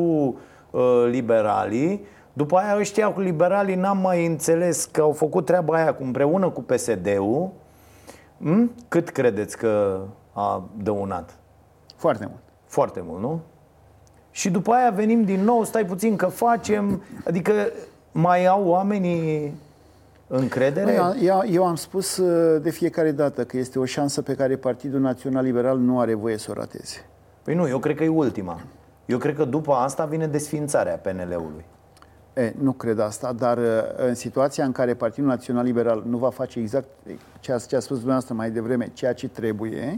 uh, 0.70 1.06
liberalii. 1.10 2.04
După 2.32 2.56
aia 2.56 2.76
ăștia 2.78 3.08
cu 3.12 3.20
liberalii 3.20 3.74
n-am 3.74 3.98
mai 3.98 4.26
înțeles 4.26 4.84
că 4.84 5.00
au 5.00 5.12
făcut 5.12 5.44
treaba 5.44 5.74
aia 5.74 5.94
cu- 5.94 6.02
împreună 6.02 6.48
cu 6.48 6.62
PSD-ul. 6.62 7.50
Hm? 8.42 8.72
Cât 8.88 9.08
credeți 9.08 9.56
că 9.56 10.00
a 10.32 10.62
dăunat? 10.82 11.36
Foarte 11.96 12.26
mult. 12.26 12.42
Foarte 12.66 13.00
mult, 13.04 13.20
nu? 13.20 13.40
Și 14.30 14.50
după 14.50 14.72
aia 14.72 14.90
venim 14.90 15.24
din 15.24 15.40
nou, 15.40 15.64
stai 15.64 15.84
puțin 15.84 16.16
că 16.16 16.26
facem, 16.26 17.02
adică 17.24 17.52
mai 18.12 18.46
au 18.46 18.68
oamenii 18.68 19.54
încredere? 20.26 20.94
Eu, 20.94 21.14
eu, 21.20 21.42
eu 21.50 21.66
am 21.66 21.74
spus 21.74 22.16
uh, 22.16 22.62
de 22.62 22.70
fiecare 22.70 23.10
dată 23.10 23.44
că 23.44 23.56
este 23.56 23.78
o 23.78 23.84
șansă 23.84 24.22
pe 24.22 24.34
care 24.34 24.56
Partidul 24.56 25.00
Național 25.00 25.44
Liberal 25.44 25.78
nu 25.78 26.00
are 26.00 26.14
voie 26.14 26.36
să 26.36 26.50
o 26.50 26.54
rateze. 26.54 27.06
Păi 27.42 27.54
nu, 27.54 27.68
eu 27.68 27.78
cred 27.78 27.96
că 27.96 28.04
e 28.04 28.08
ultima. 28.08 28.60
Eu 29.06 29.18
cred 29.18 29.34
că 29.34 29.44
după 29.44 29.72
asta 29.72 30.04
vine 30.04 30.26
desfințarea 30.26 30.96
PNL-ului. 30.96 31.64
E, 32.34 32.54
nu 32.58 32.72
cred 32.72 32.98
asta, 32.98 33.32
dar 33.32 33.58
uh, 33.58 33.64
în 33.96 34.14
situația 34.14 34.64
în 34.64 34.72
care 34.72 34.94
Partidul 34.94 35.28
Național 35.28 35.64
Liberal 35.64 36.02
nu 36.06 36.16
va 36.16 36.30
face 36.30 36.58
exact 36.58 36.88
ce 37.40 37.52
a, 37.52 37.58
ce 37.58 37.76
a 37.76 37.80
spus 37.80 37.96
dumneavoastră 37.96 38.34
mai 38.34 38.50
devreme, 38.50 38.90
ceea 38.92 39.12
ce 39.12 39.28
trebuie, 39.28 39.94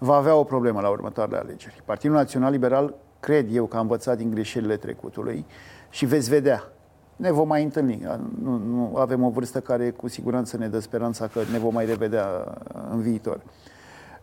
va 0.00 0.14
avea 0.14 0.34
o 0.34 0.44
problemă 0.44 0.80
la 0.80 0.88
următoarele 0.88 1.36
alegeri. 1.36 1.82
Partidul 1.84 2.16
Național 2.16 2.50
Liberal, 2.50 2.94
cred 3.20 3.54
eu 3.54 3.66
că 3.66 3.76
a 3.76 3.80
învățat 3.80 4.16
din 4.16 4.30
greșelile 4.30 4.76
trecutului 4.76 5.46
și 5.90 6.06
veți 6.06 6.28
vedea. 6.28 6.62
Ne 7.16 7.30
vom 7.30 7.48
mai 7.48 7.62
întâlni. 7.62 8.06
Nu, 8.42 8.56
nu 8.56 8.96
avem 8.96 9.24
o 9.24 9.30
vârstă 9.30 9.60
care 9.60 9.90
cu 9.90 10.08
siguranță 10.08 10.56
ne 10.56 10.68
dă 10.68 10.78
speranța 10.78 11.26
că 11.26 11.40
ne 11.52 11.58
vom 11.58 11.74
mai 11.74 11.86
revedea 11.86 12.26
uh, 12.26 12.82
în 12.90 13.00
viitor. 13.00 13.40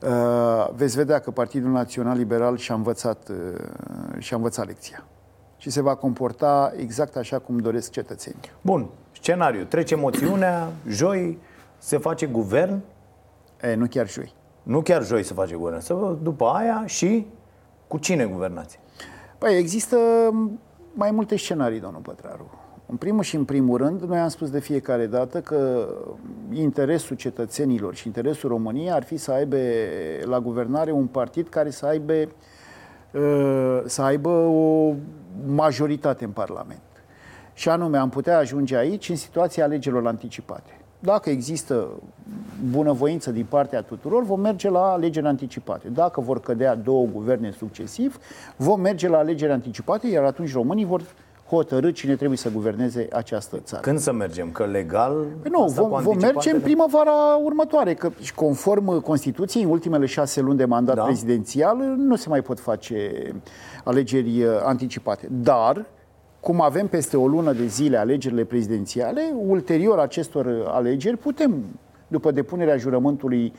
Uh, 0.02 0.70
veți 0.76 0.96
vedea 0.96 1.20
că 1.20 1.32
Partidul 1.32 1.72
Național 1.72 2.18
Liberal 2.18 2.58
și-a 2.58 2.76
învățat, 2.76 3.30
uh, 3.30 4.18
și-a 4.18 4.36
învățat 4.36 4.66
lecția 4.66 5.06
și 5.58 5.70
se 5.70 5.82
va 5.82 5.96
comporta 5.96 6.74
exact 6.76 7.16
așa 7.16 7.40
cum 7.40 7.58
doresc 7.58 7.92
cetățenii. 7.92 8.52
Bun, 8.62 8.90
scenariu. 9.12 9.64
Trece 9.64 9.96
moțiunea, 9.96 10.72
joi 10.88 11.40
se 11.78 11.98
face 11.98 12.26
guvern. 12.26 12.82
E, 13.62 13.76
nu 13.76 13.88
chiar 13.88 14.10
joi. 14.10 14.34
Nu 14.68 14.82
chiar 14.82 15.06
joi 15.06 15.24
se 15.24 15.34
face 15.34 15.56
guvern. 15.56 15.80
Să, 15.80 16.18
după 16.22 16.46
aia 16.46 16.84
și 16.86 17.28
cu 17.88 17.98
cine 17.98 18.26
guvernați? 18.26 18.80
Păi 19.38 19.58
există 19.58 19.98
mai 20.94 21.12
multe 21.12 21.38
scenarii, 21.38 21.80
domnul 21.80 22.02
Pătraru. 22.02 22.50
În 22.86 22.96
primul 22.96 23.24
și 23.24 23.36
în 23.36 23.46
primul 23.46 23.78
rând, 23.78 24.02
noi 24.02 24.20
am 24.20 24.28
spus 24.28 24.50
de 24.50 24.60
fiecare 24.60 25.06
dată 25.06 25.42
că 25.42 25.88
interesul 26.54 27.16
cetățenilor 27.16 27.96
și 27.96 28.08
interesul 28.08 28.50
României 28.50 28.92
ar 28.92 29.04
fi 29.04 29.18
să 29.18 29.32
aibă 29.32 29.58
la 30.24 30.40
guvernare 30.40 30.92
un 30.92 31.06
partid 31.06 31.48
care 31.48 31.70
să 31.70 31.86
aibă, 31.86 32.14
uh, 32.14 33.82
să 33.86 34.02
aibă 34.02 34.30
o 34.30 34.94
majoritate 35.46 36.24
în 36.24 36.32
Parlament. 36.32 36.82
Și 37.54 37.70
anume, 37.70 37.98
am 37.98 38.10
putea 38.10 38.38
ajunge 38.38 38.76
aici 38.76 39.10
în 39.10 39.16
situația 39.16 39.64
alegerilor 39.64 40.08
anticipate. 40.08 40.77
Dacă 41.00 41.30
există 41.30 41.88
bunăvoință 42.72 43.32
din 43.32 43.46
partea 43.50 43.82
tuturor, 43.82 44.24
vom 44.24 44.40
merge 44.40 44.70
la 44.70 44.92
alegeri 44.92 45.26
anticipate. 45.26 45.88
Dacă 45.88 46.22
vor 46.22 46.40
cădea 46.40 46.76
două 46.76 47.06
guverne 47.14 47.52
succesiv, 47.52 48.20
vom 48.56 48.80
merge 48.80 49.08
la 49.08 49.18
alegeri 49.18 49.52
anticipate, 49.52 50.08
iar 50.08 50.24
atunci 50.24 50.54
românii 50.54 50.86
vor 50.86 51.02
hotărâ 51.50 51.92
cine 51.92 52.16
trebuie 52.16 52.38
să 52.38 52.50
guverneze 52.50 53.08
această 53.12 53.58
țară. 53.64 53.82
Când 53.82 54.00
să 54.00 54.12
mergem? 54.12 54.52
Că 54.52 54.66
legal? 54.66 55.26
Păi 55.42 55.52
nu, 55.54 55.66
vom, 55.66 56.02
vom 56.02 56.18
merge 56.18 56.52
în 56.52 56.60
primăvara 56.60 57.36
următoare, 57.44 57.94
că 57.94 58.10
conform 58.36 59.02
Constituției, 59.02 59.64
în 59.64 59.70
ultimele 59.70 60.06
șase 60.06 60.42
luni 60.42 60.58
de 60.58 60.66
mandat 60.66 60.96
da. 60.96 61.04
prezidențial, 61.04 61.78
nu 61.98 62.16
se 62.16 62.30
mai 62.30 62.42
pot 62.42 62.60
face 62.60 63.12
alegeri 63.84 64.44
uh, 64.44 64.50
anticipate. 64.64 65.28
Dar, 65.32 65.86
cum 66.48 66.62
avem 66.62 66.88
peste 66.88 67.18
o 67.18 67.28
lună 67.28 67.54
de 67.54 67.66
zile 67.66 67.98
alegerile 67.98 68.44
prezidențiale, 68.44 69.22
ulterior 69.36 70.00
acestor 70.00 70.64
alegeri 70.68 71.18
putem, 71.18 71.64
după 72.08 72.32
depunerea 72.32 72.78
jurământului 72.78 73.54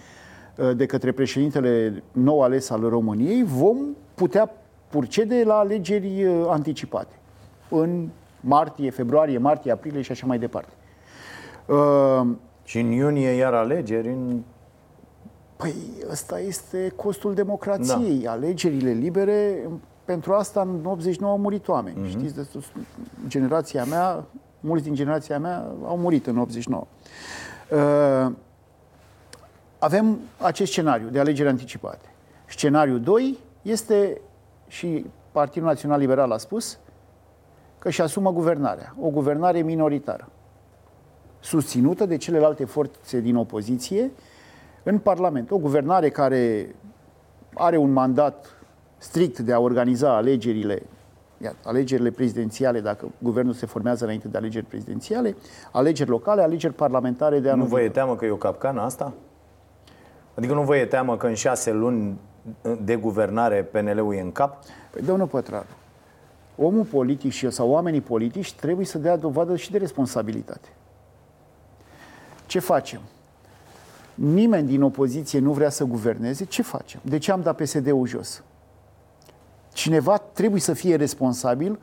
uh, 0.56 0.76
de 0.76 0.86
către 0.86 1.12
președintele 1.12 2.02
nou 2.12 2.42
ales 2.42 2.70
al 2.70 2.80
României, 2.80 3.44
vom 3.44 3.76
putea 4.14 4.50
procede 4.88 5.42
la 5.44 5.54
alegeri 5.58 6.24
uh, 6.24 6.46
anticipate 6.48 7.14
în 7.68 8.08
martie, 8.40 8.90
februarie, 8.90 9.38
martie, 9.38 9.72
aprilie 9.72 10.02
și 10.02 10.10
așa 10.10 10.26
mai 10.26 10.38
departe. 10.38 10.72
Uh, 11.66 12.26
și 12.64 12.78
în 12.78 12.90
iunie 12.90 13.30
iar 13.30 13.54
alegeri 13.54 14.08
în 14.08 14.42
Păi 15.56 15.74
ăsta 16.10 16.40
este 16.40 16.92
costul 16.96 17.34
democrației. 17.34 18.20
Da. 18.22 18.30
Alegerile 18.30 18.90
libere, 18.90 19.68
pentru 20.08 20.32
asta 20.32 20.60
în 20.60 20.84
89 20.84 21.32
au 21.32 21.38
murit 21.38 21.68
oameni. 21.68 22.06
Uh-huh. 22.06 22.10
Știți, 22.10 22.34
de 22.34 22.46
generația 23.26 23.84
mea, 23.84 24.24
mulți 24.60 24.84
din 24.84 24.94
generația 24.94 25.38
mea 25.38 25.66
au 25.84 25.96
murit 25.96 26.26
în 26.26 26.38
89. 26.38 26.86
Uh, 27.70 28.32
avem 29.78 30.18
acest 30.38 30.70
scenariu 30.70 31.08
de 31.08 31.18
alegeri 31.18 31.48
anticipate. 31.48 32.06
Scenariul 32.46 33.00
2 33.00 33.38
este, 33.62 34.20
și 34.66 35.06
Partidul 35.32 35.68
Național 35.68 35.98
Liberal 35.98 36.30
a 36.30 36.36
spus, 36.36 36.78
că 37.78 37.88
își 37.88 38.02
asumă 38.02 38.32
guvernarea, 38.32 38.94
o 39.00 39.08
guvernare 39.08 39.60
minoritară, 39.60 40.28
susținută 41.40 42.06
de 42.06 42.16
celelalte 42.16 42.64
forțe 42.64 43.20
din 43.20 43.36
opoziție 43.36 44.10
în 44.82 44.98
Parlament. 44.98 45.50
O 45.50 45.58
guvernare 45.58 46.08
care 46.10 46.74
are 47.54 47.76
un 47.76 47.92
mandat 47.92 48.57
strict 48.98 49.38
de 49.38 49.52
a 49.52 49.58
organiza 49.58 50.16
alegerile, 50.16 50.82
alegerile 51.64 52.10
prezidențiale, 52.10 52.80
dacă 52.80 53.10
guvernul 53.18 53.52
se 53.52 53.66
formează 53.66 54.04
înainte 54.04 54.28
de 54.28 54.36
alegeri 54.36 54.64
prezidențiale, 54.64 55.36
alegeri 55.72 56.10
locale, 56.10 56.42
alegeri 56.42 56.74
parlamentare 56.74 57.40
de 57.40 57.50
anul 57.50 57.62
Nu 57.62 57.70
vă 57.70 57.80
e 57.80 57.88
teamă 57.88 58.16
că 58.16 58.24
e 58.24 58.30
o 58.30 58.36
capcană 58.36 58.80
asta? 58.80 59.12
Adică 60.34 60.54
nu 60.54 60.62
vă 60.62 60.76
e 60.76 60.86
teamă 60.86 61.16
că 61.16 61.26
în 61.26 61.34
șase 61.34 61.72
luni 61.72 62.18
de 62.84 62.96
guvernare 62.96 63.62
PNL-ul 63.62 64.14
e 64.14 64.20
în 64.20 64.32
cap? 64.32 64.64
Păi, 64.90 65.02
domnul 65.02 65.26
Pătraru, 65.26 65.66
omul 66.56 66.84
politic 66.84 67.52
sau 67.52 67.70
oamenii 67.70 68.00
politici 68.00 68.52
trebuie 68.52 68.86
să 68.86 68.98
dea 68.98 69.16
dovadă 69.16 69.56
și 69.56 69.70
de 69.70 69.78
responsabilitate. 69.78 70.68
Ce 72.46 72.58
facem? 72.58 73.00
Nimeni 74.14 74.68
din 74.68 74.82
opoziție 74.82 75.38
nu 75.38 75.52
vrea 75.52 75.68
să 75.68 75.84
guverneze. 75.84 76.44
Ce 76.44 76.62
facem? 76.62 77.00
De 77.02 77.18
ce 77.18 77.32
am 77.32 77.42
dat 77.42 77.56
PSD-ul 77.56 78.06
jos? 78.06 78.42
Cineva 79.78 80.16
trebuie 80.32 80.60
să 80.60 80.72
fie 80.72 80.96
responsabil 80.96 81.78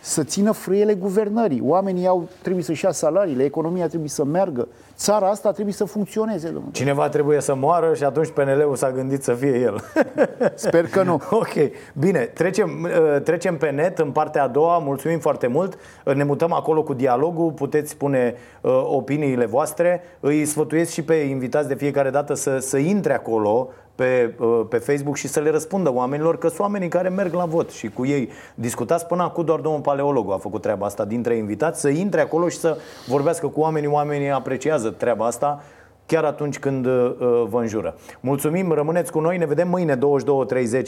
să 0.00 0.22
țină 0.22 0.52
frâiele 0.52 0.94
guvernării. 0.94 1.62
Oamenii 1.64 2.06
au, 2.06 2.28
trebuie 2.42 2.64
să-și 2.64 2.84
ia 2.84 2.90
salariile, 2.90 3.44
economia 3.44 3.86
trebuie 3.86 4.08
să 4.08 4.24
meargă, 4.24 4.68
țara 4.96 5.28
asta 5.28 5.52
trebuie 5.52 5.74
să 5.74 5.84
funcționeze. 5.84 6.46
Domnule. 6.46 6.72
Cineva 6.72 7.08
trebuie 7.08 7.40
să 7.40 7.54
moară 7.54 7.94
și 7.94 8.04
atunci 8.04 8.30
PNL-ul 8.30 8.76
s-a 8.76 8.90
gândit 8.90 9.22
să 9.22 9.34
fie 9.34 9.58
el. 9.58 9.84
Sper 10.54 10.86
că 10.86 11.02
nu. 11.02 11.14
ok, 11.30 11.52
bine, 11.98 12.18
trecem, 12.18 12.82
uh, 12.82 13.20
trecem 13.22 13.56
pe 13.56 13.70
net 13.70 13.98
în 13.98 14.10
partea 14.10 14.42
a 14.42 14.48
doua, 14.48 14.78
mulțumim 14.78 15.18
foarte 15.18 15.46
mult, 15.46 15.78
ne 16.14 16.24
mutăm 16.24 16.52
acolo 16.52 16.82
cu 16.82 16.94
dialogul, 16.94 17.50
puteți 17.50 17.90
spune 17.90 18.34
uh, 18.60 18.82
opiniile 18.84 19.44
voastre, 19.46 20.02
îi 20.20 20.44
sfătuiesc 20.44 20.92
și 20.92 21.02
pe 21.02 21.14
invitați 21.14 21.68
de 21.68 21.74
fiecare 21.74 22.10
dată 22.10 22.34
să, 22.34 22.58
să 22.58 22.76
intre 22.76 23.14
acolo 23.14 23.68
pe, 23.94 24.34
uh, 24.38 24.60
pe 24.68 24.76
Facebook 24.76 25.16
și 25.16 25.28
să 25.28 25.40
le 25.40 25.50
răspundă 25.50 25.92
oamenilor 25.92 26.38
că 26.38 26.48
sunt 26.48 26.60
oamenii 26.60 26.88
care 26.88 27.08
merg 27.08 27.32
la 27.32 27.44
vot 27.44 27.70
și 27.70 27.88
cu 27.88 28.06
ei 28.06 28.28
discutați. 28.54 29.06
Până 29.06 29.22
acum 29.22 29.44
doar 29.44 29.60
domnul 29.60 29.80
Paleologu 29.80 30.30
a 30.30 30.38
făcut 30.38 30.62
treaba 30.62 30.86
asta 30.86 31.04
dintre 31.04 31.36
invitați, 31.36 31.80
să 31.80 31.88
intre 31.88 32.20
acolo 32.20 32.48
și 32.48 32.58
să 32.58 32.76
vorbească 33.06 33.46
cu 33.46 33.60
oamenii. 33.60 33.88
Oamenii 33.88 34.30
apreciază 34.30 34.90
treaba 34.90 35.26
asta 35.26 35.62
chiar 36.06 36.24
atunci 36.24 36.58
când 36.58 36.86
uh, 36.86 37.14
vă 37.48 37.60
înjură. 37.60 37.94
Mulțumim, 38.20 38.72
rămâneți 38.72 39.12
cu 39.12 39.20
noi, 39.20 39.36
ne 39.36 39.46
vedem 39.46 39.68
mâine 39.68 39.96
22.30 39.96 39.98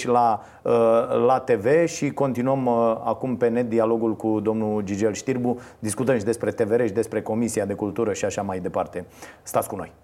la, 0.03 0.41
uh, 0.63 0.73
la 1.27 1.39
TV 1.39 1.87
și 1.87 2.11
continuăm 2.11 2.67
uh, 2.67 3.01
acum 3.05 3.37
pe 3.37 3.49
net 3.49 3.69
dialogul 3.69 4.17
cu 4.17 4.41
domnul 4.41 4.83
Gigel 4.83 5.13
Știrbu. 5.13 5.61
Discutăm 5.79 6.19
și 6.19 6.25
despre 6.25 6.51
TVR 6.51 6.85
și 6.85 6.93
despre 6.93 7.23
Comisia 7.23 7.65
de 7.65 7.75
Cultură 7.75 8.13
și 8.13 8.25
așa 8.25 8.43
mai 8.43 8.59
departe. 8.59 9.05
Stați 9.43 9.69
cu 9.69 9.77
noi! 9.77 10.04